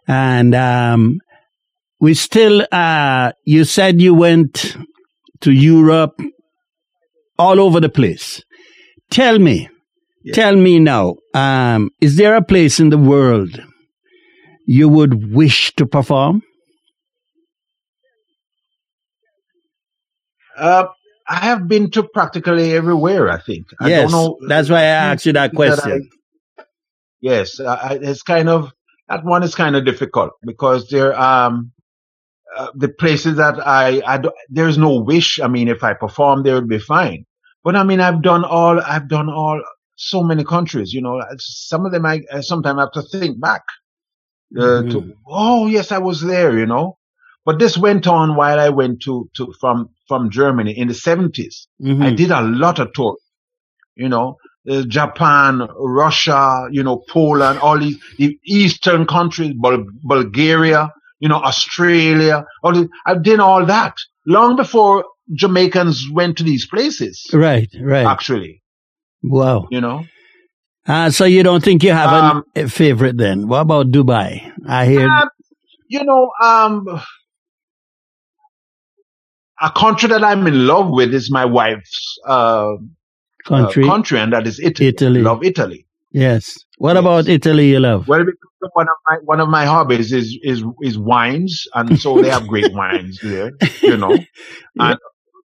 And, 0.07 0.53
um, 0.53 1.17
we 1.99 2.13
still, 2.13 2.65
uh, 2.71 3.31
you 3.45 3.63
said 3.63 4.01
you 4.01 4.13
went 4.13 4.75
to 5.41 5.51
Europe 5.51 6.19
all 7.37 7.59
over 7.59 7.79
the 7.79 7.89
place. 7.89 8.41
Tell 9.11 9.39
me, 9.39 9.69
tell 10.33 10.55
me 10.55 10.79
now, 10.79 11.15
um, 11.33 11.89
is 12.01 12.15
there 12.17 12.35
a 12.35 12.43
place 12.43 12.79
in 12.79 12.89
the 12.89 12.97
world 12.97 13.61
you 14.67 14.89
would 14.89 15.31
wish 15.33 15.73
to 15.75 15.85
perform? 15.85 16.41
Uh, 20.57 20.85
I 21.27 21.35
have 21.37 21.67
been 21.67 21.89
to 21.91 22.03
practically 22.03 22.73
everywhere. 22.73 23.29
I 23.29 23.39
think. 23.39 23.65
I 23.81 23.89
yes, 23.89 24.11
don't 24.11 24.11
know. 24.11 24.37
that's 24.47 24.69
why 24.69 24.79
I 24.79 24.83
asked 25.11 25.25
you 25.25 25.33
that 25.33 25.51
that 25.51 25.55
question. 25.55 26.09
Yes, 27.21 27.59
I, 27.59 27.73
I- 27.75 27.99
it's 28.01 28.21
kind 28.21 28.47
of 28.49 28.71
that 29.09 29.25
one 29.25 29.43
is 29.43 29.55
kind 29.55 29.75
of 29.75 29.85
difficult 29.85 30.31
because 30.45 30.87
there 30.89 31.19
um 31.19 31.71
uh, 32.57 32.71
the 32.75 32.89
places 32.89 33.37
that 33.37 33.55
I 33.65 34.01
I 34.05 34.17
do, 34.17 34.31
there's 34.49 34.77
no 34.77 34.99
wish. 35.01 35.39
I 35.39 35.47
mean, 35.47 35.67
if 35.67 35.83
I 35.83 35.93
perform, 35.93 36.43
there 36.43 36.55
would 36.55 36.69
be 36.69 36.79
fine. 36.79 37.25
But 37.63 37.75
I 37.75 37.83
mean, 37.83 37.99
I've 38.01 38.21
done 38.21 38.43
all 38.45 38.79
I've 38.81 39.07
done 39.09 39.29
all 39.29 39.61
so 39.97 40.23
many 40.23 40.43
countries. 40.43 40.93
You 40.93 41.01
know, 41.01 41.21
some 41.39 41.85
of 41.85 41.91
them 41.91 42.05
I, 42.05 42.21
I 42.33 42.41
sometimes 42.41 42.79
have 42.79 42.91
to 42.93 43.01
think 43.03 43.33
back. 43.41 43.63
Uh, 44.57 44.83
to, 44.83 45.01
Mhm. 45.01 45.13
oh 45.27 45.67
yes, 45.67 45.91
I 45.91 45.97
was 45.97 46.21
there. 46.21 46.57
You 46.57 46.65
know, 46.65 46.97
but 47.45 47.59
this 47.59 47.77
went 47.77 48.07
on 48.07 48.35
while 48.35 48.59
I 48.59 48.69
went 48.69 49.01
to 49.03 49.29
to 49.37 49.53
from 49.59 49.89
from 50.07 50.29
Germany 50.29 50.71
in 50.77 50.87
the 50.87 50.93
seventies. 50.93 51.67
I 51.81 52.11
Mhm. 52.11 52.17
did 52.17 52.31
a 52.31 52.41
lot 52.41 52.79
of 52.79 52.93
tours, 52.93 53.21
you 53.95 54.09
know, 54.09 54.37
uh, 54.69 54.83
Japan, 54.83 55.67
Russia, 55.77 56.67
you 56.71 56.83
know, 56.83 57.03
Poland, 57.09 57.59
all 57.59 57.79
these 57.79 57.97
the 58.17 58.39
eastern 58.45 59.05
countries, 59.05 59.53
Bul- 59.55 59.85
Bulgaria, 60.03 60.91
you 61.19 61.29
know, 61.29 61.37
Australia. 61.37 62.45
All 62.63 62.73
these, 62.73 62.87
I've 63.05 63.23
done 63.23 63.39
all 63.39 63.65
that 63.65 63.95
long 64.25 64.55
before 64.55 65.05
Jamaicans 65.33 66.05
went 66.11 66.37
to 66.37 66.43
these 66.43 66.65
places. 66.67 67.25
Right, 67.33 67.69
right. 67.81 68.05
Actually, 68.05 68.61
Wow. 69.23 69.67
you 69.71 69.81
know. 69.81 70.03
Uh, 70.87 71.09
so 71.09 71.25
you 71.25 71.41
don't 71.41 71.63
think 71.63 71.83
you 71.83 71.91
have 71.93 72.11
a- 72.11 72.25
Um, 72.27 72.43
a 72.55 72.67
favorite 72.69 73.17
then? 73.17 73.47
What 73.47 73.61
about 73.61 73.87
Dubai? 73.91 74.51
I 74.67 74.85
hear. 74.85 75.07
Um, 75.09 75.29
you 75.87 76.03
know, 76.03 76.29
um, 76.43 76.85
a 79.61 79.71
country 79.71 80.09
that 80.09 80.23
I'm 80.23 80.45
in 80.47 80.67
love 80.67 80.89
with 80.89 81.13
is 81.13 81.31
my 81.31 81.45
wife's 81.45 82.17
uh, 82.27 82.73
country. 83.45 83.83
uh, 83.83 83.87
country, 83.87 84.19
and 84.19 84.33
that 84.33 84.45
is 84.47 84.59
Italy. 84.59 84.89
Italy. 84.89 85.21
Love 85.21 85.43
Italy. 85.43 85.87
yes. 86.11 86.55
What 86.77 86.95
Yes. 86.95 87.01
about 87.01 87.27
Italy 87.29 87.69
you 87.71 87.79
love? 87.79 88.07
Well, 88.07 88.25
one 88.73 88.87
of 88.87 88.95
my 89.07 89.17
one 89.23 89.39
of 89.39 89.49
my 89.49 89.65
hobbies 89.65 90.11
is 90.11 90.37
is 90.41 90.63
is 90.81 90.97
wines, 90.97 91.67
and 91.73 91.99
so 91.99 92.21
they 92.21 92.29
have 92.29 92.47
great 92.47 92.73
wines 92.79 93.19
there, 93.21 93.51
you 93.81 93.97
know, 93.97 94.17
and 94.79 94.99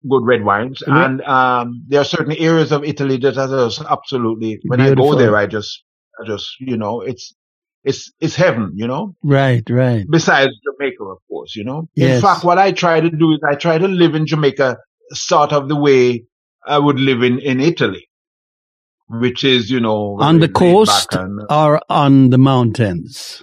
good 0.08 0.24
red 0.24 0.44
wines. 0.44 0.82
Right. 0.86 1.04
And 1.04 1.22
um, 1.22 1.84
there 1.88 2.00
are 2.00 2.04
certain 2.04 2.32
areas 2.32 2.72
of 2.72 2.84
Italy 2.84 3.16
that 3.18 3.38
are 3.38 3.48
just 3.48 3.82
absolutely. 3.82 4.60
When 4.64 4.80
I 4.80 4.94
go 4.94 5.14
there, 5.14 5.36
I 5.36 5.46
just, 5.46 5.82
I 6.20 6.26
just, 6.26 6.54
you 6.60 6.76
know, 6.76 7.00
it's 7.00 7.34
it's 7.84 8.12
it's 8.20 8.36
heaven, 8.36 8.72
you 8.74 8.86
know. 8.86 9.14
Right, 9.22 9.68
right. 9.68 10.04
Besides 10.08 10.52
Jamaica, 10.64 11.04
of 11.04 11.18
course, 11.28 11.56
you 11.56 11.64
know. 11.64 11.88
Yes. 11.94 12.16
In 12.16 12.22
fact, 12.22 12.44
what 12.44 12.58
I 12.58 12.72
try 12.72 13.00
to 13.00 13.10
do 13.10 13.32
is 13.32 13.40
I 13.48 13.54
try 13.54 13.78
to 13.78 13.88
live 13.88 14.14
in 14.14 14.26
Jamaica 14.26 14.78
sort 15.12 15.52
of 15.52 15.68
the 15.68 15.76
way 15.76 16.24
I 16.66 16.78
would 16.78 16.98
live 16.98 17.22
in 17.22 17.38
in 17.38 17.60
Italy, 17.60 18.08
which 19.20 19.44
is, 19.44 19.70
you 19.70 19.80
know, 19.80 20.16
On 20.20 20.38
the 20.40 20.48
coast 20.48 21.14
and- 21.14 21.40
or 21.50 21.80
on 21.88 22.30
the 22.30 22.38
mountains? 22.38 23.42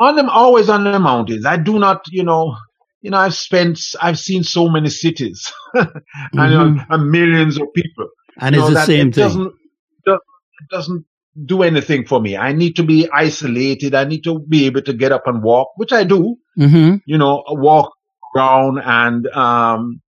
on 0.00 0.14
them 0.14 0.28
always 0.28 0.68
on 0.68 0.84
the 0.84 0.98
mountains. 1.00 1.44
I 1.44 1.56
do 1.56 1.76
not, 1.78 2.02
you 2.12 2.22
know, 2.22 2.56
you 3.02 3.10
know, 3.10 3.18
I've 3.18 3.34
spent, 3.34 3.80
I've 4.00 4.18
seen 4.18 4.44
so 4.44 4.68
many 4.68 4.90
cities 4.90 5.52
and, 5.74 5.90
you 6.32 6.38
know, 6.58 6.70
Mhm. 6.70 6.86
and 6.88 7.10
millions 7.10 7.60
of 7.60 7.66
people. 7.74 8.06
And 8.40 8.54
you 8.54 8.60
it's 8.60 8.68
know, 8.70 8.74
the 8.74 8.86
same 8.86 9.08
it 9.08 9.14
thing. 9.16 9.24
Doesn't, 9.24 9.52
doesn't, 10.06 10.22
it 10.60 10.68
doesn't 10.70 11.04
do 11.46 11.62
anything 11.64 12.06
for 12.06 12.20
me. 12.20 12.36
I 12.36 12.52
need 12.52 12.76
to 12.76 12.84
be 12.84 13.08
isolated. 13.12 13.94
I 13.96 14.04
need 14.04 14.22
to 14.22 14.38
be 14.38 14.66
able 14.66 14.82
to 14.82 14.92
get 14.92 15.10
up 15.10 15.26
and 15.26 15.42
walk, 15.42 15.68
which 15.76 15.92
I 15.92 16.04
do, 16.04 16.36
hmm 16.56 16.96
you 17.06 17.18
know, 17.18 17.42
walk 17.48 17.90
around 18.36 18.78
and, 18.78 19.26
um, 19.28 20.00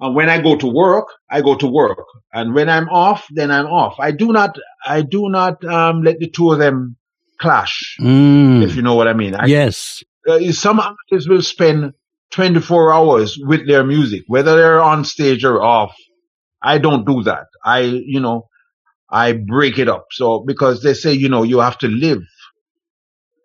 and 0.00 0.14
when 0.14 0.28
I 0.28 0.40
go 0.40 0.56
to 0.56 0.66
work, 0.66 1.06
I 1.30 1.40
go 1.40 1.56
to 1.56 1.66
work. 1.66 2.04
And 2.32 2.54
when 2.54 2.68
I'm 2.68 2.88
off, 2.88 3.26
then 3.30 3.50
I'm 3.50 3.66
off. 3.66 3.94
I 3.98 4.10
do 4.12 4.32
not, 4.32 4.56
I 4.84 5.02
do 5.02 5.28
not, 5.28 5.64
um, 5.64 6.02
let 6.02 6.18
the 6.20 6.28
two 6.30 6.52
of 6.52 6.58
them 6.58 6.96
clash, 7.40 7.96
Mm. 8.00 8.62
if 8.64 8.76
you 8.76 8.82
know 8.82 8.94
what 8.94 9.08
I 9.08 9.12
mean. 9.12 9.34
I, 9.34 9.46
yes. 9.46 10.02
uh, 10.28 10.40
some 10.52 10.80
artists 10.80 11.28
will 11.28 11.42
spend 11.42 11.92
24 12.32 12.92
hours 12.92 13.38
with 13.40 13.66
their 13.66 13.84
music, 13.84 14.22
whether 14.26 14.56
they're 14.56 14.80
on 14.82 15.04
stage 15.04 15.44
or 15.44 15.62
off. 15.62 15.94
I 16.62 16.78
don't 16.78 17.06
do 17.06 17.22
that. 17.22 17.46
I, 17.64 17.80
you 17.80 18.20
know, 18.20 18.48
I 19.10 19.32
break 19.32 19.78
it 19.78 19.88
up. 19.88 20.06
So, 20.10 20.44
because 20.46 20.82
they 20.82 20.94
say, 20.94 21.12
you 21.12 21.28
know, 21.28 21.42
you 21.44 21.60
have 21.60 21.78
to 21.78 21.88
live 21.88 22.22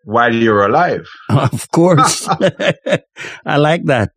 while 0.05 0.33
you're 0.33 0.65
alive. 0.65 1.07
Of 1.29 1.69
course. 1.71 2.27
I 3.45 3.57
like 3.57 3.85
that. 3.85 4.11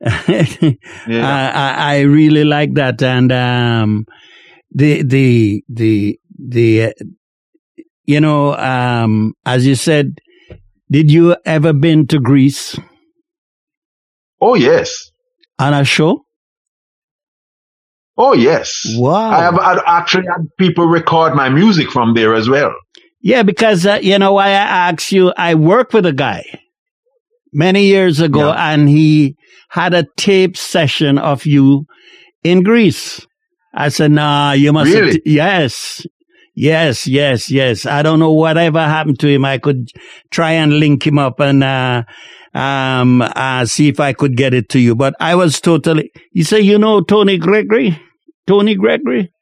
Yeah. 1.06 1.50
I, 1.54 1.96
I 1.96 2.00
really 2.00 2.44
like 2.44 2.74
that, 2.74 3.02
and 3.02 3.32
um, 3.32 4.06
the 4.70 5.02
the 5.02 5.64
the 5.68 6.18
the 6.38 6.82
uh, 6.82 6.92
you 8.04 8.20
know 8.20 8.54
um, 8.56 9.34
as 9.46 9.66
you 9.66 9.74
said, 9.74 10.18
did 10.90 11.10
you 11.10 11.36
ever 11.44 11.72
been 11.72 12.06
to 12.08 12.18
Greece 12.20 12.78
oh, 14.40 14.54
yes. 14.54 15.10
on 15.58 15.74
a 15.74 15.84
show? 15.84 16.24
Oh, 18.16 18.32
yes. 18.32 18.84
Wow. 18.96 19.30
I 19.30 19.38
have 19.42 19.58
I'd 19.58 19.82
actually 19.86 20.26
had 20.26 20.46
people 20.58 20.86
record 20.86 21.34
my 21.34 21.48
music 21.48 21.90
from 21.90 22.14
there 22.14 22.34
as 22.34 22.48
well. 22.48 22.72
Yeah, 23.20 23.42
because 23.42 23.86
uh, 23.86 23.98
you 24.02 24.18
know 24.18 24.34
why 24.34 24.48
I 24.48 24.90
asked 24.90 25.10
you. 25.10 25.32
I 25.36 25.54
worked 25.54 25.94
with 25.94 26.06
a 26.06 26.12
guy 26.12 26.44
many 27.52 27.86
years 27.86 28.20
ago, 28.20 28.48
Yeah. 28.48 28.72
and 28.72 28.88
he 28.88 29.36
had 29.74 29.92
a 29.92 30.06
tape 30.16 30.56
session 30.56 31.18
of 31.18 31.44
you 31.44 31.84
in 32.44 32.62
Greece. 32.62 33.26
I 33.74 33.88
said, 33.88 34.12
"Nah, 34.12 34.52
you 34.52 34.72
must." 34.72 34.92
have 34.92 35.00
Really? 35.00 35.18
t- 35.18 35.22
yes, 35.26 36.06
yes, 36.54 37.08
yes, 37.08 37.50
yes. 37.50 37.84
I 37.84 38.02
don't 38.02 38.20
know 38.20 38.30
whatever 38.30 38.78
happened 38.78 39.18
to 39.18 39.28
him. 39.28 39.44
I 39.44 39.58
could 39.58 39.88
try 40.30 40.52
and 40.52 40.78
link 40.78 41.04
him 41.04 41.18
up 41.18 41.40
and 41.40 41.64
uh, 41.64 42.04
um, 42.54 43.20
uh, 43.22 43.66
see 43.66 43.88
if 43.88 43.98
I 43.98 44.12
could 44.12 44.36
get 44.36 44.54
it 44.54 44.68
to 44.70 44.78
you. 44.78 44.94
But 44.94 45.16
I 45.18 45.34
was 45.34 45.60
totally. 45.60 46.12
You 46.30 46.44
say 46.44 46.60
you 46.60 46.78
know 46.78 47.00
Tony 47.00 47.36
Gregory? 47.36 48.00
Tony 48.46 48.76
Gregory? 48.76 49.32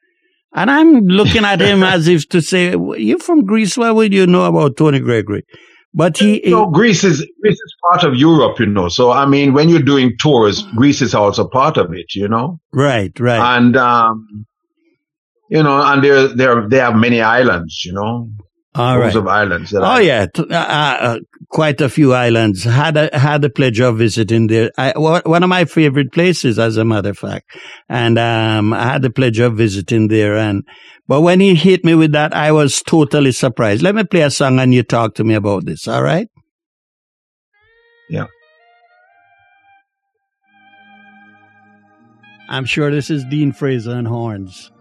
And 0.55 0.71
I'm 0.71 1.01
looking 1.05 1.45
at 1.45 1.61
him 1.61 1.83
as 1.93 2.07
if 2.07 2.27
to 2.29 2.41
say, 2.41 2.75
"You're 2.97 3.19
from 3.19 3.45
Greece. 3.45 3.77
Why 3.77 3.91
would 3.91 4.11
you 4.11 4.25
know 4.25 4.45
about 4.45 4.77
Tony 4.77 4.99
Gregory?" 4.99 5.43
But 5.95 6.17
he, 6.17 6.41
So 6.49 6.65
Greece 6.67 7.03
is 7.03 7.19
Greece 7.41 7.53
is 7.53 7.75
part 7.91 8.03
of 8.03 8.15
Europe, 8.15 8.59
you 8.59 8.65
know. 8.65 8.89
So 8.89 9.11
I 9.11 9.25
mean, 9.27 9.53
when 9.53 9.69
you're 9.69 9.81
doing 9.81 10.13
tours, 10.19 10.63
Greece 10.75 11.01
is 11.01 11.13
also 11.13 11.47
part 11.47 11.77
of 11.77 11.93
it, 11.93 12.15
you 12.15 12.27
know. 12.27 12.59
right, 12.71 13.17
right, 13.19 13.57
and 13.57 13.77
um, 13.77 14.45
you 15.49 15.61
know, 15.61 15.79
and 15.81 16.03
there, 16.03 16.27
there, 16.29 16.67
they 16.67 16.77
have 16.77 16.95
many 16.95 17.21
islands, 17.21 17.83
you 17.85 17.93
know, 17.93 18.29
all 18.73 18.97
loads 18.97 19.13
right. 19.13 19.15
of 19.15 19.27
islands. 19.27 19.69
That 19.71 19.83
Oh 19.83 19.85
I- 19.85 19.99
yeah, 20.01 20.25
uh, 20.35 20.43
uh, 20.53 21.19
quite 21.49 21.79
a 21.79 21.89
few 21.89 22.13
islands. 22.13 22.63
Had 22.63 22.97
a 22.97 23.15
had 23.15 23.43
the 23.43 23.51
pleasure 23.51 23.85
of 23.85 23.99
visiting 23.99 24.47
there. 24.47 24.71
I, 24.79 24.93
one 24.97 25.43
of 25.43 25.49
my 25.49 25.65
favorite 25.65 26.11
places, 26.11 26.57
as 26.57 26.77
a 26.77 26.85
matter 26.85 27.09
of 27.09 27.19
fact. 27.19 27.51
And 27.87 28.17
um, 28.17 28.73
I 28.73 28.83
had 28.93 29.03
the 29.03 29.11
pleasure 29.11 29.45
of 29.45 29.57
visiting 29.57 30.07
there. 30.07 30.37
And 30.37 30.63
but 31.07 31.21
when 31.21 31.39
he 31.39 31.55
hit 31.55 31.83
me 31.83 31.95
with 31.95 32.11
that, 32.13 32.33
I 32.33 32.51
was 32.51 32.81
totally 32.81 33.31
surprised. 33.31 33.81
Let 33.81 33.95
me 33.95 34.03
play 34.03 34.21
a 34.21 34.31
song 34.31 34.59
and 34.59 34.73
you 34.73 34.83
talk 34.83 35.15
to 35.15 35.23
me 35.23 35.33
about 35.33 35.65
this. 35.65 35.87
All 35.87 36.03
right? 36.03 36.29
Yeah. 38.09 38.27
I'm 42.49 42.65
sure 42.65 42.91
this 42.91 43.09
is 43.09 43.25
Dean 43.25 43.51
Fraser 43.51 43.91
and 43.91 44.07
horns. 44.07 44.71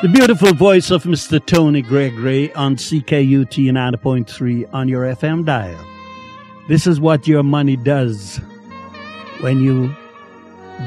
The 0.00 0.08
beautiful 0.12 0.52
voice 0.54 0.92
of 0.92 1.02
Mr. 1.04 1.44
Tony 1.44 1.82
Gregory 1.82 2.52
on 2.54 2.76
CKUT 2.76 3.48
90.3 3.48 4.72
on 4.72 4.88
your 4.88 5.02
FM 5.02 5.44
dial. 5.44 5.84
This 6.68 6.86
is 6.86 7.00
what 7.00 7.26
your 7.26 7.42
money 7.42 7.76
does 7.76 8.36
when 9.40 9.60
you 9.60 9.92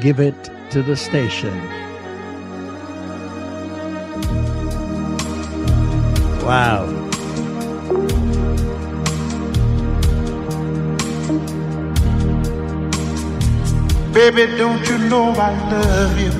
give 0.00 0.18
it 0.18 0.51
to 0.72 0.82
the 0.82 0.96
station. 0.96 1.54
Wow. 6.46 6.86
Baby, 14.14 14.56
don't 14.56 14.88
you 14.88 14.96
know 15.10 15.34
I 15.36 15.52
love 15.70 16.18
you? 16.18 16.32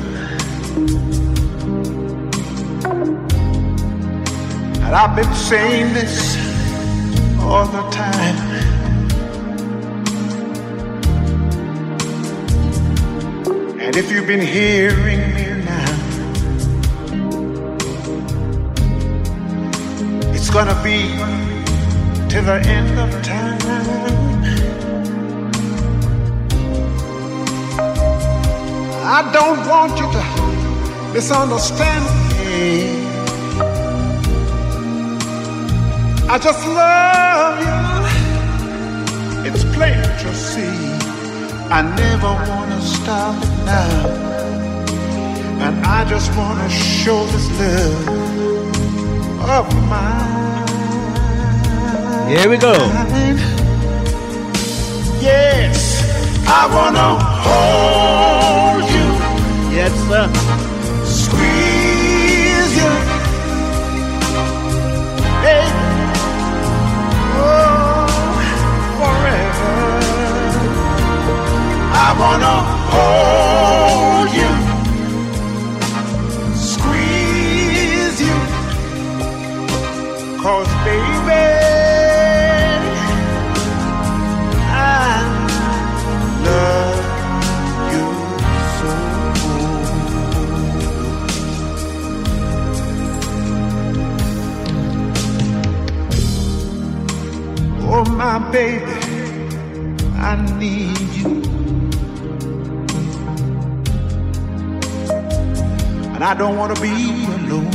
And 4.81 4.95
I've 4.95 5.15
been 5.15 5.35
saying 5.35 5.93
this 5.93 6.39
all 7.39 7.67
the 7.67 7.83
time. 7.91 8.52
And 13.93 13.99
if 13.99 14.11
you've 14.11 14.27
been 14.27 14.41
hearing 14.41 15.35
me 15.35 15.65
now, 15.67 15.85
it's 20.33 20.49
gonna 20.49 20.83
be 20.83 21.13
till 22.31 22.45
the 22.45 22.59
end 22.67 22.99
of 22.99 23.11
time. 23.23 23.61
I 29.05 29.31
don't 29.31 29.67
want 29.69 29.93
you 30.01 30.11
to 30.17 30.23
misunderstand 31.13 32.05
me. 32.31 33.05
I 36.31 36.39
just 36.39 36.67
love 36.67 37.61
you. 37.67 37.77
It's 39.51 39.65
plain 39.77 40.03
to 40.23 40.35
see. 40.35 40.93
I 41.71 41.83
never 41.83 42.33
want 42.49 42.61
to 42.61 42.62
stop 42.83 43.37
it 43.43 43.65
now. 43.65 44.07
And 45.65 45.85
I 45.87 46.05
just 46.05 46.35
want 46.37 46.61
to 46.61 46.69
show 46.69 47.25
this 47.27 47.49
love 47.61 48.09
of 49.49 49.67
mine. 49.89 50.67
Here 52.29 52.49
we 52.49 52.57
go. 52.57 52.73
Yes, 55.21 56.03
I 56.49 56.67
want 56.75 56.97
to 56.97 57.09
hold 57.47 58.85
you. 58.91 59.09
Yes, 59.77 59.93
sir. 60.09 60.27
squeeze 61.05 61.82
wanna 72.23 72.57
hold 72.95 74.31
you, 74.41 74.51
squeeze 76.73 78.19
you, 78.29 78.39
cause 80.43 80.71
I 106.33 106.35
don't 106.35 106.57
want 106.57 106.75
to 106.75 106.81
be 106.81 106.89
alone. 106.89 107.71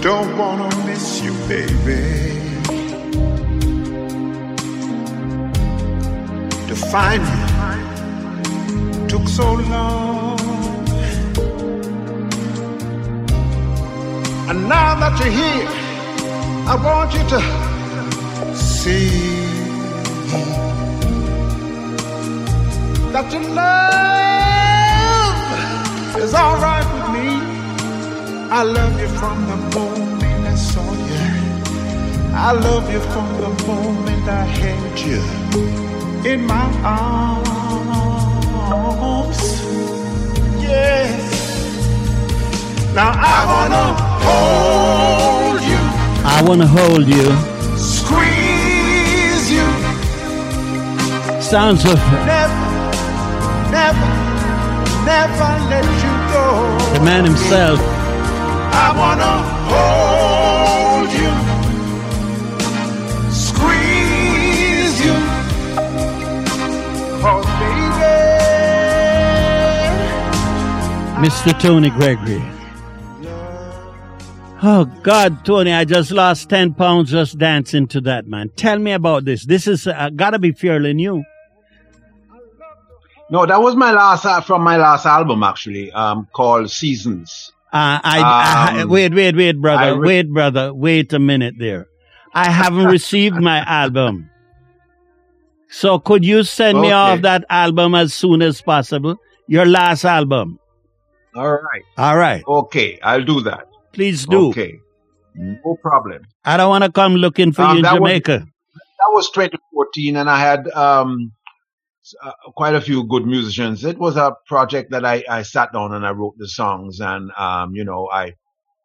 Don't 0.00 0.38
want 0.38 0.70
to 0.70 0.86
miss 0.86 1.20
you, 1.20 1.32
baby. 1.48 2.02
To 6.68 6.76
find 6.92 7.22
you 9.00 9.08
took 9.08 9.26
so 9.26 9.54
long. 9.54 10.38
And 14.48 14.68
now 14.68 14.94
that 15.00 15.18
you're 15.18 15.34
here, 15.42 15.68
I 16.68 16.76
want 16.84 17.14
you 17.14 17.24
to 17.30 18.56
see 18.56 19.33
that 23.14 23.32
your 23.32 23.42
love 23.42 25.04
is 26.18 26.34
all 26.34 26.56
right 26.56 26.86
with 26.94 27.08
me. 27.14 27.28
I 28.50 28.62
love 28.64 28.94
you 29.00 29.06
from 29.20 29.46
the 29.46 29.56
moment 29.78 30.46
I 30.48 30.56
saw 30.56 30.82
you. 31.10 31.24
I 32.34 32.50
love 32.50 32.90
you 32.92 33.00
from 33.12 33.28
the 33.44 33.50
moment 33.68 34.28
I 34.28 34.44
held 34.60 34.98
you 35.08 35.22
in 36.28 36.44
my 36.44 36.68
arms. 36.82 37.48
Yes. 40.60 41.22
Now 42.96 43.12
I 43.14 43.38
wanna 43.52 43.86
hold 44.26 45.60
you, 45.70 45.82
I 46.34 46.36
want 46.46 46.60
to 46.62 46.66
hold 46.66 47.06
you. 47.06 47.26
squeeze 47.76 49.46
you, 49.56 49.66
Sounds 51.40 51.84
of 51.84 51.98
never, 52.26 52.63
never, 53.84 54.10
never 55.04 55.50
let 55.72 55.84
you 56.04 56.14
go. 56.32 56.44
the 56.94 57.00
man 57.04 57.24
himself. 57.24 57.78
I 58.76 58.88
wanna 59.00 59.34
hold 59.70 61.10
you, 61.22 61.32
squeeze 63.46 64.96
you, 65.06 65.16
cause 67.20 67.50
baby, 67.60 67.86
Mr. 71.24 71.52
Tony 71.60 71.90
Gregory. 71.90 72.42
Oh 74.66 74.86
God, 75.02 75.44
Tony, 75.44 75.74
I 75.74 75.84
just 75.84 76.10
lost 76.10 76.48
10 76.48 76.72
pounds 76.72 77.10
just 77.10 77.36
dancing 77.36 77.86
to 77.88 78.00
that, 78.02 78.26
man. 78.26 78.48
Tell 78.56 78.78
me 78.78 78.92
about 78.92 79.26
this. 79.26 79.44
This 79.44 79.66
is 79.66 79.86
uh, 79.86 80.08
gotta 80.16 80.38
be 80.38 80.52
fairly 80.52 80.94
new. 80.94 81.22
No, 83.30 83.46
that 83.46 83.60
was 83.60 83.74
my 83.74 83.92
last 83.92 84.24
uh, 84.26 84.40
from 84.40 84.62
my 84.62 84.76
last 84.76 85.06
album 85.06 85.42
actually, 85.42 85.90
um, 85.92 86.28
called 86.32 86.70
Seasons. 86.70 87.52
Uh, 87.72 87.98
I, 88.04 88.20
I, 88.76 88.82
Um, 88.82 88.88
wait, 88.90 89.12
wait, 89.14 89.34
wait, 89.34 89.60
brother. 89.60 89.98
Re- 89.98 90.06
wait, 90.08 90.30
brother. 90.30 90.72
Wait 90.72 91.12
a 91.12 91.18
minute 91.18 91.54
there. 91.58 91.86
I 92.32 92.50
haven't 92.50 92.86
received 92.98 93.36
my 93.36 93.58
album. 93.60 94.30
So 95.70 95.98
could 95.98 96.24
you 96.24 96.44
send 96.44 96.80
me 96.80 96.92
off 96.92 97.22
that 97.22 97.44
album 97.50 97.94
as 97.96 98.14
soon 98.14 98.42
as 98.42 98.60
possible? 98.62 99.16
Your 99.48 99.66
last 99.66 100.04
album. 100.04 100.58
All 101.34 101.50
right. 101.50 101.82
All 101.98 102.16
right. 102.16 102.44
Okay, 102.46 103.00
I'll 103.02 103.24
do 103.24 103.40
that. 103.40 103.66
Please 103.92 104.24
do. 104.26 104.50
Okay. 104.50 104.78
No 105.34 105.74
problem. 105.82 106.22
I 106.44 106.56
don't 106.56 106.68
want 106.68 106.84
to 106.84 106.92
come 106.92 107.16
looking 107.16 107.52
for 107.52 107.62
Um, 107.62 107.70
you 107.72 107.76
in 107.78 107.82
that 107.82 108.00
was- 108.00 108.08
Jamaica. 108.10 108.46
That 108.76 109.10
was 109.12 109.30
2014, 109.30 110.16
and 110.16 110.30
I 110.30 110.38
had 110.38 110.68
um, 110.68 111.32
uh, 112.22 112.32
quite 112.56 112.74
a 112.74 112.80
few 112.80 113.04
good 113.04 113.24
musicians. 113.26 113.84
It 113.84 113.98
was 113.98 114.16
a 114.16 114.34
project 114.46 114.90
that 114.90 115.04
I, 115.04 115.24
I 115.28 115.42
sat 115.42 115.72
down 115.72 115.94
and 115.94 116.06
I 116.06 116.10
wrote 116.10 116.34
the 116.38 116.48
songs, 116.48 117.00
and 117.00 117.30
um, 117.38 117.74
you 117.74 117.84
know, 117.84 118.08
I 118.12 118.34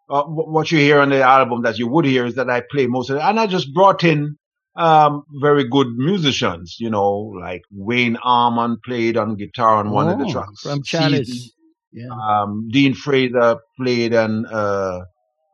uh, 0.10 0.24
wh- 0.24 0.48
what 0.48 0.72
you 0.72 0.80
hear 0.80 1.00
on 1.00 1.10
the 1.10 1.22
album 1.22 1.64
that 1.64 1.78
you 1.78 1.88
would 1.88 2.06
hear 2.06 2.26
is 2.26 2.36
that 2.36 2.50
I 2.50 2.62
play 2.72 2.88
most 2.88 3.10
of 3.10 3.18
it, 3.18 3.22
and 3.24 3.40
I 3.40 3.48
just 3.48 3.74
brought 3.74 4.04
in 4.04 4.38
um, 4.76 5.24
very 5.42 5.68
good 5.68 5.88
musicians. 5.98 6.78
You 6.80 6.90
know, 6.90 7.10
like 7.42 7.62
Wayne 7.72 8.16
Armond 8.18 8.78
played 8.86 9.18
on 9.18 9.36
guitar 9.36 9.76
on 9.78 9.92
one 9.92 10.10
of 10.10 10.18
the 10.20 10.26
Oh, 10.26 10.32
tracks. 10.32 10.62
From 10.62 10.84
Chalice. 10.84 11.52
Yeah. 11.92 12.10
um, 12.12 12.70
Dean 12.72 12.94
Fraser 12.94 13.58
played 13.76 14.14
on, 14.14 14.46
uh, 14.46 15.00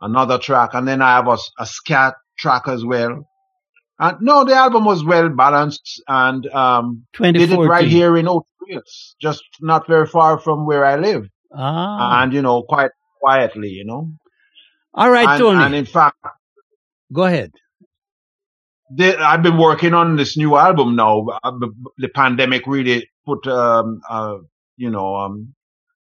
another 0.01 0.37
track, 0.37 0.71
and 0.73 0.85
then 0.87 1.01
I 1.01 1.15
have 1.15 1.27
a, 1.29 1.37
a 1.57 1.65
scat 1.65 2.15
track 2.37 2.67
as 2.67 2.83
well. 2.83 3.25
And 3.97 4.17
no, 4.21 4.43
the 4.43 4.53
album 4.53 4.83
was 4.85 5.03
well 5.05 5.29
balanced, 5.29 6.01
and 6.07 6.45
um, 6.47 7.05
did 7.13 7.35
it 7.37 7.57
right 7.57 7.87
here 7.87 8.17
in 8.17 8.27
Oak 8.27 8.45
just 9.21 9.43
not 9.61 9.87
very 9.87 10.07
far 10.07 10.39
from 10.39 10.65
where 10.65 10.83
I 10.85 10.95
live, 10.97 11.29
Ah. 11.53 12.21
and 12.23 12.33
you 12.33 12.41
know, 12.41 12.63
quite 12.63 12.91
quietly, 13.21 13.69
you 13.69 13.85
know. 13.85 14.11
All 14.93 15.09
right, 15.09 15.27
and, 15.29 15.39
Tony. 15.39 15.63
and 15.63 15.75
in 15.75 15.85
fact, 15.85 16.17
Go 17.13 17.23
ahead. 17.23 17.51
the, 18.89 19.17
I've 19.19 19.43
been 19.43 19.57
working 19.57 19.93
on 19.93 20.15
this 20.15 20.35
new 20.37 20.55
album 20.55 20.95
now. 20.95 21.27
Uh, 21.43 21.51
The, 21.51 21.69
the 21.97 22.09
pandemic 22.09 22.65
really 22.67 23.09
put, 23.25 23.45
um, 23.47 24.01
uh, 24.09 24.37
you 24.77 24.89
know, 24.89 25.15
um, 25.15 25.53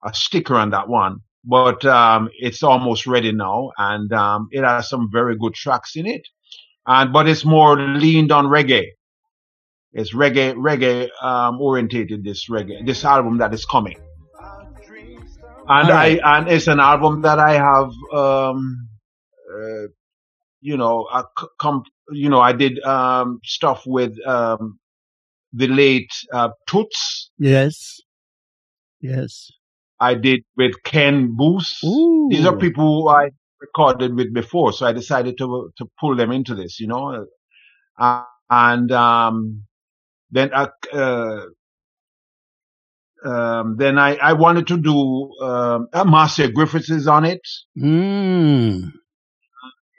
a 0.03 0.13
sticker 0.13 0.55
on 0.55 0.71
that 0.71 0.87
one, 0.89 1.17
but 1.43 1.85
um, 1.85 2.29
it's 2.39 2.63
almost 2.63 3.05
ready 3.07 3.31
now, 3.31 3.71
and 3.77 4.11
um, 4.13 4.47
it 4.51 4.63
has 4.63 4.89
some 4.89 5.09
very 5.11 5.37
good 5.37 5.53
tracks 5.53 5.95
in 5.95 6.05
it. 6.05 6.27
And 6.85 7.13
but 7.13 7.29
it's 7.29 7.45
more 7.45 7.79
leaned 7.79 8.31
on 8.31 8.45
reggae. 8.47 8.87
It's 9.93 10.13
reggae, 10.13 10.55
reggae 10.55 11.09
um, 11.23 11.61
orientated. 11.61 12.23
This 12.23 12.49
reggae, 12.49 12.85
this 12.85 13.05
album 13.05 13.37
that 13.37 13.53
is 13.53 13.65
coming, 13.65 13.97
and 15.67 15.89
right. 15.89 16.19
I 16.23 16.37
and 16.39 16.49
it's 16.49 16.67
an 16.67 16.79
album 16.79 17.21
that 17.21 17.39
I 17.39 17.53
have, 17.53 17.91
um, 18.13 18.89
uh, 19.53 19.87
you 20.61 20.77
know, 20.77 21.07
I 21.11 21.21
c- 21.39 21.47
com- 21.59 21.83
you 22.11 22.29
know, 22.29 22.41
I 22.41 22.53
did 22.53 22.83
um, 22.83 23.39
stuff 23.43 23.83
with 23.85 24.17
um, 24.27 24.79
the 25.53 25.67
late 25.67 26.11
uh, 26.33 26.49
Toots. 26.67 27.31
Yes. 27.37 28.01
Yes. 28.99 29.51
I 29.99 30.15
did 30.15 30.43
with 30.57 30.81
Ken 30.83 31.35
Boothe. 31.37 31.65
Ooh. 31.85 32.27
These 32.29 32.45
are 32.45 32.57
people 32.57 33.03
who 33.03 33.09
I 33.09 33.29
recorded 33.63 34.15
with 34.15 34.33
before, 34.33 34.73
so 34.73 34.85
I 34.85 34.93
decided 34.93 35.37
to 35.39 35.71
to 35.77 35.85
pull 35.99 36.15
them 36.15 36.31
into 36.31 36.55
this, 36.55 36.79
you 36.79 36.87
know. 36.87 37.25
Uh, 37.99 38.23
and 38.49 38.91
um, 38.91 39.63
then 40.31 40.51
I, 40.53 40.67
uh, 40.93 41.45
um, 43.25 43.77
then 43.77 43.97
I, 43.97 44.15
I 44.17 44.33
wanted 44.33 44.67
to 44.67 44.77
do 44.77 44.97
um, 45.41 45.87
uh, 45.93 46.03
Marcia 46.03 46.49
Griffiths 46.51 46.89
is 46.89 47.07
on 47.07 47.25
it, 47.25 47.41
Mm. 47.77 48.91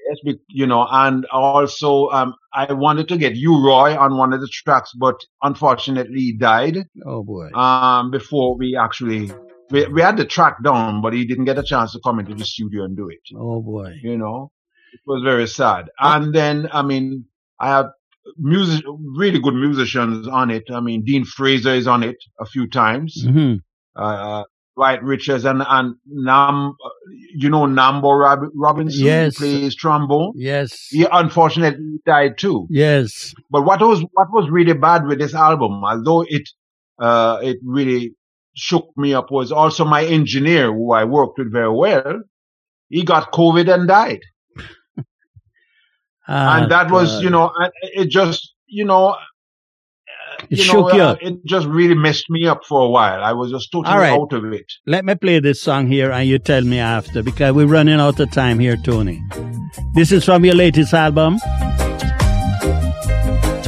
yes, 0.08 0.34
you 0.48 0.66
know, 0.66 0.86
and 0.90 1.24
also 1.26 2.08
um, 2.10 2.34
I 2.52 2.72
wanted 2.72 3.08
to 3.08 3.16
get 3.16 3.34
U 3.36 3.64
Roy 3.66 3.96
on 3.98 4.16
one 4.18 4.32
of 4.34 4.40
the 4.40 4.48
tracks, 4.48 4.92
but 4.98 5.16
unfortunately 5.42 6.20
he 6.20 6.36
died 6.36 6.78
Oh 7.06 7.22
boy. 7.24 7.50
um, 7.54 8.10
before 8.10 8.56
we 8.56 8.76
actually 8.76 9.30
we, 9.74 9.86
we 9.94 10.00
had 10.08 10.16
the 10.16 10.24
track 10.36 10.54
down, 10.62 11.02
but 11.04 11.12
he 11.12 11.22
didn't 11.30 11.44
get 11.50 11.58
a 11.58 11.62
chance 11.72 11.92
to 11.92 12.00
come 12.06 12.18
into 12.20 12.34
the 12.34 12.46
studio 12.54 12.84
and 12.84 12.96
do 12.96 13.06
it. 13.16 13.24
Oh 13.36 13.60
boy. 13.60 13.88
you 14.02 14.16
know 14.22 14.50
it 14.96 15.00
was 15.06 15.22
very 15.24 15.48
sad 15.48 15.82
and 15.98 16.32
then 16.38 16.68
i 16.72 16.80
mean 16.90 17.24
i 17.58 17.66
have 17.76 17.86
music 18.38 18.84
really 19.22 19.40
good 19.46 19.54
musicians 19.66 20.28
on 20.40 20.52
it 20.56 20.62
i 20.70 20.80
mean 20.88 21.00
dean 21.08 21.24
fraser 21.24 21.74
is 21.80 21.88
on 21.94 22.04
it 22.10 22.16
a 22.44 22.46
few 22.46 22.64
times 22.80 23.10
hmm 23.36 23.54
uh 23.96 24.42
Dwight 24.76 25.02
Richards 25.04 25.44
and 25.44 25.62
and 25.76 25.94
Nam, 26.28 26.74
you 27.42 27.48
know 27.48 27.64
Nambo 27.78 28.10
Rob, 28.22 28.40
Robinson 28.54 29.04
Yes. 29.06 29.36
plays 29.36 29.76
trombone. 29.76 30.32
Yes. 30.34 30.88
He 30.90 31.06
unfortunately 31.12 31.98
died 32.04 32.38
too. 32.38 32.66
Yes. 32.70 33.34
But 33.52 33.62
what 33.68 33.80
was 33.80 34.00
what 34.18 34.32
was 34.32 34.50
really 34.50 34.72
bad 34.72 35.06
with 35.06 35.20
this 35.20 35.32
album, 35.32 35.84
although 35.84 36.24
it 36.28 36.42
uh, 36.98 37.38
it 37.50 37.58
really 37.64 38.16
shook 38.54 38.88
me 38.96 39.14
up 39.14 39.30
was 39.30 39.52
also 39.52 39.84
my 39.84 40.04
engineer, 40.04 40.72
who 40.72 40.92
I 40.92 41.04
worked 41.04 41.38
with 41.38 41.52
very 41.52 41.70
well. 41.72 42.22
He 42.88 43.04
got 43.04 43.32
COVID 43.32 43.72
and 43.72 43.88
died, 43.88 44.20
Ah, 46.28 46.62
and 46.62 46.70
that 46.70 46.90
was, 46.90 47.20
you 47.22 47.30
know, 47.30 47.50
it 47.82 48.08
just, 48.08 48.54
you 48.66 48.84
know, 48.84 49.16
It 50.50 50.58
you 50.58 50.64
shook 50.64 50.88
know, 50.88 50.94
you 50.96 51.02
uh, 51.02 51.12
up. 51.12 51.18
it 51.22 51.44
just 51.44 51.66
really 51.66 51.94
messed 51.94 52.28
me 52.30 52.46
up 52.46 52.64
for 52.64 52.80
a 52.86 52.88
while. 52.88 53.22
I 53.22 53.32
was 53.32 53.50
just 53.50 53.70
totally 53.72 53.92
All 53.94 53.98
right. 54.00 54.12
out 54.12 54.32
of 54.32 54.44
it. 54.52 54.66
Let 54.86 55.04
me 55.04 55.14
play 55.16 55.38
this 55.40 55.60
song 55.60 55.86
here 55.86 56.10
and 56.12 56.28
you 56.28 56.38
tell 56.38 56.62
me 56.62 56.78
after 56.78 57.22
because 57.22 57.52
we're 57.54 57.66
running 57.66 58.00
out 58.00 58.20
of 58.20 58.30
time 58.32 58.58
here, 58.58 58.76
Tony. 58.76 59.20
This 59.94 60.12
is 60.12 60.24
from 60.24 60.44
your 60.44 60.54
latest 60.54 60.92
album. 60.94 61.38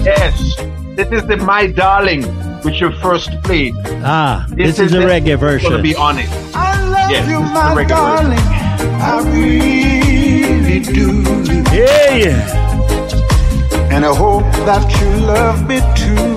Yes, 0.05 0.57
this 0.97 1.11
is 1.11 1.27
the 1.27 1.37
My 1.39 1.67
Darling, 1.67 2.23
which 2.67 2.81
you 2.81 2.91
first 3.01 3.31
played. 3.45 3.75
Ah, 4.03 4.45
this, 4.51 4.81
is, 4.81 4.93
a 4.93 4.99
the- 4.99 5.07
reggae 5.07 5.31
To 5.31 5.37
version. 5.37 5.83
be 5.83 5.95
honest, 5.95 6.33
I 6.55 6.75
love 6.95 7.11
Yes, 7.13 7.29
you, 7.31 7.39
this 7.39 7.47
is 7.47 7.53
the 7.55 7.55
my 7.55 7.75
regular 7.75 8.01
darling. 8.17 8.47
I 9.09 9.15
really 9.39 10.81
do. 10.81 11.09
Yeah, 11.73 12.17
yeah. 12.25 13.93
And 13.95 14.05
I 14.05 14.13
hope 14.15 14.43
that 14.67 14.85
you 14.99 15.09
love 15.35 15.59
me 15.71 15.79
too. 15.95 16.35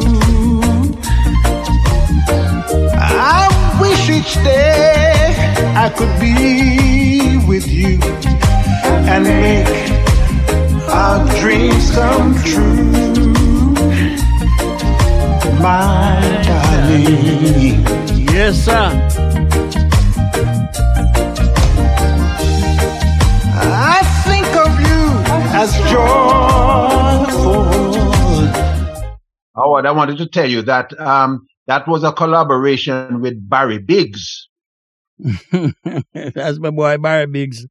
I 3.01 3.41
wish 3.81 4.03
each 4.17 4.35
day 4.43 5.33
I 5.75 5.89
could 5.89 6.13
be 6.21 7.43
with 7.47 7.67
you 7.67 7.97
and 9.11 9.23
make 9.23 9.67
our 10.89 11.25
dreams 11.41 11.89
come 11.95 12.35
true. 12.43 13.33
My 15.61 16.41
darling. 16.45 17.83
Yes, 18.31 18.63
sir. 18.63 18.89
I 23.61 23.99
think 24.23 24.47
of 24.55 24.79
you 24.79 25.03
as 25.59 25.73
joyful. 25.91 27.65
Howard, 29.53 29.85
I 29.85 29.91
wanted 29.91 30.17
to 30.19 30.27
tell 30.27 30.49
you 30.49 30.61
that 30.61 30.97
um, 30.97 31.45
that 31.67 31.85
was 31.89 32.05
a 32.05 32.13
collaboration 32.13 33.19
with 33.19 33.49
Barry 33.49 33.79
Biggs. 33.79 34.47
That's 35.51 36.57
my 36.59 36.69
boy 36.69 36.97
Barry 36.99 37.25
Biggs. 37.25 37.67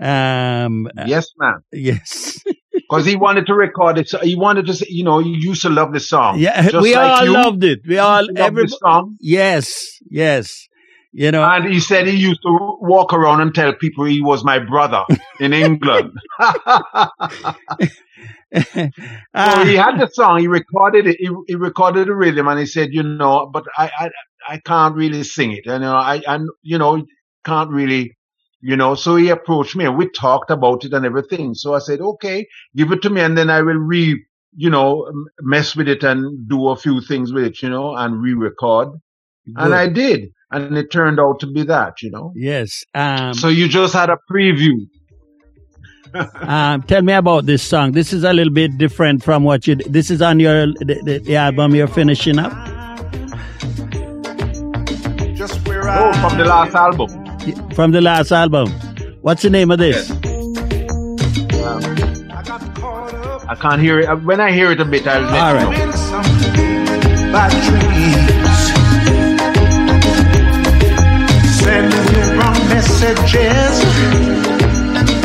Um, 0.00 0.88
Yes, 1.06 1.28
man. 1.38 1.60
yes. 1.72 2.40
Because 2.72 3.04
he 3.04 3.16
wanted 3.16 3.46
to 3.46 3.54
record 3.54 3.98
it. 3.98 4.08
So 4.08 4.18
he 4.20 4.34
wanted 4.34 4.66
to 4.66 4.74
say, 4.74 4.86
you 4.88 5.04
know, 5.04 5.18
you 5.18 5.32
used 5.34 5.62
to 5.62 5.68
love 5.68 5.92
the 5.92 6.00
song. 6.00 6.38
Yeah, 6.38 6.62
Just 6.70 6.82
we 6.82 6.94
like 6.94 7.20
all 7.20 7.24
you, 7.26 7.32
loved 7.32 7.64
it. 7.64 7.80
We 7.86 7.98
all, 7.98 8.26
every, 8.38 8.64
the 8.64 8.68
song. 8.68 9.16
yes, 9.20 9.98
yes. 10.10 10.66
You 11.12 11.32
know, 11.32 11.42
And 11.42 11.72
he 11.72 11.80
said 11.80 12.06
he 12.06 12.16
used 12.16 12.42
to 12.42 12.76
walk 12.80 13.12
around 13.12 13.40
and 13.40 13.54
tell 13.54 13.72
people 13.74 14.04
he 14.04 14.20
was 14.20 14.44
my 14.44 14.58
brother 14.58 15.02
in 15.40 15.52
England. 15.52 16.12
So 18.54 18.88
Ah, 19.34 19.64
he 19.64 19.74
had 19.74 19.98
the 19.98 20.08
song. 20.10 20.40
He 20.40 20.46
recorded 20.48 21.06
it. 21.06 21.16
He, 21.18 21.28
he 21.48 21.54
recorded 21.54 22.08
the 22.08 22.14
rhythm, 22.14 22.48
and 22.48 22.58
he 22.58 22.64
said, 22.66 22.88
"You 22.92 23.02
know, 23.02 23.46
but 23.52 23.64
I, 23.76 23.90
I, 23.98 24.10
I 24.48 24.58
can't 24.64 24.94
really 24.94 25.22
sing 25.22 25.52
it. 25.52 25.66
And 25.66 25.82
you 25.84 25.90
know, 25.90 25.96
I, 25.96 26.22
I, 26.26 26.38
you 26.62 26.78
know, 26.78 27.04
can't 27.44 27.70
really, 27.70 28.16
you 28.60 28.76
know." 28.76 28.94
So 28.94 29.16
he 29.16 29.28
approached 29.30 29.76
me, 29.76 29.84
and 29.86 29.96
we 29.96 30.08
talked 30.10 30.50
about 30.50 30.84
it 30.84 30.92
and 30.92 31.04
everything. 31.06 31.54
So 31.54 31.74
I 31.74 31.78
said, 31.80 32.00
"Okay, 32.00 32.46
give 32.76 32.92
it 32.92 33.02
to 33.02 33.10
me, 33.10 33.20
and 33.20 33.36
then 33.36 33.50
I 33.50 33.62
will 33.62 33.74
re, 33.78 34.22
you 34.56 34.70
know, 34.70 35.10
mess 35.40 35.74
with 35.76 35.88
it 35.88 36.02
and 36.02 36.48
do 36.48 36.68
a 36.68 36.76
few 36.76 37.00
things 37.00 37.32
with 37.32 37.44
it, 37.44 37.62
you 37.62 37.70
know, 37.70 37.94
and 37.96 38.20
re-record." 38.22 38.88
And. 39.56 39.74
I 39.74 39.88
did, 39.88 40.28
and 40.50 40.76
it 40.76 40.90
turned 40.92 41.18
out 41.18 41.40
to 41.40 41.46
be 41.46 41.62
that, 41.64 42.02
you 42.02 42.10
know. 42.10 42.32
yes. 42.36 42.84
Um, 42.94 43.32
So 43.32 43.48
you 43.48 43.66
just 43.66 43.94
had 43.94 44.10
a 44.10 44.18
preview. 44.30 44.86
um, 46.42 46.82
tell 46.82 47.02
me 47.02 47.12
about 47.12 47.46
this 47.46 47.62
song. 47.62 47.92
This 47.92 48.12
is 48.12 48.24
a 48.24 48.32
little 48.32 48.52
bit 48.52 48.76
different 48.78 49.22
from 49.22 49.44
what 49.44 49.66
you. 49.66 49.76
This 49.76 50.10
is 50.10 50.20
on 50.22 50.40
your 50.40 50.66
the, 50.66 51.00
the, 51.04 51.18
the 51.18 51.36
album 51.36 51.74
you're 51.74 51.86
finishing 51.86 52.38
up 52.38 52.52
Just 55.36 55.66
where 55.68 55.88
Oh, 55.88 56.12
from 56.14 56.38
the 56.38 56.44
last 56.44 56.74
album. 56.74 57.27
From 57.74 57.90
the 57.92 58.00
last 58.00 58.32
album. 58.32 58.68
What's 59.22 59.42
the 59.42 59.50
name 59.50 59.70
of 59.70 59.78
this? 59.78 60.10
I 60.10 60.14
got 62.44 62.62
I 63.50 63.54
can't 63.54 63.80
hear 63.80 64.00
it. 64.00 64.08
Uh, 64.08 64.16
when 64.16 64.40
I 64.40 64.52
hear 64.52 64.70
it 64.72 64.80
a 64.80 64.84
bit, 64.84 65.06
I'll 65.06 65.22
let 65.22 65.32
All 65.40 65.54
you 65.54 65.60
know. 65.78 65.84
in 65.84 65.92
some 65.96 66.22
bad 67.32 67.50
dreams. 67.66 68.58
Sending 71.58 72.06
me 72.12 72.20
wrong 72.38 72.58
messages 72.68 73.74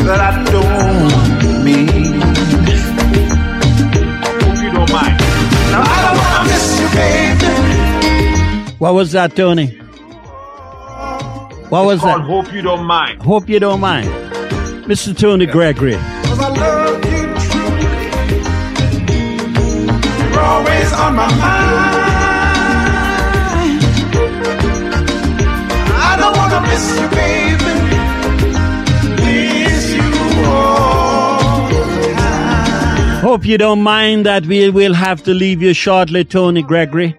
that 0.06 0.20
I 0.20 0.30
don't 0.50 1.64
mean. 1.64 2.20
Hope 4.40 4.58
you 4.62 4.70
don't 4.72 4.90
mind. 4.92 5.16
Now 5.70 5.82
I 5.84 5.88
don't 6.04 6.16
wanna 6.20 6.42
miss 6.48 6.66
you, 6.80 6.88
baby. 6.96 8.74
What 8.78 8.94
was 8.94 9.12
that, 9.12 9.34
Tony? 9.36 9.78
What 11.70 11.86
was 11.86 12.00
Called 12.00 12.20
that? 12.20 12.26
Hope 12.26 12.52
You 12.52 12.62
Don't 12.62 12.84
Mind. 12.84 13.22
Hope 13.22 13.48
you 13.48 13.58
don't 13.58 13.80
mind, 13.80 14.08
Mr. 14.86 15.16
Tony 15.16 15.46
Gregory. 15.46 15.94
Cause 15.94 16.38
I 16.38 16.48
love 16.48 17.04
you 17.04 17.34
truly. 17.46 18.04
You're 20.30 20.40
always 20.40 20.92
on 20.92 21.14
my 21.16 21.26
mind. 21.26 22.04
I 25.96 26.16
don't 26.20 26.36
wanna 26.36 26.60
miss 26.68 26.84
you, 27.00 27.08
baby. 27.08 27.74
Miss 29.24 29.86
you 29.94 30.10
all 30.44 31.68
the 31.68 32.14
time. 32.14 33.22
Hope 33.22 33.44
you 33.46 33.56
don't 33.58 33.82
mind 33.82 34.26
that 34.26 34.44
we 34.46 34.68
will 34.70 34.94
have 34.94 35.22
to 35.24 35.32
leave 35.34 35.62
you 35.62 35.72
shortly, 35.72 36.24
Tony 36.24 36.62
Gregory. 36.62 37.16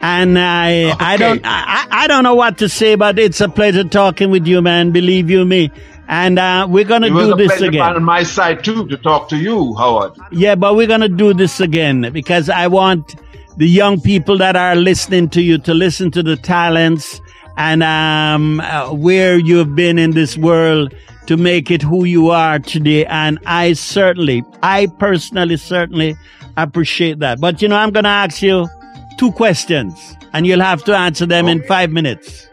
And 0.00 0.38
I, 0.38 0.94
I 1.00 1.16
don't, 1.16 1.40
I, 1.44 1.86
I 1.90 2.06
don't 2.06 2.22
know 2.22 2.34
what 2.34 2.58
to 2.58 2.68
say, 2.68 2.94
but 2.94 3.18
it's 3.18 3.40
a 3.40 3.48
pleasure 3.48 3.84
talking 3.84 4.30
with 4.30 4.46
you, 4.46 4.60
man. 4.60 4.92
Believe 4.92 5.30
you 5.30 5.44
me. 5.44 5.70
And 6.08 6.38
uh, 6.38 6.66
we're 6.70 6.84
gonna 6.84 7.08
do 7.08 7.32
a 7.32 7.36
this 7.36 7.60
again. 7.60 7.80
on 7.80 8.04
my 8.04 8.22
side 8.22 8.62
too 8.62 8.86
to 8.88 8.96
talk 8.96 9.28
to 9.30 9.36
you, 9.36 9.74
Howard. 9.74 10.12
Yeah, 10.30 10.54
but 10.54 10.76
we're 10.76 10.86
gonna 10.86 11.08
do 11.08 11.34
this 11.34 11.58
again 11.60 12.10
because 12.12 12.48
I 12.48 12.68
want 12.68 13.16
the 13.56 13.66
young 13.66 14.00
people 14.00 14.38
that 14.38 14.54
are 14.54 14.76
listening 14.76 15.28
to 15.30 15.42
you 15.42 15.58
to 15.58 15.74
listen 15.74 16.12
to 16.12 16.22
the 16.22 16.36
talents 16.36 17.20
and 17.56 17.82
um, 17.82 18.60
uh, 18.60 18.92
where 18.92 19.38
you've 19.38 19.74
been 19.74 19.98
in 19.98 20.12
this 20.12 20.36
world 20.36 20.94
to 21.26 21.36
make 21.36 21.70
it 21.72 21.82
who 21.82 22.04
you 22.04 22.30
are 22.30 22.60
today. 22.60 23.04
And 23.06 23.40
I 23.46 23.72
certainly, 23.72 24.44
I 24.62 24.86
personally, 24.86 25.56
certainly 25.56 26.16
appreciate 26.56 27.18
that. 27.18 27.40
But 27.40 27.62
you 27.62 27.68
know, 27.68 27.76
I'm 27.76 27.90
gonna 27.90 28.08
ask 28.08 28.42
you 28.42 28.68
two 29.18 29.32
questions, 29.32 30.14
and 30.32 30.46
you'll 30.46 30.60
have 30.60 30.84
to 30.84 30.96
answer 30.96 31.26
them 31.26 31.48
in 31.48 31.62
five 31.64 31.90
minutes. 31.90 32.48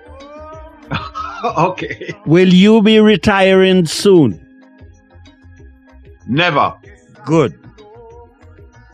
okay. 1.43 2.13
Will 2.25 2.53
you 2.53 2.81
be 2.81 2.99
retiring 2.99 3.85
soon? 3.85 4.39
Never. 6.27 6.73
Good. 7.25 7.57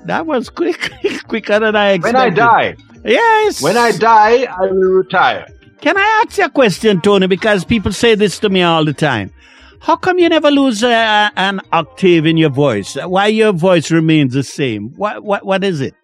That 0.05 0.26
was 0.26 0.49
quick, 0.49 0.91
quicker 1.28 1.59
than 1.59 1.76
I 1.76 1.91
expected. 1.91 2.17
When. 2.17 2.26
I 2.26 2.30
die, 2.30 2.76
Yes. 3.03 3.61
when 3.61 3.78
I 3.78 3.91
die, 3.91 4.43
I 4.45 4.61
will 4.61 4.91
retire. 4.91 5.47
Can 5.82 5.97
I 5.97 6.24
ask 6.26 6.38
you 6.38 6.45
a 6.45 6.49
question, 6.49 6.99
Tony? 7.01 7.28
Because 7.28 7.63
people 7.63 7.91
say 7.93 8.15
this 8.15 8.39
to 8.39 8.49
me 8.49 8.61
all 8.61 8.84
the 8.84 8.93
time. 8.93 9.32
How 9.82 9.95
come 9.95 10.20
you 10.20 10.28
never 10.28 10.51
lose 10.51 10.84
uh, 10.84 11.30
an 11.38 11.61
octave 11.72 12.26
in 12.26 12.36
your 12.36 12.49
voice? 12.49 12.95
Why 12.95 13.28
your 13.28 13.53
voice 13.53 13.89
remains 13.89 14.34
the 14.34 14.43
same? 14.43 14.89
What 14.97 15.24
what 15.24 15.45
what 15.45 15.63
is 15.63 15.80
it? 15.80 15.95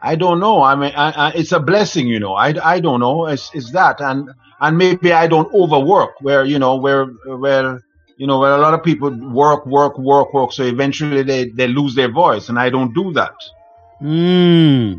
I 0.00 0.14
don't 0.16 0.40
know. 0.40 0.62
I 0.62 0.74
mean, 0.74 0.92
I, 0.94 1.10
I, 1.10 1.32
it's 1.32 1.52
a 1.52 1.60
blessing, 1.60 2.06
you 2.08 2.20
know. 2.20 2.34
I, 2.34 2.54
I 2.62 2.80
don't 2.80 3.00
know. 3.00 3.26
It's, 3.26 3.50
it's 3.54 3.72
that, 3.72 4.00
and 4.00 4.30
and 4.60 4.78
maybe 4.78 5.12
I 5.12 5.26
don't 5.26 5.52
overwork. 5.52 6.20
Where 6.20 6.44
you 6.44 6.58
know, 6.58 6.76
where 6.76 7.06
where 7.06 7.82
you 8.16 8.26
know, 8.26 8.38
where 8.38 8.52
a 8.52 8.58
lot 8.58 8.74
of 8.74 8.82
people 8.82 9.10
work, 9.10 9.66
work, 9.66 9.98
work, 9.98 10.32
work. 10.32 10.52
So 10.52 10.64
eventually 10.64 11.22
they 11.22 11.46
they 11.46 11.68
lose 11.68 11.94
their 11.94 12.10
voice, 12.10 12.48
and 12.48 12.58
I 12.58 12.70
don't 12.70 12.94
do 12.94 13.12
that. 13.12 13.34
Hmm. 13.98 14.98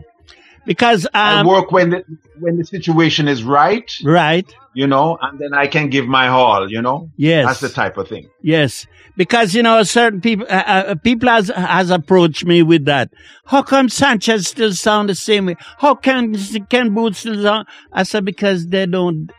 Because 0.67 1.07
I 1.13 1.39
um, 1.39 1.47
work 1.47 1.71
when 1.71 1.91
the 1.91 2.03
when 2.39 2.57
the 2.57 2.65
situation 2.65 3.29
is 3.29 3.41
right, 3.41 3.89
right. 4.03 4.53
you 4.73 4.85
know, 4.85 5.17
and 5.21 5.39
then 5.39 5.53
I 5.53 5.65
can 5.65 5.89
give 5.89 6.07
my 6.07 6.27
all, 6.27 6.69
you 6.69 6.81
know. 6.81 7.09
Yes. 7.15 7.45
That's 7.47 7.61
the 7.61 7.69
type 7.69 7.95
of 7.95 8.09
thing. 8.09 8.29
Yes, 8.41 8.85
because 9.15 9.55
you 9.55 9.63
know 9.63 9.81
certain 9.83 10.19
people 10.19 10.45
uh, 10.49 10.63
uh, 10.67 10.95
people 10.95 11.29
has 11.29 11.47
has 11.47 11.89
approached 11.89 12.43
me 12.43 12.63
with 12.63 12.83
that. 12.83 13.09
How 13.45 13.63
come 13.63 13.87
Sanchez 13.87 14.49
still 14.49 14.73
sound 14.73 15.07
the 15.07 15.15
same 15.15 15.45
way? 15.45 15.55
How 15.77 15.95
can 15.95 16.35
Ken 16.69 16.93
Boothe 16.93 17.15
still 17.15 17.41
sound? 17.41 17.65
I 17.93 18.03
said 18.03 18.25
because 18.25 18.67
they 18.67 18.85
don't 18.85 19.31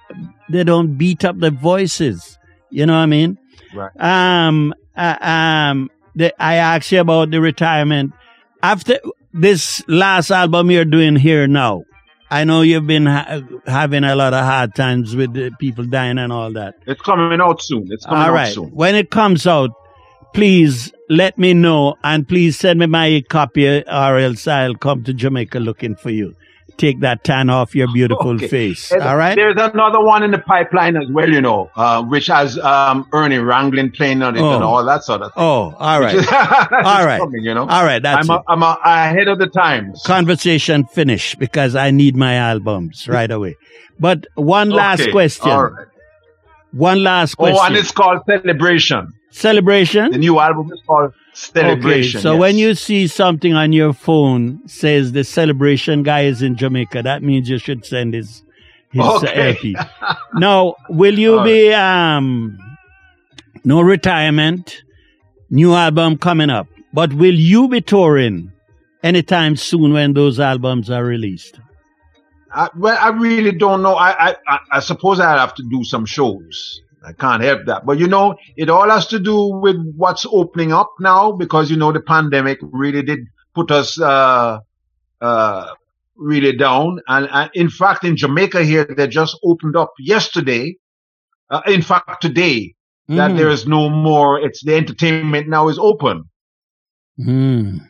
they 0.49 0.64
don't 0.64 0.97
beat 0.97 1.26
up 1.26 1.39
their 1.39 1.51
voices. 1.51 2.39
You 2.70 2.87
know 2.87 2.95
what 2.95 3.01
I 3.01 3.07
mean? 3.07 3.37
Right. 3.74 3.93
Um. 4.01 4.72
Uh, 4.97 5.16
um. 5.20 5.91
The, 6.14 6.35
I 6.43 6.55
asked 6.55 6.91
you 6.91 7.01
about 7.01 7.31
the 7.31 7.41
retirement. 7.43 8.14
After 8.62 8.99
this 9.41 9.82
last 9.89 10.30
album 10.30 10.70
you're 10.70 10.84
doing 10.84 11.16
here 11.16 11.47
now. 11.47 11.84
I 12.30 12.45
know 12.45 12.61
you've 12.61 12.86
been 12.86 13.07
ha- 13.07 13.41
having 13.66 14.05
a 14.05 14.14
lot 14.14 14.34
of 14.34 14.45
hard 14.45 14.74
times 14.74 15.16
with 15.16 15.32
the 15.32 15.51
people 15.59 15.84
dying 15.84 16.18
and 16.18 16.30
all 16.32 16.53
that. 16.53 16.74
It's 16.86 17.01
coming 17.01 17.41
out 17.41 17.62
soon. 17.62 17.86
It's 17.91 18.05
coming 18.05 18.20
All 18.20 18.28
out 18.28 18.34
right. 18.34 18.53
soon. 18.53 18.68
When 18.70 18.95
it 18.95 19.11
comes 19.11 19.47
out, 19.47 19.70
please 20.34 20.93
let 21.09 21.39
me 21.39 21.55
know 21.55 21.97
and 22.05 22.28
please 22.28 22.59
send 22.59 22.80
me 22.80 22.86
my 22.86 23.22
copy 23.30 23.66
or 23.66 24.18
else 24.18 24.47
I'll 24.47 24.74
come 24.74 25.05
to 25.05 25.14
Jamaica 25.14 25.59
looking 25.59 25.97
for 25.97 26.11
you. 26.11 26.34
Take 26.79 27.01
that 27.01 27.24
tan 27.24 27.51
off 27.51 27.74
your 27.74 27.93
beautiful 27.93 28.31
Okay. 28.37 28.49
face. 28.49 28.89
There's- 28.89 29.05
All 29.05 29.16
right? 29.16 29.35
There's 29.35 29.57
another 29.57 30.01
one 30.01 30.22
in 30.22 30.31
the 30.31 30.39
pipeline 30.39 30.97
as 30.97 31.09
well, 31.11 31.29
you 31.29 31.41
know, 31.41 31.70
uh, 31.76 32.03
which 32.05 32.29
has 32.29 32.57
um, 32.61 33.07
Ernie 33.12 33.37
Ranglin 33.39 33.93
playing 33.95 34.22
on 34.22 34.37
it 34.37 34.41
Oh. 34.41 34.55
and 34.55 34.62
all 34.64 34.85
that 34.85 35.03
sort 35.03 35.22
of 35.22 35.35
thing. 35.35 35.43
Oh, 35.43 35.74
all 35.79 36.01
right. 36.01 36.14
It's 36.18 36.33
All 36.33 37.05
right. 37.05 37.18
coming, 37.20 37.43
you 37.43 37.53
know. 37.53 37.66
All 37.66 37.85
right. 37.85 38.01
That's 38.03 38.31
I'm, 38.31 38.37
a, 38.37 38.43
I'm 38.49 38.62
a, 38.62 38.79
ahead 38.85 39.26
of 39.29 39.39
the 39.39 39.49
times. 39.49 40.03
Conversation 40.07 40.85
finished 40.87 41.39
because 41.39 41.74
I 41.74 41.91
need 41.91 42.16
my 42.16 42.35
albums 42.35 43.09
right 43.09 43.31
away. 43.31 43.57
But 43.99 44.26
one 44.37 44.70
last 44.70 45.01
Okay, 45.03 45.11
question. 45.12 45.51
All 45.51 45.64
right. 45.64 45.87
One 46.72 47.03
last 47.03 47.35
question. 47.35 47.59
Oh, 47.61 47.64
and 47.66 47.76
it's 47.76 47.91
called 47.91 48.20
Celebration. 48.26 49.12
Celebration? 49.39 50.11
The 50.11 50.18
new 50.18 50.41
album 50.41 50.72
is 50.72 50.80
called 50.86 51.12
Celebration. 51.32 52.18
Okay, 52.18 52.22
so 52.22 52.32
yes. 52.32 52.41
when 52.41 52.57
you 52.57 52.74
see 52.74 53.07
something 53.07 53.55
on 53.55 53.72
your 53.72 53.93
phone 53.93 54.66
says 54.66 55.12
the 55.12 55.22
celebration 55.22 56.03
guy 56.03 56.22
is 56.22 56.43
in 56.43 56.57
Jamaica, 56.57 57.03
that 57.05 57.22
means 57.22 57.49
you 57.49 57.59
should 57.59 57.84
send 57.86 58.14
his 58.14 58.43
his 58.91 59.03
uh, 59.03 59.16
Okay. 59.16 59.51
LP. 59.51 59.76
now, 60.34 60.74
will 60.89 61.18
you 61.18 61.39
All 61.39 61.45
be 61.45 61.72
um 61.72 62.59
no 63.64 63.80
retirement, 63.80 64.82
new 65.51 65.74
album 65.74 66.18
coming 66.18 66.51
up, 66.51 66.66
but 66.93 67.12
will 67.12 67.34
you 67.34 67.68
be 67.68 67.80
touring 67.80 68.51
anytime 69.03 69.55
soon 69.57 69.93
when 69.93 70.14
those 70.14 70.41
albums 70.41 70.91
are 70.91 71.05
released? 71.05 71.61
I, 72.53 72.70
well, 72.76 72.99
I 72.99 73.11
really 73.11 73.53
don't 73.53 73.82
know. 73.82 73.95
I, 73.95 74.30
I, 74.30 74.36
I, 74.49 74.59
I 74.72 74.80
suppose 74.80 75.20
I 75.20 75.30
have 75.39 75.55
to 75.57 75.62
do 75.70 75.84
some 75.84 76.07
shows. 76.07 76.82
I 77.05 77.12
can't 77.12 77.42
help 77.42 77.66
that. 77.66 77.86
But 77.86 77.99
you 77.99 78.07
know, 78.09 78.36
it 78.57 78.68
all 78.68 78.88
has 78.90 79.07
to 79.09 79.18
do 79.18 79.46
with 79.46 79.76
what's 79.96 80.26
opening 80.30 80.72
up 80.72 80.92
now 81.01 81.32
because 81.32 81.70
you 81.70 81.76
know 81.76 81.92
the 81.92 82.01
pandemic 82.01 82.59
really 82.62 83.03
did 83.03 83.20
put 83.55 83.70
us 83.70 84.01
uh, 84.01 84.59
uh, 85.20 85.74
really 86.16 86.57
down. 86.57 87.01
And, 87.09 87.28
and 87.32 87.51
in 87.55 87.70
fact, 87.70 88.05
in 88.05 88.16
Jamaica 88.16 88.64
here, 88.64 88.84
they 88.96 89.07
just 89.07 89.38
opened 89.44 89.76
up 89.76 89.92
yesterday. 89.99 90.76
Uh, 91.51 91.62
in 91.66 91.82
fact, 91.82 92.20
today 92.20 92.74
that 93.09 93.30
Mhm. 93.30 93.36
there 93.36 93.49
is 93.49 93.66
no 93.66 93.88
more. 93.88 94.38
It's 94.40 94.62
the 94.62 94.74
entertainment 94.74 95.49
now 95.49 95.68
is 95.68 95.78
open. 95.78 96.28
Mm. 97.18 97.80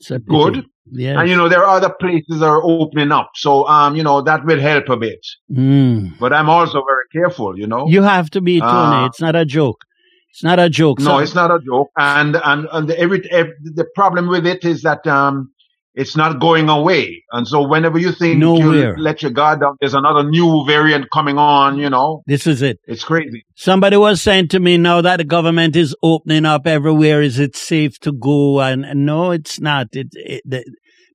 It's 0.00 0.10
a 0.10 0.20
pity. 0.20 0.26
Good. 0.28 0.66
Yes. 0.90 1.16
And 1.18 1.28
you 1.28 1.36
know, 1.36 1.48
there 1.48 1.64
are 1.64 1.76
other 1.76 1.90
places 1.98 2.40
that 2.40 2.46
are 2.46 2.62
opening 2.62 3.10
up. 3.10 3.30
So, 3.36 3.66
um, 3.68 3.96
you 3.96 4.02
know, 4.02 4.20
that 4.22 4.44
will 4.44 4.60
help 4.60 4.88
a 4.88 4.96
bit. 4.96 5.26
Mm. 5.50 6.18
But 6.18 6.32
I'm 6.32 6.50
also 6.50 6.84
very 6.84 7.04
careful, 7.12 7.58
you 7.58 7.66
know. 7.66 7.86
You 7.88 8.02
have 8.02 8.30
to 8.30 8.40
be, 8.40 8.60
Tony. 8.60 8.72
Uh, 9.04 9.06
it's 9.06 9.20
not 9.20 9.34
a 9.34 9.44
joke. 9.44 9.82
It's 10.30 10.42
not 10.42 10.58
a 10.58 10.68
joke. 10.68 10.98
no, 10.98 11.04
So- 11.04 11.18
it's 11.18 11.34
not 11.34 11.50
a 11.50 11.60
joke. 11.64 11.90
And 11.96 12.36
and, 12.36 12.68
and 12.72 12.88
the, 12.88 12.98
every, 12.98 13.28
ev 13.30 13.46
the 13.62 13.86
problem 13.94 14.28
with 14.28 14.46
it 14.46 14.64
is 14.64 14.82
that 14.82 15.06
um, 15.06 15.52
it's 15.94 16.16
not 16.16 16.40
going 16.40 16.68
away. 16.68 17.22
And 17.32 17.46
so 17.46 17.66
whenever 17.66 17.98
you 17.98 18.10
think 18.12 18.38
Nowhere. 18.38 18.96
you 18.96 19.02
let 19.02 19.22
your 19.22 19.30
guard 19.30 19.60
down, 19.60 19.76
there's 19.80 19.94
another 19.94 20.28
new 20.28 20.64
variant 20.66 21.10
coming 21.12 21.38
on. 21.38 21.78
You 21.78 21.88
know, 21.90 22.22
This 22.26 22.46
is 22.46 22.62
it. 22.62 22.78
it's 22.86 23.04
crazy. 23.04 23.44
Somebody 23.54 23.96
was 23.96 24.20
saying 24.20 24.48
to 24.48 24.60
me 24.60 24.76
now 24.76 25.00
that 25.02 25.18
the 25.18 25.24
government 25.24 25.76
is 25.76 25.94
opening 26.02 26.44
up 26.46 26.66
everywhere, 26.66 27.22
is 27.22 27.38
it 27.38 27.54
safe 27.56 27.98
to 28.00 28.12
go? 28.12 28.60
And, 28.60 28.84
and 28.84 29.06
no, 29.06 29.30
it's 29.30 29.60
not. 29.60 29.86
It, 29.92 30.08
it 30.14 30.42
the, 30.44 30.64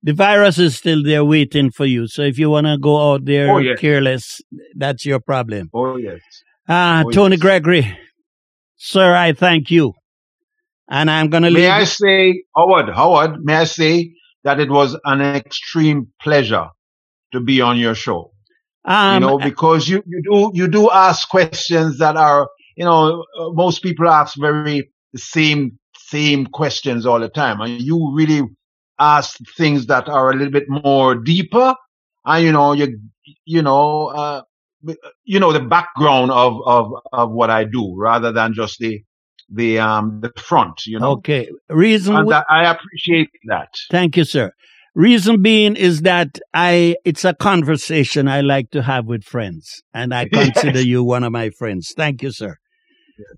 the 0.02 0.14
virus 0.14 0.58
is 0.60 0.78
still 0.78 1.04
there 1.04 1.26
waiting 1.26 1.72
for 1.72 1.86
you. 1.86 2.08
So 2.08 2.22
if 2.22 2.40
you 2.40 2.50
want 2.50 2.68
to 2.68 2.78
go 2.78 3.12
out 3.12 3.26
there 3.26 3.52
Oh, 3.52 3.58
yes. 3.58 3.80
careless, 3.80 4.40
that's 4.78 5.06
your 5.06 5.20
problem. 5.20 5.70
Oh 5.74 5.98
yes. 5.98 6.22
Ah, 6.70 7.04
Oh, 7.06 7.12
Tony 7.12 7.36
yes. 7.36 7.42
Gregory, 7.42 7.98
sir, 8.78 9.14
I 9.14 9.34
thank 9.34 9.70
you. 9.72 9.94
And 10.90 11.12
I'm 11.12 11.30
going 11.30 11.44
to 11.44 11.50
leave. 11.50 11.64
May 11.64 11.70
I 11.70 11.84
say, 11.84 12.44
Howard, 12.56 12.90
Howard, 12.96 13.44
may 13.44 13.56
I 13.56 13.64
say 13.66 14.14
that 14.44 14.60
it 14.60 14.70
was 14.70 14.98
an 15.06 15.22
extreme 15.22 16.08
pleasure 16.22 16.68
to 17.32 17.40
be 17.40 17.62
on 17.62 17.78
your 17.78 17.96
show. 17.96 18.32
um, 18.86 19.14
you 19.16 19.20
know, 19.20 19.38
because 19.38 19.88
you, 19.90 20.04
you 20.08 20.22
do 20.24 20.52
you 20.54 20.68
do 20.68 20.90
ask 20.92 21.30
questions 21.30 21.98
that 22.00 22.18
are, 22.18 22.50
you 22.76 22.86
know, 22.86 23.26
uh, 23.40 23.50
most 23.52 23.84
people 23.84 24.08
ask 24.10 24.38
very 24.40 24.90
same 25.16 25.78
same 25.96 26.46
questions 26.48 27.06
all 27.06 27.20
the 27.20 27.30
time, 27.30 27.62
and 27.62 27.82
you 27.82 28.12
really 28.16 28.42
ask 29.00 29.38
things 29.58 29.86
that 29.88 30.10
are 30.10 30.32
a 30.32 30.36
little 30.36 30.52
bit 30.52 30.70
more 30.70 31.16
deeper, 31.16 31.76
and 32.26 32.46
you 32.46 32.52
know, 32.52 32.74
you 32.74 33.00
you 33.46 33.62
know, 33.62 34.08
uh, 34.08 34.42
you 35.24 35.40
know, 35.40 35.52
the 35.52 35.60
background 35.60 36.32
of 36.32 36.60
of 36.66 36.92
of 37.12 37.32
what 37.32 37.50
I 37.50 37.66
do 37.66 37.94
rather 37.98 38.32
than 38.32 38.54
just 38.54 38.80
the 38.80 39.04
the 39.52 39.80
um 39.80 40.22
the 40.22 40.32
front, 40.38 40.86
you 40.86 41.00
know. 41.00 41.12
okay. 41.14 41.50
Reason 41.70 42.16
And 42.16 42.28
we- 42.28 42.34
that, 42.34 42.46
I 42.50 42.70
appreciate 42.70 43.30
that. 43.48 43.70
Thank 43.92 44.18
you, 44.18 44.24
sir. 44.24 44.52
Reason 44.96 45.42
being 45.42 45.76
is 45.76 46.02
that 46.02 46.40
I 46.54 46.96
it's 47.06 47.24
a 47.24 47.34
conversation 47.34 48.28
I 48.28 48.42
like 48.42 48.72
to 48.72 48.82
have 48.82 49.06
with 49.06 49.24
friends, 49.24 49.82
and 49.94 50.14
I 50.14 50.28
consider 50.34 50.80
Yes. 50.80 50.86
you 50.86 51.04
one 51.04 51.24
of 51.24 51.32
my 51.32 51.50
friends. 51.52 51.94
Thank 51.96 52.24
you, 52.24 52.32
sir. 52.32 52.58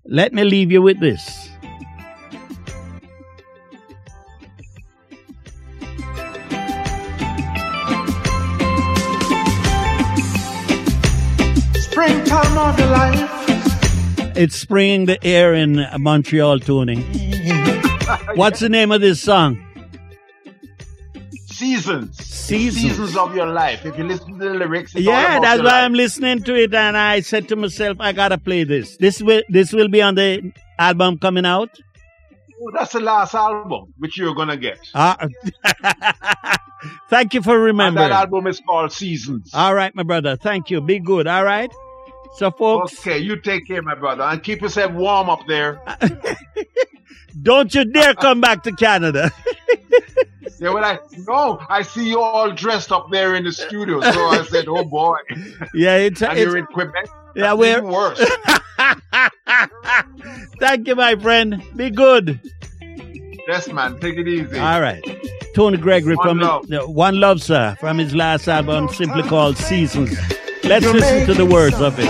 Let 0.06 0.32
me 0.32 0.44
leave 0.44 0.70
you 0.72 0.80
with 0.82 1.00
this. 1.00 1.48
Springtime 11.74 12.56
of 12.58 12.78
your 12.78 12.88
life. 12.88 13.41
It's 14.34 14.56
spring 14.56 15.06
the 15.06 15.22
air 15.24 15.54
in 15.54 15.86
Montreal, 15.98 16.60
Tony. 16.60 17.02
What's 18.34 18.60
the 18.60 18.68
name 18.68 18.90
of 18.92 19.00
this 19.00 19.20
song? 19.22 19.64
Seasons, 21.46 22.16
Seasons. 22.18 22.82
seasons 22.82 23.16
of 23.16 23.36
your 23.36 23.46
life. 23.46 23.84
If 23.86 23.96
you 23.96 24.04
listen 24.04 24.38
to 24.38 24.44
the 24.48 24.54
lyrics, 24.54 24.94
Yeah, 24.94 25.38
that's 25.38 25.58
why 25.60 25.64
life. 25.66 25.84
I'm 25.84 25.94
listening 25.94 26.42
to 26.44 26.54
it, 26.56 26.74
and 26.74 26.96
I 26.96 27.20
said 27.20 27.48
to 27.48 27.56
myself, 27.56 27.98
I 28.00 28.12
gotta 28.12 28.36
play 28.38 28.64
this. 28.64 28.96
This 28.96 29.22
will 29.22 29.42
this 29.48 29.72
will 29.72 29.88
be 29.88 30.02
on 30.02 30.14
the 30.16 30.52
album 30.78 31.18
coming 31.18 31.46
out. 31.46 31.70
Oh, 32.60 32.70
that's 32.74 32.92
the 32.92 33.00
last 33.00 33.34
album 33.34 33.92
which 33.98 34.18
you're 34.18 34.34
gonna 34.34 34.56
get. 34.56 34.78
Ah, 34.94 35.16
thank 37.10 37.34
you 37.34 37.42
for 37.42 37.54
And 37.56 37.64
remembering. 37.64 38.08
that 38.08 38.12
album 38.22 38.46
is 38.48 38.60
called 38.66 38.90
Seasons. 38.92 39.50
All 39.54 39.74
right, 39.74 39.94
my 39.94 40.02
brother. 40.02 40.36
Thank 40.36 40.70
you. 40.70 40.80
Be 40.80 40.98
good. 40.98 41.26
All 41.28 41.44
right. 41.44 41.70
So, 42.36 42.50
folks, 42.50 42.98
Okay, 43.00 43.18
you 43.18 43.36
take 43.36 43.66
care, 43.66 43.82
my 43.82 43.94
brother, 43.94 44.22
and 44.24 44.42
keep 44.42 44.62
yourself 44.62 44.92
warm 44.92 45.28
up 45.28 45.40
there. 45.46 45.80
don't 47.42 47.74
you 47.74 47.84
dare 47.84 48.14
come 48.14 48.40
back 48.40 48.62
to 48.64 48.72
Canada. 48.72 49.30
Yeah, 50.58 50.70
well, 50.70 50.84
I 50.84 50.98
no, 51.26 51.58
I 51.68 51.82
see 51.82 52.08
you 52.08 52.20
all 52.20 52.52
dressed 52.52 52.92
up 52.92 53.10
there 53.10 53.34
in 53.34 53.42
the 53.42 53.50
studio, 53.50 54.00
so 54.00 54.26
I 54.28 54.44
said, 54.44 54.66
"Oh 54.68 54.84
boy," 54.84 55.16
yeah, 55.74 55.96
it's, 55.96 56.22
and 56.22 56.38
it's 56.38 56.40
you're 56.40 56.56
in 56.56 56.66
Quebec. 56.66 57.08
yeah, 57.34 57.52
we're. 57.52 57.78
even 57.78 57.90
worse. 57.90 58.24
Thank 60.60 60.86
you, 60.86 60.94
my 60.94 61.16
friend. 61.16 61.60
Be 61.74 61.90
good. 61.90 62.38
yes, 63.48 63.72
man, 63.72 63.98
take 63.98 64.16
it 64.16 64.28
easy. 64.28 64.56
All 64.56 64.80
right. 64.80 65.02
Tony 65.56 65.78
Gregory 65.78 66.14
One 66.14 66.28
from 66.28 66.38
his- 66.38 66.46
Love. 66.46 66.70
uh, 66.72 66.92
One 66.92 67.18
Love, 67.18 67.42
sir, 67.42 67.76
from 67.80 67.98
his 67.98 68.14
last 68.14 68.46
album, 68.46 68.88
simply 68.90 69.24
called 69.24 69.56
Seasons. 69.56 70.16
Let's 70.64 70.86
listen 70.86 71.26
to 71.26 71.34
the 71.34 71.44
words 71.44 71.80
of 71.80 71.98
it. 71.98 72.04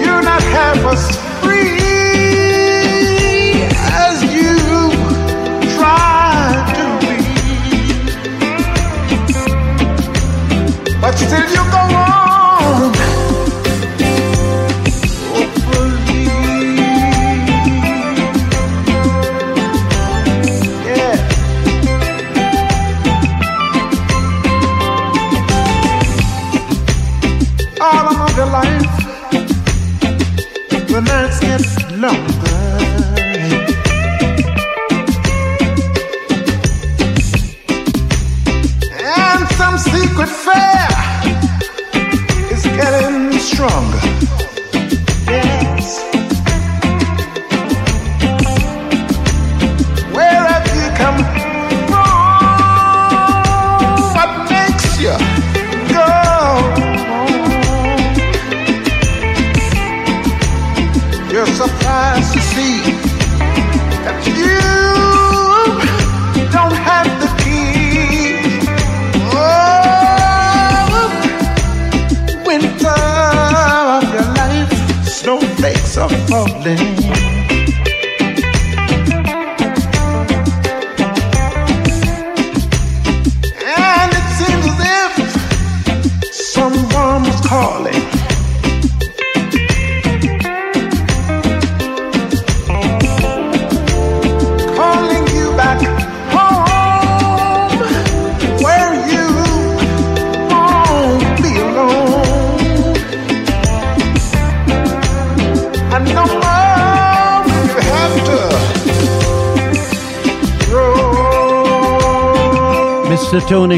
You're 0.00 0.22
not 0.22 0.42
half 0.42 0.78
as 0.92 1.16
free 1.42 1.76
as 4.06 4.22
you 4.34 4.56
try 5.76 6.64
to 6.76 6.86
be. 7.02 7.16
But 11.00 11.14
still 11.16 11.46
you 11.50 11.64
go 11.72 11.95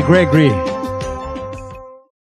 Gregory. 0.09 0.78